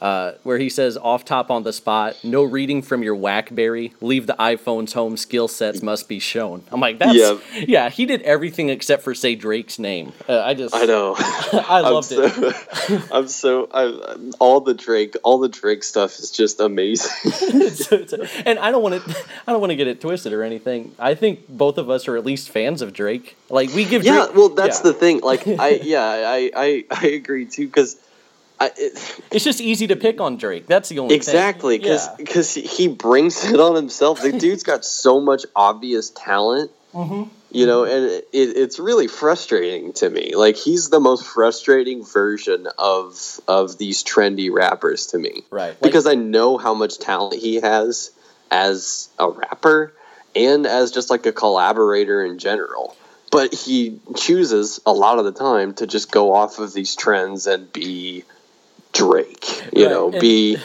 Uh, 0.00 0.32
where 0.42 0.58
he 0.58 0.68
says, 0.68 0.98
off 0.98 1.24
top 1.24 1.50
on 1.50 1.62
the 1.62 1.72
spot, 1.72 2.16
no 2.22 2.42
reading 2.42 2.82
from 2.82 3.02
your 3.02 3.14
whackberry, 3.14 3.94
leave 4.02 4.26
the 4.26 4.34
iPhones 4.34 4.92
home, 4.92 5.16
skill 5.16 5.48
sets 5.48 5.82
must 5.82 6.06
be 6.06 6.18
shown. 6.18 6.62
I'm 6.70 6.80
like, 6.80 6.98
that's, 6.98 7.14
Yep. 7.14 7.40
yeah, 7.66 7.88
he 7.88 8.04
did 8.04 8.20
everything 8.22 8.68
except 8.68 9.02
for 9.02 9.14
say 9.14 9.34
Drake's 9.34 9.78
name. 9.78 10.12
Uh, 10.28 10.40
I 10.42 10.52
just, 10.52 10.74
I 10.74 10.84
know. 10.84 11.14
I 11.18 11.80
loved 11.80 12.12
I'm 12.12 12.24
it. 12.24 12.32
so, 12.32 13.02
I'm 13.10 13.28
so. 13.28 13.68
I, 13.72 14.16
all 14.38 14.60
the 14.60 14.74
Drake, 14.74 15.16
all 15.22 15.38
the 15.38 15.48
Drake 15.48 15.82
stuff 15.82 16.18
is 16.18 16.30
just 16.30 16.60
amazing. 16.60 17.10
It's- 17.56 18.32
and 18.44 18.58
I 18.58 18.70
don't 18.70 18.82
want 18.82 19.02
to, 19.02 19.16
I 19.46 19.52
don't 19.52 19.60
want 19.60 19.70
to 19.70 19.76
get 19.76 19.86
it 19.88 20.00
twisted 20.00 20.32
or 20.34 20.42
anything. 20.42 20.94
I 20.98 21.14
think 21.14 21.48
both 21.48 21.78
of 21.78 21.88
us 21.88 22.06
are 22.08 22.16
at 22.16 22.24
least 22.26 22.50
fans 22.50 22.82
of 22.82 22.92
Drake. 22.92 23.36
Like 23.48 23.72
we 23.72 23.84
give 23.86 24.04
yeah, 24.04 24.26
Drake, 24.26 24.36
well, 24.36 24.48
that's 24.50 24.78
yeah. 24.80 24.82
the 24.82 24.92
thing. 24.92 25.20
Like, 25.20 25.46
I 25.46 25.68
yeah, 25.82 26.04
I 26.04 26.50
I, 26.54 26.84
I 26.90 27.06
agree 27.08 27.46
too 27.46 27.66
because. 27.66 27.96
I, 28.58 28.66
it, 28.76 29.20
It's 29.30 29.44
just 29.44 29.60
easy 29.60 29.86
to 29.88 29.96
pick 29.96 30.20
on 30.20 30.36
Drake. 30.38 30.66
That's 30.66 30.88
the 30.88 30.98
only 31.00 31.14
exactly 31.14 31.78
thing. 31.78 31.98
because 32.16 32.56
Yeah. 32.56 32.62
he 32.68 32.88
brings 32.88 33.44
it 33.44 33.60
on 33.60 33.74
himself. 33.74 34.22
The 34.22 34.32
dude's 34.32 34.62
got 34.62 34.84
so 34.84 35.20
much 35.20 35.44
obvious 35.54 36.10
talent, 36.10 36.70
Mm-hmm. 36.94 37.24
you 37.50 37.66
know, 37.66 37.84
and 37.84 38.04
it, 38.06 38.24
it's 38.32 38.78
really 38.78 39.06
frustrating 39.06 39.92
to 39.94 40.08
me. 40.08 40.34
Like 40.34 40.56
he's 40.56 40.88
the 40.88 41.00
most 41.00 41.26
frustrating 41.26 42.02
version 42.04 42.66
of 42.78 43.38
of 43.46 43.76
these 43.76 44.02
trendy 44.02 44.50
rappers 44.50 45.08
to 45.08 45.18
me. 45.18 45.42
Right. 45.50 45.68
Like- 45.70 45.80
because 45.82 46.06
I 46.06 46.14
know 46.14 46.56
how 46.56 46.72
much 46.72 46.98
talent 46.98 47.34
he 47.42 47.56
has 47.56 48.10
as 48.50 49.10
a 49.18 49.28
rapper 49.28 49.92
and 50.34 50.64
as 50.66 50.90
just 50.90 51.10
like 51.10 51.26
a 51.26 51.32
collaborator 51.32 52.24
in 52.24 52.38
general. 52.38 52.96
But 53.30 53.52
he 53.52 54.00
chooses 54.16 54.80
a 54.86 54.92
lot 54.92 55.18
of 55.18 55.26
the 55.26 55.32
time 55.32 55.74
to 55.74 55.86
just 55.86 56.10
go 56.10 56.32
off 56.32 56.58
of 56.58 56.72
these 56.72 56.94
trends 56.96 57.46
and 57.46 57.70
be 57.72 58.24
Drake, 58.96 59.44
you 59.72 59.84
Right, 59.86 59.92
know, 59.92 60.10
and- 60.10 60.20
be 60.20 60.56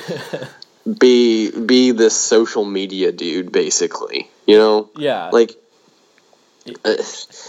be 1.00 1.52
be 1.52 1.92
this 1.92 2.16
social 2.16 2.66
media 2.66 3.12
dude 3.12 3.52
basically, 3.52 4.30
you 4.48 4.58
know? 4.58 4.90
Yeah. 4.96 5.30
Like 5.32 5.52
uh, 6.86 6.96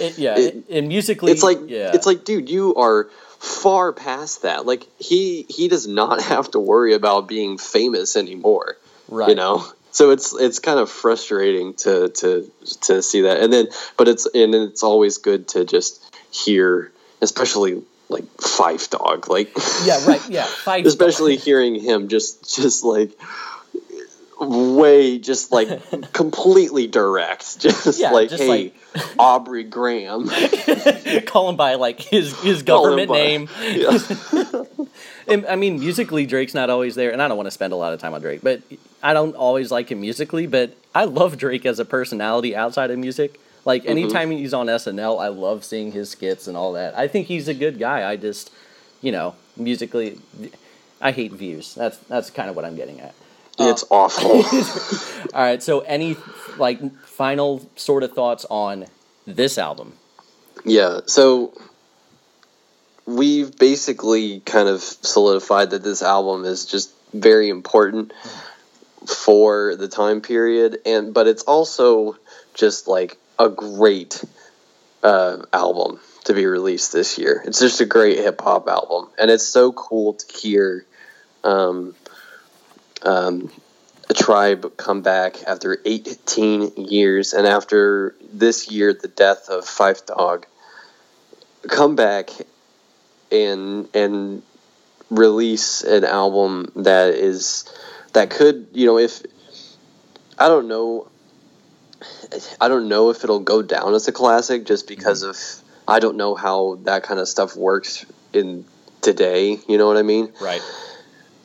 It, 0.01 0.18
yeah. 0.18 0.39
it- 0.39 0.64
and 0.70 0.89
musically, 0.89 1.33
it's 1.33 1.43
like 1.43 1.59
yeah. 1.68 1.93
it's 1.95 2.07
like 2.07 2.24
dude 2.24 2.49
you 2.51 2.74
are 2.76 3.09
far 3.39 3.93
past 3.93 4.43
that 4.43 4.66
like 4.66 4.87
he 4.99 5.45
he 5.49 5.68
does 5.68 5.87
not 5.87 6.22
have 6.33 6.51
to 6.53 6.59
worry 6.61 6.95
about 6.95 7.26
being 7.28 7.59
famous 7.59 8.16
anymore 8.16 8.76
right. 9.09 9.28
you 9.30 9.35
know 9.35 9.64
so 9.91 10.11
it's 10.11 10.33
it's 10.33 10.61
kind 10.61 10.78
of 10.78 10.89
frustrating 10.89 11.74
to 11.74 12.09
to 12.11 12.49
to 12.83 13.03
see 13.03 13.22
that 13.22 13.39
and 13.43 13.53
then 13.53 13.66
but 13.97 14.07
it's 14.09 14.26
and 14.26 14.55
it's 14.55 14.83
always 14.85 15.18
good 15.18 15.49
to 15.49 15.64
just 15.64 16.01
hear 16.30 16.93
especially 17.20 17.83
like 18.12 18.24
Phife 18.36 18.90
Dawg, 18.90 19.28
like 19.28 19.52
yeah, 19.84 20.04
right, 20.06 20.20
yeah, 20.28 20.44
Fife 20.64 20.86
especially 20.86 21.36
hearing 21.36 21.74
him 21.74 22.08
just 22.08 22.54
just 22.54 22.84
like 22.84 23.10
way 24.40 25.18
just 25.18 25.52
like 25.52 25.68
completely 26.12 26.86
direct 26.86 27.58
just 27.60 27.98
Yeah, 28.00 28.10
like 28.10 28.28
just 28.30 28.42
hey 28.42 28.72
aubrey 29.18 29.62
graham 29.62 30.28
call 31.26 31.48
him 31.48 31.56
by 31.56 31.74
like 31.76 32.00
his 32.00 32.38
his 32.40 32.62
government 32.62 33.10
name. 33.10 33.48
yeah. 33.60 33.98
And, 35.28 35.46
I 35.46 35.54
mean, 35.54 35.78
musically, 35.78 36.26
Drake's 36.26 36.52
not 36.52 36.68
always 36.68 36.96
there, 36.96 37.12
and 37.12 37.22
I 37.22 37.28
don't 37.28 37.36
want 37.36 37.46
to 37.46 37.52
spend 37.52 37.72
a 37.72 37.76
lot 37.76 37.92
of 37.92 38.00
time 38.00 38.12
on 38.12 38.20
Drake, 38.20 38.40
but 38.42 38.60
I 39.02 39.14
don't 39.14 39.36
always 39.36 39.70
like 39.70 39.90
him 39.90 40.00
musically, 40.00 40.48
but 40.48 40.76
I 40.94 41.04
love 41.04 41.38
Drake 41.38 41.64
as 41.64 41.78
a 41.78 41.84
personality 41.84 42.56
outside 42.56 42.90
of 42.90 42.98
music. 42.98 43.40
Like, 43.64 43.82
Mm-hmm. 43.82 43.90
anytime 43.90 44.30
he's 44.30 44.52
on 44.54 44.66
SNL, 44.66 45.20
I 45.22 45.28
love 45.28 45.64
seeing 45.64 45.92
his 45.92 46.10
skits 46.10 46.46
and 46.48 46.56
all 46.56 46.72
that. 46.72 46.96
I 46.98 47.06
think 47.08 47.26
he's 47.28 47.48
a 47.48 47.54
good 47.54 47.78
guy. 47.78 48.08
I 48.10 48.16
just, 48.16 48.50
you 49.00 49.12
know, 49.12 49.34
musically, 49.56 50.18
I 51.00 51.12
hate 51.12 51.32
views. 51.32 51.74
That's 51.74 51.96
that's 52.08 52.30
kind 52.30 52.48
of 52.50 52.56
what 52.56 52.64
I'm 52.64 52.76
getting 52.76 53.00
at. 53.00 53.14
it's 53.58 53.84
awful 53.90 54.42
All 55.34 55.42
right, 55.42 55.62
so 55.62 55.80
any 55.80 56.16
like 56.58 56.80
final 57.04 57.68
sort 57.76 58.02
of 58.02 58.12
thoughts 58.12 58.46
on 58.50 58.86
this 59.26 59.58
album? 59.58 59.94
yeah 60.64 61.00
so 61.06 61.52
we've 63.06 63.56
basically 63.58 64.40
kind 64.40 64.68
of 64.68 64.80
solidified 64.80 65.70
that 65.70 65.82
this 65.82 66.02
album 66.02 66.44
is 66.44 66.66
just 66.66 66.92
very 67.12 67.48
important 67.48 68.12
for 69.06 69.74
the 69.76 69.88
time 69.88 70.20
period 70.20 70.78
and 70.86 71.12
but 71.12 71.26
it's 71.26 71.42
also 71.44 72.16
just 72.54 72.86
like 72.86 73.16
a 73.43 73.49
great 73.49 74.24
uh, 75.03 75.38
album 75.53 76.01
to 76.24 76.34
be 76.34 76.47
released 76.47 76.93
this 76.93 77.18
year. 77.18 77.43
It's 77.47 77.59
just 77.59 77.80
a 77.80 77.86
great 77.86 78.18
hip-hop 78.18 78.68
album 78.68 79.11
and 79.18 79.30
it's 79.30 79.47
so 79.47 79.72
cool 79.72 80.14
to 80.14 80.36
hear 80.36 80.86
um, 81.43 81.95
um, 83.03 83.51
a 84.09 84.14
tribe 84.14 84.76
come 84.76 85.03
back 85.03 85.43
after 85.47 85.78
18 85.84 86.76
years 86.76 87.32
and 87.32 87.47
after 87.47 88.14
this 88.32 88.70
year 88.70 88.93
the 88.93 89.09
death 89.09 89.49
of 89.49 89.64
Phife 89.64 90.07
Dawg 90.07 90.47
come 91.68 91.97
back 91.97 92.30
and 93.30 93.88
and 93.95 94.43
release 95.11 95.82
an 95.82 96.05
album 96.05 96.70
that 96.76 97.14
is 97.14 97.64
that 98.12 98.30
could 98.30 98.68
you 98.72 98.86
know 98.86 98.99
if 98.99 99.22
I 100.38 100.49
don't 100.49 100.68
know 100.68 101.09
I 102.61 102.68
don't 102.68 102.88
know 102.88 103.11
if 103.11 103.24
it'll 103.24 103.40
go 103.40 103.62
down 103.62 103.94
as 103.94 104.09
a 104.09 104.12
classic 104.12 104.64
just 104.64 104.86
mm-hmm. 104.86 104.96
because 104.96 105.22
of 105.22 105.36
I 105.86 106.00
don't 106.00 106.16
know 106.16 106.34
how 106.34 106.78
that 106.82 107.03
kind 107.03 107.20
of 107.20 107.28
stuff 107.28 107.57
works 107.57 108.07
in 108.32 108.64
today 109.00 109.59
you 109.68 109.78
know 109.78 109.86
what 109.86 109.96
I 109.96 110.03
mean 110.03 110.32
Right. 110.40 110.62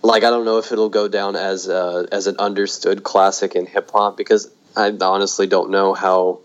like 0.04 0.24
I 0.24 0.30
don't 0.30 0.46
know 0.46 0.58
if 0.58 0.72
it'll 0.72 0.90
go 0.90 1.08
down 1.08 1.36
as 1.36 1.68
a, 1.68 2.08
as 2.12 2.28
an 2.28 2.38
understood 2.38 3.04
classic 3.04 3.56
in 3.56 3.66
hip 3.66 3.90
hop 3.92 4.16
because 4.16 4.50
I 4.76 4.96
honestly 5.02 5.48
don't 5.48 5.72
know 5.72 5.94
how 5.94 6.40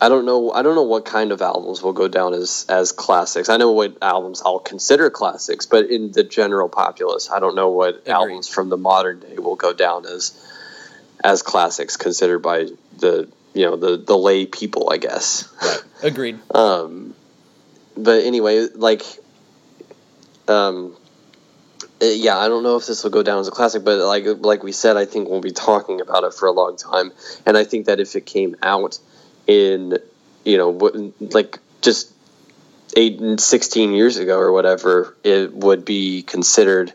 I 0.00 0.08
don't 0.08 0.24
know 0.24 0.52
I 0.52 0.62
don't 0.62 0.74
know 0.74 0.84
what 0.84 1.04
kind 1.04 1.32
of 1.32 1.42
albums 1.42 1.82
will 1.82 1.92
go 1.92 2.08
down 2.08 2.32
as 2.32 2.64
as 2.68 2.92
classics. 2.92 3.48
I 3.48 3.56
know 3.56 3.72
what 3.72 3.98
albums 4.00 4.42
I'll 4.44 4.60
consider 4.60 5.10
classics, 5.10 5.66
but 5.66 5.90
in 5.90 6.12
the 6.12 6.22
general 6.22 6.68
populace, 6.68 7.28
I 7.30 7.40
don't 7.40 7.56
know 7.56 7.70
what 7.70 7.96
Agreed. 7.96 8.12
albums 8.12 8.48
from 8.48 8.68
the 8.68 8.76
modern 8.76 9.20
day 9.20 9.38
will 9.38 9.56
go 9.56 9.72
down 9.72 10.06
as 10.06 10.40
as 11.22 11.42
classics 11.42 11.96
considered 11.96 12.40
by 12.40 12.68
the 12.98 13.28
you 13.54 13.64
know 13.64 13.76
the 13.76 13.96
the 13.96 14.16
lay 14.16 14.46
people, 14.46 14.90
I 14.90 14.98
guess. 14.98 15.52
Right. 15.62 15.82
Agreed. 16.02 16.38
Um, 16.54 17.14
but 17.96 18.24
anyway, 18.24 18.68
like, 18.74 19.02
um, 20.46 20.96
uh, 22.00 22.06
yeah, 22.06 22.38
I 22.38 22.46
don't 22.46 22.62
know 22.62 22.76
if 22.76 22.86
this 22.86 23.02
will 23.02 23.10
go 23.10 23.22
down 23.22 23.40
as 23.40 23.48
a 23.48 23.50
classic, 23.50 23.84
but 23.84 23.98
like 23.98 24.24
like 24.40 24.62
we 24.62 24.72
said, 24.72 24.96
I 24.96 25.04
think 25.04 25.28
we'll 25.28 25.40
be 25.40 25.50
talking 25.50 26.00
about 26.00 26.24
it 26.24 26.34
for 26.34 26.46
a 26.46 26.52
long 26.52 26.76
time, 26.76 27.12
and 27.44 27.56
I 27.56 27.64
think 27.64 27.86
that 27.86 27.98
if 27.98 28.14
it 28.14 28.24
came 28.24 28.56
out 28.62 28.98
in, 29.46 29.98
you 30.44 30.58
know, 30.58 31.12
like 31.18 31.58
just 31.80 32.12
eight 32.96 33.20
and 33.20 33.40
sixteen 33.40 33.92
years 33.92 34.16
ago 34.16 34.38
or 34.38 34.52
whatever, 34.52 35.16
it 35.24 35.52
would 35.52 35.84
be 35.84 36.22
considered. 36.22 36.92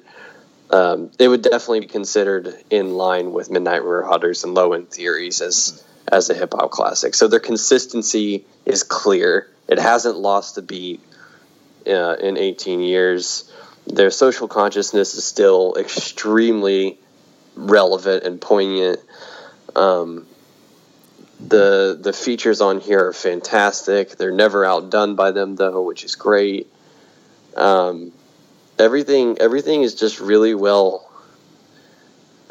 Um, 0.74 1.11
it 1.19 1.28
would 1.28 1.43
definitely 1.43 1.82
be 1.82 1.88
considered 1.88 2.51
in 2.71 2.95
line 2.95 3.32
with 3.32 3.51
Midnight 3.51 3.84
Marauders 3.84 4.43
and 4.43 4.55
Low 4.55 4.74
End 4.74 4.89
Theories 4.89 5.39
as 5.39 5.86
as 6.11 6.32
a 6.32 6.34
hip 6.34 6.53
hop 6.53 6.71
classic. 6.71 7.13
So 7.13 7.28
their 7.28 7.39
consistency 7.39 8.43
is 8.65 8.82
clear. 8.82 9.47
It 9.67 9.78
hasn't 9.78 10.17
lost 10.17 10.57
a 10.57 10.63
beat 10.63 10.99
uh, 11.86 12.15
in 12.15 12.38
18 12.38 12.80
years. 12.80 13.51
Their 13.86 14.09
social 14.09 14.47
consciousness 14.47 15.13
is 15.13 15.24
still 15.24 15.76
extremely 15.78 16.97
relevant 17.55 18.24
and 18.24 18.41
poignant. 18.41 18.99
Um, 19.76 20.26
the 21.39 21.95
the 22.01 22.13
features 22.13 22.61
on 22.61 22.80
here 22.80 23.09
are 23.09 23.13
fantastic. 23.13 24.17
They're 24.17 24.32
never 24.32 24.65
outdone 24.65 25.13
by 25.13 25.30
them 25.30 25.55
though, 25.55 25.84
which 25.84 26.03
is 26.03 26.15
great. 26.15 26.67
Um, 27.55 28.11
everything 28.80 29.38
everything 29.39 29.82
is 29.84 29.95
just 29.95 30.19
really 30.19 30.55
well 30.55 31.09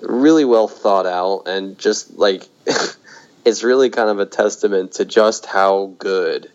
really 0.00 0.44
well 0.44 0.68
thought 0.68 1.06
out 1.06 1.42
and 1.46 1.78
just 1.78 2.16
like 2.18 2.48
it's 3.44 3.62
really 3.62 3.90
kind 3.90 4.08
of 4.08 4.18
a 4.18 4.26
testament 4.26 4.92
to 4.92 5.04
just 5.04 5.46
how 5.46 5.94
good 5.98 6.50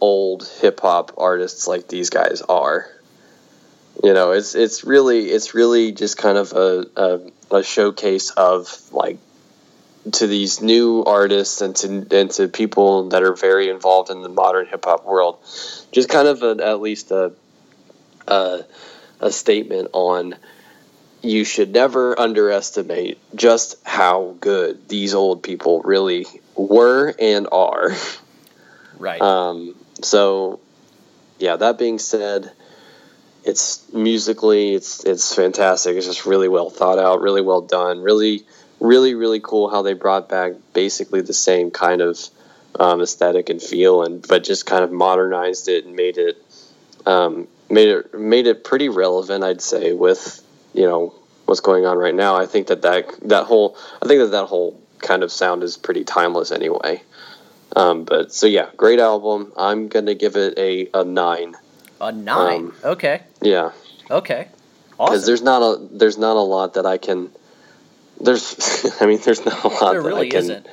old 0.00 0.46
hip 0.60 0.80
hop 0.80 1.12
artists 1.18 1.66
like 1.66 1.88
these 1.88 2.10
guys 2.10 2.42
are. 2.42 2.86
You 4.02 4.12
know, 4.12 4.32
it's 4.32 4.54
it's 4.54 4.84
really 4.84 5.26
it's 5.26 5.54
really 5.54 5.92
just 5.92 6.18
kind 6.18 6.36
of 6.36 6.52
a, 6.52 6.86
a, 6.96 7.56
a 7.56 7.62
showcase 7.62 8.30
of 8.30 8.92
like 8.92 9.18
to 10.12 10.26
these 10.26 10.60
new 10.60 11.02
artists 11.04 11.60
and 11.62 11.74
to 11.76 12.06
and 12.10 12.30
to 12.32 12.48
people 12.48 13.08
that 13.08 13.22
are 13.22 13.34
very 13.34 13.70
involved 13.70 14.10
in 14.10 14.22
the 14.22 14.28
modern 14.28 14.66
hip 14.66 14.84
hop 14.84 15.06
world, 15.06 15.38
just 15.92 16.08
kind 16.08 16.28
of 16.28 16.42
a, 16.42 16.62
at 16.64 16.80
least 16.80 17.10
a, 17.10 17.32
a 18.28 18.64
a 19.20 19.32
statement 19.32 19.88
on 19.92 20.36
you 21.22 21.44
should 21.44 21.72
never 21.72 22.18
underestimate 22.18 23.18
just 23.34 23.76
how 23.84 24.36
good 24.40 24.88
these 24.88 25.14
old 25.14 25.42
people 25.42 25.80
really 25.82 26.26
were 26.54 27.14
and 27.18 27.48
are. 27.50 27.92
Right. 28.98 29.20
Um, 29.20 29.74
so, 30.02 30.60
yeah. 31.38 31.56
That 31.56 31.78
being 31.78 31.98
said, 31.98 32.52
it's 33.44 33.90
musically, 33.92 34.74
it's 34.74 35.04
it's 35.04 35.34
fantastic. 35.34 35.96
It's 35.96 36.06
just 36.06 36.26
really 36.26 36.48
well 36.48 36.70
thought 36.70 36.98
out, 36.98 37.20
really 37.20 37.42
well 37.42 37.62
done, 37.62 38.00
really, 38.00 38.44
really, 38.80 39.14
really 39.14 39.40
cool 39.40 39.68
how 39.68 39.82
they 39.82 39.94
brought 39.94 40.28
back 40.28 40.52
basically 40.72 41.22
the 41.22 41.34
same 41.34 41.70
kind 41.70 42.00
of 42.00 42.18
um, 42.78 43.00
aesthetic 43.00 43.48
and 43.48 43.60
feel, 43.60 44.02
and 44.02 44.26
but 44.26 44.44
just 44.44 44.66
kind 44.66 44.84
of 44.84 44.92
modernized 44.92 45.68
it 45.68 45.84
and 45.84 45.96
made 45.96 46.18
it 46.18 46.42
um, 47.06 47.48
made 47.70 47.88
it 47.88 48.14
made 48.14 48.46
it 48.46 48.64
pretty 48.64 48.88
relevant, 48.88 49.44
I'd 49.44 49.60
say, 49.60 49.92
with 49.92 50.42
you 50.74 50.82
know 50.86 51.14
what's 51.46 51.60
going 51.60 51.86
on 51.86 51.96
right 51.98 52.14
now. 52.14 52.36
I 52.36 52.46
think 52.46 52.68
that 52.68 52.82
that 52.82 53.06
that 53.28 53.44
whole 53.44 53.76
I 54.02 54.06
think 54.06 54.20
that 54.20 54.30
that 54.32 54.46
whole 54.46 54.80
kind 54.98 55.22
of 55.22 55.30
sound 55.30 55.62
is 55.62 55.76
pretty 55.76 56.04
timeless 56.04 56.50
anyway. 56.50 57.02
Um, 57.74 58.04
but 58.04 58.32
so 58.32 58.46
yeah, 58.46 58.70
great 58.76 58.98
album. 59.00 59.52
I'm 59.56 59.88
gonna 59.88 60.14
give 60.14 60.36
it 60.36 60.56
a, 60.58 60.88
a 60.94 61.04
nine. 61.04 61.54
a 62.00 62.10
nine. 62.12 62.66
um, 62.66 62.74
okay. 62.84 63.22
Yeah, 63.42 63.72
Okay. 64.10 64.48
Awesome. 64.98 65.12
Because 65.12 65.20
Awesome. 65.22 65.26
there's 65.26 65.42
not 65.42 65.62
a 65.62 65.88
there's 65.92 66.18
not 66.18 66.36
a 66.36 66.40
lot 66.40 66.74
that 66.74 66.86
I 66.86 66.96
can. 66.98 67.30
There's 68.20 68.96
I 69.00 69.06
mean 69.06 69.20
there's 69.24 69.44
not 69.44 69.62
a 69.64 69.68
lot 69.68 69.92
There 69.92 70.02
that 70.02 70.08
really 70.08 70.28
I 70.28 70.30
can. 70.30 70.38
isn't. 70.38 70.66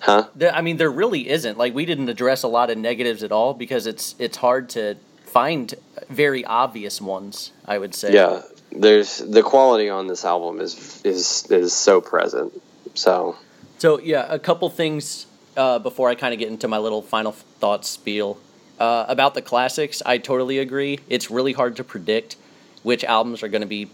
Huh? 0.00 0.28
There, 0.36 0.54
I 0.54 0.60
mean, 0.60 0.76
there 0.76 0.90
really 0.92 1.28
isn't. 1.28 1.58
Like, 1.58 1.74
we 1.74 1.84
didn't 1.84 2.08
address 2.08 2.44
a 2.44 2.48
lot 2.48 2.70
of 2.70 2.78
negatives 2.78 3.24
at 3.24 3.32
all 3.32 3.52
because 3.54 3.86
it's 3.86 4.14
it's 4.18 4.36
hard 4.36 4.68
to 4.70 4.96
find 5.28 5.74
very 6.08 6.44
obvious 6.44 7.00
ones. 7.00 7.52
I 7.64 7.78
would 7.78 7.94
say. 7.94 8.12
Yeah. 8.14 8.42
There's 8.70 9.18
the 9.18 9.42
quality 9.42 9.88
on 9.88 10.08
this 10.08 10.24
album 10.24 10.60
is 10.60 11.00
is 11.04 11.46
is 11.50 11.72
so 11.72 12.00
present. 12.00 12.52
So 12.94 13.36
So 13.78 13.98
yeah, 14.00 14.26
a 14.28 14.38
couple 14.38 14.68
things 14.70 15.26
uh, 15.56 15.78
before 15.78 16.08
I 16.08 16.14
kind 16.14 16.32
of 16.34 16.38
get 16.38 16.48
into 16.48 16.68
my 16.68 16.78
little 16.78 17.02
final 17.02 17.32
thoughts 17.32 17.88
spiel 17.88 18.38
uh, 18.78 19.06
about 19.08 19.34
the 19.34 19.42
classics. 19.42 20.02
I 20.04 20.18
totally 20.18 20.58
agree. 20.58 21.00
It's 21.08 21.30
really 21.30 21.52
hard 21.52 21.76
to 21.76 21.84
predict 21.84 22.36
which 22.82 23.04
albums 23.04 23.42
are 23.42 23.48
going 23.48 23.62
to 23.62 23.68
be 23.68 23.90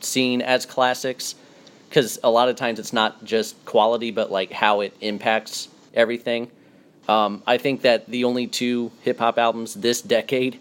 seen 0.00 0.40
as 0.40 0.66
classics 0.66 1.34
because 1.88 2.18
a 2.24 2.30
lot 2.30 2.48
of 2.48 2.56
times 2.56 2.78
it's 2.78 2.92
not 2.92 3.24
just 3.24 3.62
quality, 3.66 4.10
but 4.10 4.30
like 4.30 4.50
how 4.50 4.80
it 4.80 4.96
impacts 5.00 5.68
everything. 5.92 6.50
Um, 7.08 7.42
I 7.46 7.58
think 7.58 7.82
that 7.82 8.06
the 8.06 8.24
only 8.24 8.46
two 8.46 8.92
hip 9.02 9.18
hop 9.18 9.38
albums 9.38 9.74
this 9.74 10.00
decade 10.00 10.58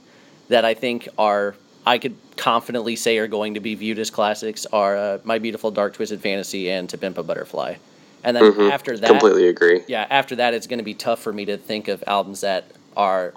that 0.52 0.66
I 0.66 0.74
think 0.74 1.08
are 1.18 1.56
I 1.86 1.97
could 1.97 2.16
confidently 2.38 2.95
say 2.95 3.18
are 3.18 3.28
going 3.28 3.56
to 3.56 3.60
be 3.60 3.74
viewed 3.74 3.97
as 3.97 4.12
classics 4.12 4.66
are 4.68 4.95
uh, 4.95 5.18
My 5.24 5.39
Beautiful 5.39 5.72
Dark 5.72 5.95
Twisted 5.95 6.22
Fantasy 6.22 6.70
and 6.70 6.88
To 6.89 6.97
Pimp 6.97 7.18
a 7.18 7.24
Butterfly. 7.24 7.76
And 8.24 8.38
then 8.38 8.43
mhm, 8.43 8.72
after 8.72 8.95
that, 8.97 9.10
completely 9.10 9.47
agree. 9.47 9.82
yeah, 9.88 10.06
after 10.10 10.36
that, 10.36 10.54
it's 10.54 10.68
going 10.68 10.78
to 10.78 10.86
be 10.86 10.93
tough 10.93 11.20
for 11.20 11.34
me 11.34 11.45
to 11.45 11.58
think 11.58 11.88
of 11.88 12.04
albums 12.06 12.41
that 12.41 12.66
are 12.95 13.34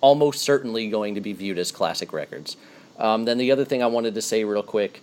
almost 0.00 0.42
certainly 0.42 0.88
going 0.88 1.16
to 1.16 1.20
be 1.20 1.32
viewed 1.32 1.58
as 1.58 1.72
classic 1.72 2.12
records. 2.12 2.56
Um, 2.98 3.24
then 3.24 3.38
the 3.38 3.50
other 3.50 3.64
thing 3.64 3.82
I 3.82 3.86
wanted 3.86 4.14
to 4.14 4.22
say 4.22 4.44
real 4.44 4.62
quick, 4.62 5.00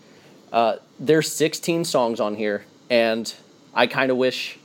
uh, 0.54 0.76
there's 0.98 1.30
16 1.30 1.84
songs 1.84 2.22
on 2.22 2.36
here, 2.36 2.64
and 2.90 3.34
I 3.74 3.88
kind 3.88 4.12
of 4.12 4.18
wish 4.18 4.58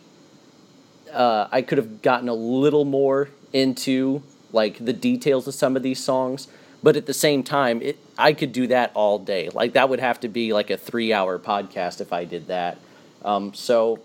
uh, 1.12 1.48
I 1.50 1.62
could 1.62 1.78
have 1.78 2.02
gotten 2.02 2.28
a 2.28 2.34
little 2.34 2.84
more 2.84 3.30
into 3.52 4.22
like 4.52 4.84
the 4.84 4.92
details 4.92 5.48
of 5.48 5.54
some 5.54 5.74
of 5.74 5.82
these 5.82 5.98
songs. 6.02 6.46
But 6.86 6.94
at 6.94 7.06
the 7.06 7.14
same 7.14 7.42
time, 7.42 7.82
it 7.82 7.98
I 8.16 8.32
could 8.32 8.52
do 8.52 8.68
that 8.68 8.92
all 8.94 9.18
day. 9.18 9.48
Like 9.48 9.72
that 9.72 9.88
would 9.88 9.98
have 9.98 10.20
to 10.20 10.28
be 10.28 10.52
like 10.52 10.70
a 10.70 10.76
three 10.76 11.12
hour 11.12 11.36
podcast 11.36 12.00
if 12.00 12.12
I 12.12 12.24
did 12.24 12.46
that. 12.46 12.78
Um, 13.24 13.52
so 13.54 13.98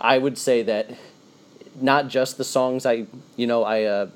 I 0.00 0.18
would 0.18 0.36
say 0.36 0.64
that 0.64 0.90
not 1.80 2.08
just 2.08 2.36
the 2.36 2.42
songs 2.42 2.84
I 2.84 3.06
you 3.36 3.46
know 3.46 3.62
I 3.62 3.84
uh, 3.84 4.08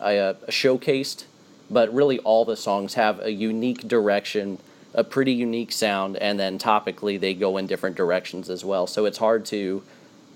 I 0.00 0.16
uh, 0.16 0.34
showcased, 0.48 1.26
but 1.70 1.92
really 1.92 2.18
all 2.20 2.46
the 2.46 2.56
songs 2.56 2.94
have 2.94 3.20
a 3.20 3.32
unique 3.32 3.86
direction, 3.86 4.56
a 4.94 5.04
pretty 5.04 5.34
unique 5.34 5.72
sound, 5.72 6.16
and 6.16 6.40
then 6.40 6.58
topically 6.58 7.20
they 7.20 7.34
go 7.34 7.58
in 7.58 7.66
different 7.66 7.96
directions 7.98 8.48
as 8.48 8.64
well. 8.64 8.86
So 8.86 9.04
it's 9.04 9.18
hard 9.18 9.44
to 9.52 9.82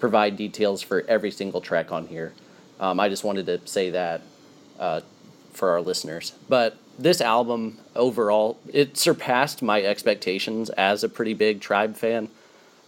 provide 0.01 0.36
details 0.36 0.82
for 0.82 1.01
every 1.09 1.30
single 1.30 1.62
track 1.62 1.92
on 1.92 2.09
here. 2.09 2.34
Um, 2.78 3.01
I 3.01 3.09
just 3.09 3.24
wanted 3.24 3.46
to 3.46 3.66
say 3.66 3.88
that 3.88 4.20
uh, 4.78 5.01
for 5.55 5.70
our 5.70 5.80
listeners. 5.80 6.34
But 6.46 6.76
this 7.01 7.20
album 7.20 7.78
overall, 7.96 8.59
it 8.72 8.96
surpassed 8.96 9.62
my 9.62 9.82
expectations 9.82 10.70
as 10.70 11.03
a 11.03 11.09
pretty 11.09 11.34
big 11.34 11.61
Tribe 11.61 11.96
fan. 11.96 12.28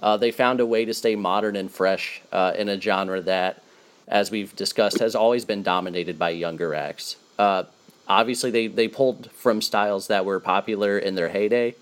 Uh, 0.02 0.16
they 0.16 0.30
found 0.30 0.60
a 0.60 0.66
way 0.66 0.84
to 0.84 0.92
stay 0.92 1.16
modern 1.16 1.56
and 1.56 1.70
fresh 1.70 2.20
uh, 2.30 2.52
in 2.56 2.68
a 2.68 2.80
genre 2.80 3.20
that, 3.22 3.62
as 4.08 4.30
we've 4.30 4.54
discussed, 4.54 4.98
has 4.98 5.14
always 5.14 5.44
been 5.44 5.62
dominated 5.62 6.18
by 6.18 6.30
younger 6.30 6.74
acts. 6.74 7.16
Uh, 7.38 7.64
obviously, 8.06 8.50
they, 8.50 8.66
they 8.66 8.88
pulled 8.88 9.30
from 9.30 9.62
styles 9.62 10.08
that 10.08 10.24
were 10.24 10.40
popular 10.40 10.98
in 10.98 11.14
their 11.14 11.28
heyday, 11.28 11.74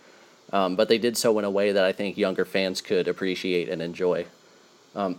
um, 0.52 0.76
but 0.76 0.88
they 0.88 0.98
did 0.98 1.16
so 1.16 1.38
in 1.38 1.44
a 1.44 1.50
way 1.50 1.72
that 1.72 1.84
I 1.84 1.92
think 1.92 2.16
younger 2.16 2.44
fans 2.44 2.80
could 2.80 3.08
appreciate 3.08 3.68
and 3.68 3.82
enjoy. 3.82 4.26
Um, 4.94 5.18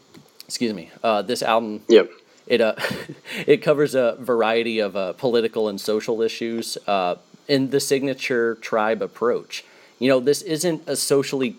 excuse 0.46 0.74
me. 0.74 0.90
Uh, 1.02 1.22
this 1.22 1.42
album. 1.42 1.82
Yep. 1.88 2.10
It 2.52 2.60
uh, 2.60 2.74
it 3.46 3.62
covers 3.62 3.94
a 3.94 4.16
variety 4.20 4.78
of 4.78 4.94
uh, 4.94 5.14
political 5.14 5.68
and 5.68 5.80
social 5.80 6.20
issues 6.20 6.76
uh, 6.86 7.14
in 7.48 7.70
the 7.70 7.80
signature 7.80 8.56
tribe 8.56 9.00
approach. 9.00 9.64
You 9.98 10.10
know, 10.10 10.20
this 10.20 10.42
isn't 10.42 10.82
a 10.86 10.94
socially 10.94 11.56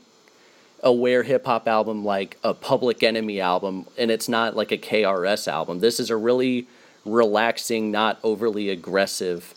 aware 0.84 1.24
hip 1.24 1.48
hop 1.48 1.68
album 1.68 2.06
like 2.06 2.38
a 2.44 2.54
Public 2.54 3.02
Enemy 3.02 3.42
album, 3.42 3.88
and 3.98 4.12
it's 4.12 4.30
not 4.30 4.56
like 4.56 4.72
a 4.72 4.78
KRS 4.78 5.48
album. 5.48 5.80
This 5.80 6.00
is 6.00 6.12
a 6.12 6.18
really 6.18 6.68
relaxing, 7.06 7.90
not 7.90 8.20
overly 8.22 8.70
aggressive 8.70 9.56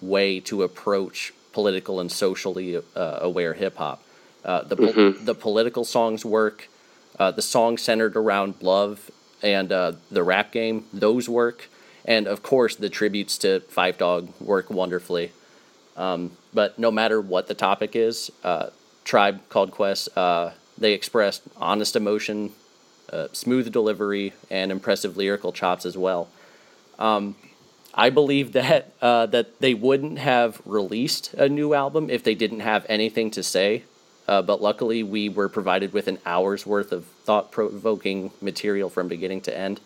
way 0.00 0.40
to 0.40 0.62
approach 0.62 1.34
political 1.52 2.00
and 2.00 2.10
socially 2.10 2.80
uh, 2.96 3.18
aware 3.20 3.52
hip 3.52 3.76
hop. 3.76 4.02
Uh, 4.42 4.62
the 4.62 4.76
mm-hmm. 4.76 5.24
the 5.26 5.34
political 5.34 5.84
songs 5.84 6.24
work. 6.24 6.70
Uh, 7.18 7.32
the 7.32 7.42
songs 7.42 7.82
centered 7.82 8.16
around 8.16 8.54
love 8.62 9.10
and 9.42 9.72
uh, 9.72 9.92
the 10.10 10.22
rap 10.22 10.52
game, 10.52 10.84
those 10.92 11.28
work. 11.28 11.68
And 12.04 12.26
of 12.26 12.42
course, 12.42 12.76
the 12.76 12.88
tributes 12.88 13.38
to 13.38 13.60
Phife 13.60 13.98
Dawg 13.98 14.28
work 14.40 14.70
wonderfully. 14.70 15.32
Um, 15.96 16.32
but 16.54 16.78
no 16.78 16.90
matter 16.90 17.20
what 17.20 17.48
the 17.48 17.54
topic 17.54 17.94
is, 17.94 18.30
uh, 18.44 18.70
Tribe 19.04 19.40
Called 19.48 19.70
Quest, 19.70 20.16
uh, 20.16 20.50
they 20.76 20.92
expressed 20.92 21.42
honest 21.56 21.96
emotion, 21.96 22.52
uh, 23.12 23.28
smooth 23.32 23.72
delivery, 23.72 24.32
and 24.50 24.70
impressive 24.70 25.16
lyrical 25.16 25.52
chops 25.52 25.84
as 25.84 25.96
well. 25.96 26.28
Um, 26.98 27.36
I 27.94 28.10
believe 28.10 28.52
that 28.52 28.92
uh, 29.02 29.26
that 29.26 29.60
they 29.60 29.74
wouldn't 29.74 30.18
have 30.18 30.62
released 30.64 31.34
a 31.34 31.48
new 31.48 31.74
album 31.74 32.10
if 32.10 32.22
they 32.22 32.34
didn't 32.34 32.60
have 32.60 32.86
anything 32.88 33.30
to 33.32 33.42
say 33.42 33.82
uh, 34.28 34.42
but 34.42 34.60
luckily, 34.60 35.02
we 35.02 35.28
were 35.28 35.48
provided 35.48 35.92
with 35.92 36.06
an 36.06 36.18
hour's 36.26 36.66
worth 36.66 36.92
of 36.92 37.04
thought 37.24 37.50
provoking 37.50 38.30
material 38.40 38.90
from 38.90 39.08
beginning 39.08 39.40
to 39.40 39.56
end. 39.56 39.80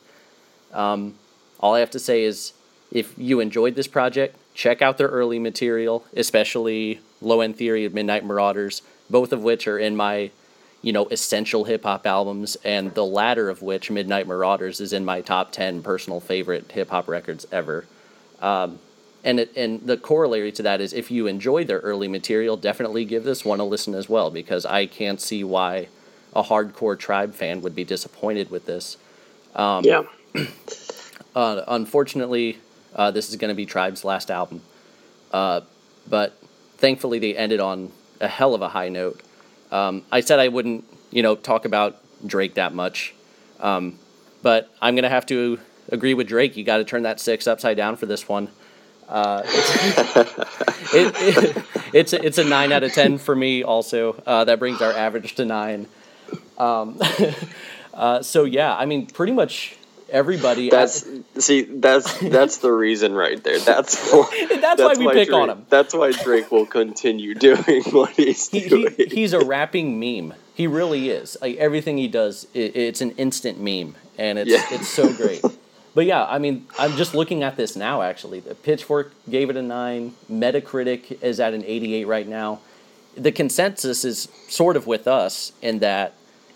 Um, 0.72 1.14
all 1.61 1.74
I 1.74 1.80
have 1.80 1.90
to 1.93 1.99
say 1.99 2.24
is 2.24 2.53
if 2.90 3.14
you 3.16 3.40
enjoyed 3.40 3.76
this 3.76 3.86
project, 3.86 4.36
check 4.53 4.82
out 4.82 4.99
their 4.99 5.09
early 5.09 5.38
material, 5.38 6.05
especially 6.16 7.01
Low 7.20 7.40
End 7.40 7.57
Theory 7.57 7.84
and 7.84 7.95
Midnight 7.95 8.24
Marauders, 8.24 8.82
both 9.09 9.32
of 9.32 9.43
which 9.43 9.66
are 9.68 9.78
in 9.78 9.97
my 9.97 10.30
you 10.82 10.93
know, 10.93 11.07
essential 11.07 11.64
hip 11.64 11.84
hop 11.84 12.07
albums, 12.07 12.57
and 12.64 12.93
the 12.95 13.07
latter 13.07 13.49
of 13.49 13.62
which, 13.62 13.88
Midnight 13.90 14.26
Marauders, 14.26 14.80
is 14.80 14.93
in 14.93 15.05
my 15.05 15.20
top 15.20 15.53
10 15.53 15.80
personal 15.82 16.18
favorite 16.18 16.72
hip 16.72 16.90
hop 16.90 17.07
records 17.07 17.47
ever. 17.53 17.86
Um, 18.40 18.80
and 19.24 19.40
it, 19.40 19.56
and 19.56 19.86
the 19.86 19.96
corollary 19.96 20.50
to 20.52 20.62
that 20.62 20.80
is 20.80 20.92
if 20.92 21.10
you 21.10 21.26
enjoy 21.26 21.64
their 21.64 21.78
early 21.78 22.08
material, 22.08 22.56
definitely 22.56 23.04
give 23.04 23.24
this 23.24 23.44
one 23.44 23.60
a 23.60 23.64
listen 23.64 23.94
as 23.94 24.08
well 24.08 24.30
because 24.30 24.66
I 24.66 24.86
can't 24.86 25.20
see 25.20 25.44
why 25.44 25.88
a 26.34 26.42
hardcore 26.42 26.98
tribe 26.98 27.34
fan 27.34 27.62
would 27.62 27.74
be 27.74 27.84
disappointed 27.84 28.50
with 28.50 28.66
this. 28.66 28.96
Um, 29.54 29.84
yeah. 29.84 30.02
uh, 31.36 31.62
unfortunately, 31.68 32.58
uh, 32.94 33.10
this 33.10 33.28
is 33.30 33.36
going 33.36 33.50
to 33.50 33.54
be 33.54 33.66
Tribe's 33.66 34.04
last 34.04 34.30
album, 34.30 34.62
uh, 35.32 35.60
but 36.08 36.36
thankfully 36.78 37.18
they 37.18 37.36
ended 37.36 37.60
on 37.60 37.92
a 38.20 38.28
hell 38.28 38.54
of 38.54 38.62
a 38.62 38.68
high 38.68 38.88
note. 38.88 39.20
Um, 39.70 40.02
I 40.10 40.20
said 40.20 40.38
I 40.38 40.48
wouldn't, 40.48 40.84
you 41.10 41.22
know, 41.22 41.36
talk 41.36 41.64
about 41.64 41.98
Drake 42.26 42.54
that 42.54 42.74
much, 42.74 43.14
um, 43.60 43.98
but 44.42 44.70
I'm 44.80 44.94
going 44.94 45.04
to 45.04 45.08
have 45.08 45.26
to 45.26 45.60
agree 45.90 46.14
with 46.14 46.28
Drake. 46.28 46.56
You 46.56 46.64
got 46.64 46.78
to 46.78 46.84
turn 46.84 47.04
that 47.04 47.20
six 47.20 47.46
upside 47.46 47.76
down 47.76 47.96
for 47.96 48.06
this 48.06 48.28
one. 48.28 48.48
Uh, 49.12 49.42
it, 50.94 51.14
it, 51.18 51.64
it's 51.92 52.12
a, 52.14 52.24
it's 52.24 52.38
a 52.38 52.44
nine 52.44 52.72
out 52.72 52.82
of 52.82 52.94
ten 52.94 53.18
for 53.18 53.36
me. 53.36 53.62
Also, 53.62 54.14
uh, 54.26 54.44
that 54.44 54.58
brings 54.58 54.80
our 54.80 54.90
average 54.90 55.34
to 55.34 55.44
nine. 55.44 55.86
Um, 56.56 56.98
uh, 57.94 58.22
so 58.22 58.44
yeah, 58.44 58.74
I 58.74 58.86
mean, 58.86 59.06
pretty 59.06 59.34
much 59.34 59.76
everybody. 60.08 60.70
That's 60.70 61.06
at, 61.06 61.42
see, 61.42 61.60
that's 61.60 62.20
that's 62.20 62.58
the 62.58 62.72
reason 62.72 63.12
right 63.12 63.42
there. 63.44 63.58
That's 63.58 64.10
that's, 64.10 64.60
that's, 64.62 64.80
why 64.80 64.94
we 64.96 65.04
why 65.04 65.12
pick 65.12 65.28
Drake, 65.28 65.38
on 65.38 65.50
him. 65.50 65.66
That's 65.68 65.92
why 65.92 66.12
Drake 66.12 66.50
will 66.50 66.64
continue 66.64 67.34
doing 67.34 67.82
what 67.90 68.12
he's 68.12 68.48
he, 68.48 68.66
doing. 68.66 68.94
He, 68.96 69.04
he's 69.04 69.34
a 69.34 69.44
rapping 69.44 70.00
meme. 70.00 70.32
He 70.54 70.66
really 70.66 71.10
is. 71.10 71.36
Like 71.42 71.56
everything 71.56 71.98
he 71.98 72.08
does, 72.08 72.46
it, 72.54 72.74
it's 72.74 73.02
an 73.02 73.10
instant 73.12 73.60
meme, 73.60 73.94
and 74.16 74.38
it's 74.38 74.50
yeah. 74.50 74.64
it's 74.70 74.88
so 74.88 75.12
great. 75.12 75.42
But 75.95 76.07
yeah, 76.07 76.24
I 76.24 76.38
mean, 76.38 76.66
I'm 76.78 76.97
just 76.97 77.14
looking 77.14 77.43
at 77.43 77.57
this 77.57 77.76
now. 77.76 78.03
Actually, 78.03 78.40
the 78.40 78.55
Pitchfork 78.55 79.12
gave 79.28 79.51
it 79.51 79.57
a 79.57 79.62
nine. 79.62 80.14
Metacritic 80.30 81.22
is 81.22 81.38
at 81.38 81.53
an 81.53 81.64
88 81.64 82.07
right 82.07 82.26
now. 82.26 82.61
The 83.14 83.30
consensus 83.32 84.05
is 84.05 84.28
sort 84.49 84.76
of 84.76 84.86
with 84.86 85.07
us 85.07 85.53
in 85.61 85.80
that, 85.80 86.14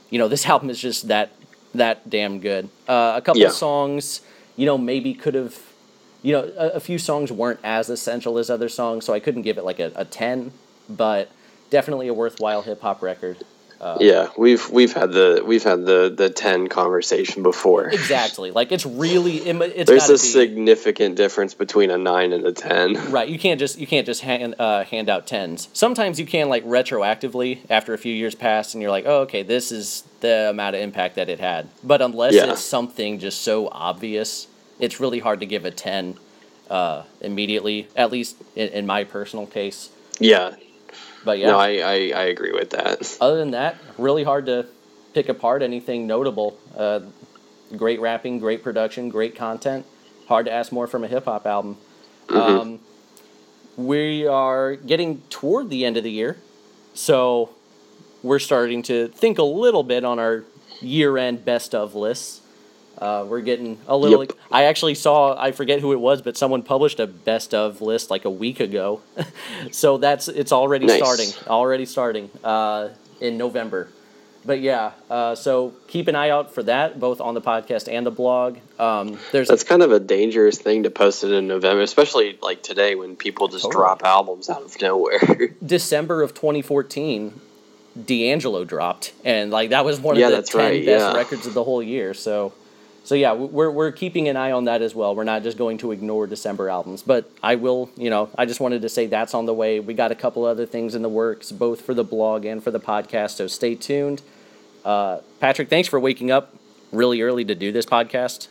you 0.08 0.18
know, 0.18 0.28
this 0.28 0.46
album 0.48 0.70
is 0.70 0.80
just 0.80 1.08
that 1.08 1.32
that 1.74 2.08
damn 2.08 2.40
good. 2.40 2.70
Uh, 2.88 3.14
a 3.16 3.20
couple 3.20 3.42
yeah. 3.42 3.50
songs, 3.50 4.22
you 4.56 4.64
know, 4.64 4.78
maybe 4.78 5.12
could 5.12 5.34
have, 5.34 5.58
you 6.22 6.32
know, 6.32 6.50
a, 6.56 6.68
a, 6.70 6.80
few 6.80 6.98
songs 6.98 7.30
weren't 7.30 7.60
as 7.62 7.90
essential 7.90 8.38
as 8.38 8.48
other 8.48 8.70
songs, 8.70 9.04
so 9.04 9.12
I 9.12 9.20
couldn't 9.20 9.42
give 9.42 9.58
it 9.58 9.64
like 9.64 9.78
a, 9.78 9.92
a 9.94 10.06
10, 10.06 10.52
but 10.88 11.30
definitely 11.68 12.08
a 12.08 12.14
worthwhile 12.14 12.62
hip 12.62 12.80
hop 12.80 13.02
record. 13.02 13.44
Uh, 13.80 13.98
yeah, 14.00 14.30
we've 14.38 14.70
we've 14.70 14.92
had 14.92 15.12
the 15.12 15.42
we've 15.44 15.62
had 15.62 15.84
the 15.84 16.12
the 16.14 16.30
ten 16.30 16.66
conversation 16.68 17.42
before. 17.42 17.88
Exactly, 17.88 18.50
like 18.50 18.72
it's 18.72 18.86
really 18.86 19.36
it's 19.36 19.88
there's 19.88 20.08
a 20.08 20.14
be, 20.14 20.18
significant 20.18 21.16
difference 21.16 21.52
between 21.52 21.90
a 21.90 21.98
nine 21.98 22.32
and 22.32 22.46
a 22.46 22.52
ten. 22.52 22.96
Right, 23.16 23.28
you 23.28 23.38
can't 23.38 23.60
just 23.60 23.78
you 23.78 23.86
can't 23.86 24.06
just 24.06 24.22
hand 24.22 24.54
uh, 24.58 24.84
hand 24.84 25.08
out 25.10 25.26
tens. 25.26 25.68
Sometimes 25.72 26.18
you 26.18 26.26
can 26.26 26.48
like 26.48 26.64
retroactively 26.64 27.60
after 27.68 27.92
a 27.92 27.98
few 27.98 28.12
years 28.12 28.34
pass, 28.34 28.74
and 28.74 28.82
you're 28.82 28.90
like, 28.90 29.04
oh 29.06 29.20
okay, 29.20 29.42
this 29.42 29.70
is 29.70 30.04
the 30.20 30.50
amount 30.50 30.74
of 30.74 30.82
impact 30.82 31.16
that 31.16 31.28
it 31.28 31.38
had. 31.38 31.68
But 31.84 32.00
unless 32.00 32.34
yeah. 32.34 32.50
it's 32.50 32.62
something 32.62 33.18
just 33.18 33.42
so 33.42 33.68
obvious, 33.68 34.48
it's 34.78 35.00
really 35.00 35.18
hard 35.18 35.40
to 35.40 35.46
give 35.46 35.64
a 35.64 35.70
ten 35.70 36.18
uh, 36.70 37.04
immediately. 37.20 37.88
At 37.94 38.10
least 38.10 38.36
in, 38.54 38.68
in 38.68 38.86
my 38.86 39.04
personal 39.04 39.46
case. 39.46 39.90
Yeah, 40.18 40.54
but 41.26 41.38
yeah, 41.38 41.48
no, 41.48 41.58
I, 41.58 41.78
I, 41.78 41.94
I 42.14 42.22
agree 42.26 42.52
with 42.52 42.70
that. 42.70 43.18
Other 43.20 43.36
than 43.36 43.50
that, 43.50 43.76
really 43.98 44.24
hard 44.24 44.46
to 44.46 44.66
pick 45.12 45.28
apart 45.28 45.60
anything 45.60 46.06
notable. 46.06 46.56
Uh, 46.74 47.00
great 47.76 48.00
rapping, 48.00 48.38
great 48.38 48.62
production, 48.62 49.10
great 49.10 49.34
content. 49.34 49.84
Hard 50.28 50.46
to 50.46 50.52
ask 50.52 50.72
more 50.72 50.86
from 50.86 51.04
a 51.04 51.08
hip 51.08 51.24
hop 51.24 51.46
album. 51.46 51.76
Mm-hmm. 52.28 52.60
Um, 52.60 52.80
we 53.76 54.26
are 54.26 54.76
getting 54.76 55.20
toward 55.28 55.68
the 55.68 55.84
end 55.84 55.96
of 55.96 56.04
the 56.04 56.10
year, 56.10 56.38
so 56.94 57.50
we're 58.22 58.38
starting 58.38 58.82
to 58.84 59.08
think 59.08 59.38
a 59.38 59.42
little 59.42 59.82
bit 59.82 60.04
on 60.04 60.18
our 60.18 60.44
year 60.80 61.18
end 61.18 61.44
best 61.44 61.74
of 61.74 61.94
lists. 61.94 62.40
Uh, 62.98 63.24
we're 63.28 63.40
getting 63.42 63.78
a 63.86 63.96
little. 63.96 64.24
Yep. 64.24 64.32
I 64.50 64.64
actually 64.64 64.94
saw. 64.94 65.36
I 65.38 65.52
forget 65.52 65.80
who 65.80 65.92
it 65.92 66.00
was, 66.00 66.22
but 66.22 66.36
someone 66.36 66.62
published 66.62 66.98
a 67.00 67.06
best 67.06 67.52
of 67.54 67.80
list 67.80 68.10
like 68.10 68.24
a 68.24 68.30
week 68.30 68.60
ago. 68.60 69.02
so 69.70 69.98
that's 69.98 70.28
it's 70.28 70.52
already 70.52 70.86
nice. 70.86 70.96
starting. 70.98 71.28
Already 71.46 71.86
starting 71.86 72.30
uh, 72.42 72.88
in 73.20 73.36
November. 73.36 73.88
but 74.46 74.60
yeah, 74.60 74.92
uh, 75.10 75.34
so 75.34 75.74
keep 75.88 76.06
an 76.08 76.14
eye 76.14 76.30
out 76.30 76.54
for 76.54 76.62
that, 76.62 76.98
both 77.00 77.20
on 77.20 77.34
the 77.34 77.40
podcast 77.42 77.92
and 77.92 78.06
the 78.06 78.10
blog. 78.12 78.58
Um, 78.78 79.18
there's 79.32 79.48
That's 79.48 79.64
kind 79.64 79.82
of 79.82 79.90
a 79.90 79.98
dangerous 79.98 80.56
thing 80.58 80.84
to 80.84 80.90
post 80.90 81.24
it 81.24 81.32
in 81.32 81.48
November, 81.48 81.82
especially 81.82 82.38
like 82.40 82.62
today 82.62 82.94
when 82.94 83.16
people 83.16 83.48
just 83.48 83.64
Totally. 83.64 83.82
drop 83.82 84.02
albums 84.04 84.48
out 84.48 84.62
of 84.62 84.80
nowhere. 84.80 85.48
December 85.66 86.22
of 86.22 86.32
2014, 86.34 87.40
D'Angelo 88.04 88.64
dropped, 88.64 89.12
and 89.24 89.50
like 89.50 89.70
that 89.70 89.84
was 89.84 89.98
one 89.98 90.16
Yeah, 90.16 90.28
of 90.28 90.36
the 90.36 90.42
ten 90.42 90.60
right, 90.60 90.86
best 90.86 91.04
yeah. 91.06 91.16
records 91.16 91.46
of 91.46 91.54
the 91.54 91.64
whole 91.64 91.82
year. 91.82 92.14
So, 92.14 92.52
so 93.06 93.14
yeah, 93.14 93.34
we're 93.34 93.70
we're 93.70 93.92
keeping 93.92 94.28
an 94.28 94.36
eye 94.36 94.50
on 94.50 94.64
that 94.64 94.82
as 94.82 94.92
well. 94.92 95.14
We're 95.14 95.22
not 95.22 95.44
just 95.44 95.56
going 95.56 95.78
to 95.78 95.92
ignore 95.92 96.26
December 96.26 96.68
albums, 96.68 97.02
but 97.02 97.30
I 97.40 97.54
will. 97.54 97.88
You 97.96 98.10
know, 98.10 98.30
I 98.36 98.46
just 98.46 98.58
wanted 98.58 98.82
to 98.82 98.88
say 98.88 99.06
that's 99.06 99.32
on 99.32 99.46
the 99.46 99.54
way. 99.54 99.78
We 99.78 99.94
got 99.94 100.10
a 100.10 100.16
couple 100.16 100.44
other 100.44 100.66
things 100.66 100.96
in 100.96 101.02
the 101.02 101.08
works, 101.08 101.52
both 101.52 101.82
for 101.82 101.94
the 101.94 102.02
blog 102.02 102.44
and 102.44 102.60
for 102.60 102.72
the 102.72 102.80
podcast. 102.80 103.36
So 103.36 103.46
stay 103.46 103.76
tuned. 103.76 104.22
Uh, 104.84 105.20
Patrick, 105.38 105.70
thanks 105.70 105.88
for 105.88 106.00
waking 106.00 106.32
up 106.32 106.56
really 106.90 107.22
early 107.22 107.44
to 107.44 107.54
do 107.54 107.70
this 107.70 107.86
podcast. 107.86 108.48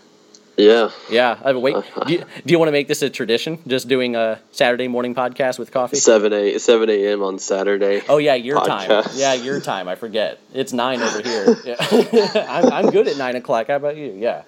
Yeah. 0.58 0.90
Yeah, 1.10 1.38
I 1.44 1.54
wait. 1.54 1.76
Do 2.08 2.14
you, 2.14 2.20
do 2.20 2.52
you 2.52 2.60
want 2.60 2.68
to 2.70 2.72
make 2.72 2.88
this 2.88 3.02
a 3.02 3.10
tradition? 3.10 3.60
Just 3.68 3.88
doing 3.88 4.16
a 4.16 4.40
Saturday 4.52 4.88
morning 4.88 5.14
podcast 5.16 5.60
with 5.60 5.72
coffee? 5.72 5.98
7 5.98 6.32
a 6.34 6.58
7 6.60 6.90
a.m. 6.90 7.24
on 7.24 7.40
Saturday. 7.40 8.02
Oh 8.08 8.18
yeah, 8.18 8.36
your 8.36 8.64
time. 8.66 9.04
Yeah, 9.16 9.34
your 9.34 9.60
time. 9.60 9.88
I 9.88 9.96
forget. 9.96 10.40
It's 10.54 10.72
nine 10.74 11.02
over 11.02 11.22
here. 11.22 11.56
Yeah. 11.66 11.76
I'm 12.50 12.72
I'm 12.72 12.90
good 12.92 13.08
at 13.08 13.18
nine 13.18 13.36
o'clock. 13.36 13.68
How 13.68 13.76
about 13.78 13.98
you? 13.98 14.14
Yeah. 14.18 14.44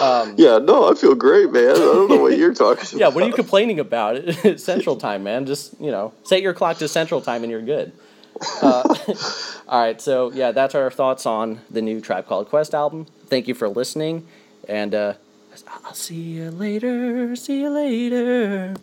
Um, 0.00 0.34
Yeah, 0.36 0.58
no, 0.58 0.90
I 0.90 0.94
feel 0.94 1.14
great, 1.14 1.50
man. 1.52 1.70
I 1.70 1.74
don't 1.74 2.08
know 2.10 2.18
what 2.20 2.36
you're 2.36 2.54
talking 2.54 2.82
about. 2.82 2.92
yeah. 3.00 3.08
What 3.08 3.24
are 3.24 3.26
you 3.26 3.32
complaining 3.32 3.80
about? 3.80 4.16
It's 4.16 4.62
Central 4.62 4.96
Time, 4.96 5.22
man. 5.24 5.46
Just 5.46 5.78
you 5.80 5.90
know, 5.90 6.12
set 6.24 6.42
your 6.42 6.54
clock 6.54 6.78
to 6.78 6.88
Central 6.88 7.20
Time 7.20 7.42
and 7.42 7.50
you're 7.50 7.62
good. 7.62 7.92
Uh, 8.62 8.82
all 9.68 9.80
right. 9.82 10.00
So 10.00 10.32
yeah, 10.32 10.52
that's 10.52 10.74
our 10.74 10.90
thoughts 10.90 11.26
on 11.26 11.60
the 11.70 11.82
new 11.82 12.00
Tribe 12.00 12.26
Called 12.26 12.48
Quest 12.48 12.74
album. 12.74 13.06
Thank 13.26 13.48
you 13.48 13.54
for 13.54 13.68
listening, 13.68 14.26
and 14.68 14.94
uh, 14.94 15.14
I'll 15.84 15.94
see 15.94 16.14
you 16.14 16.50
later. 16.50 17.34
See 17.36 17.60
you 17.60 17.70
later. 17.70 18.74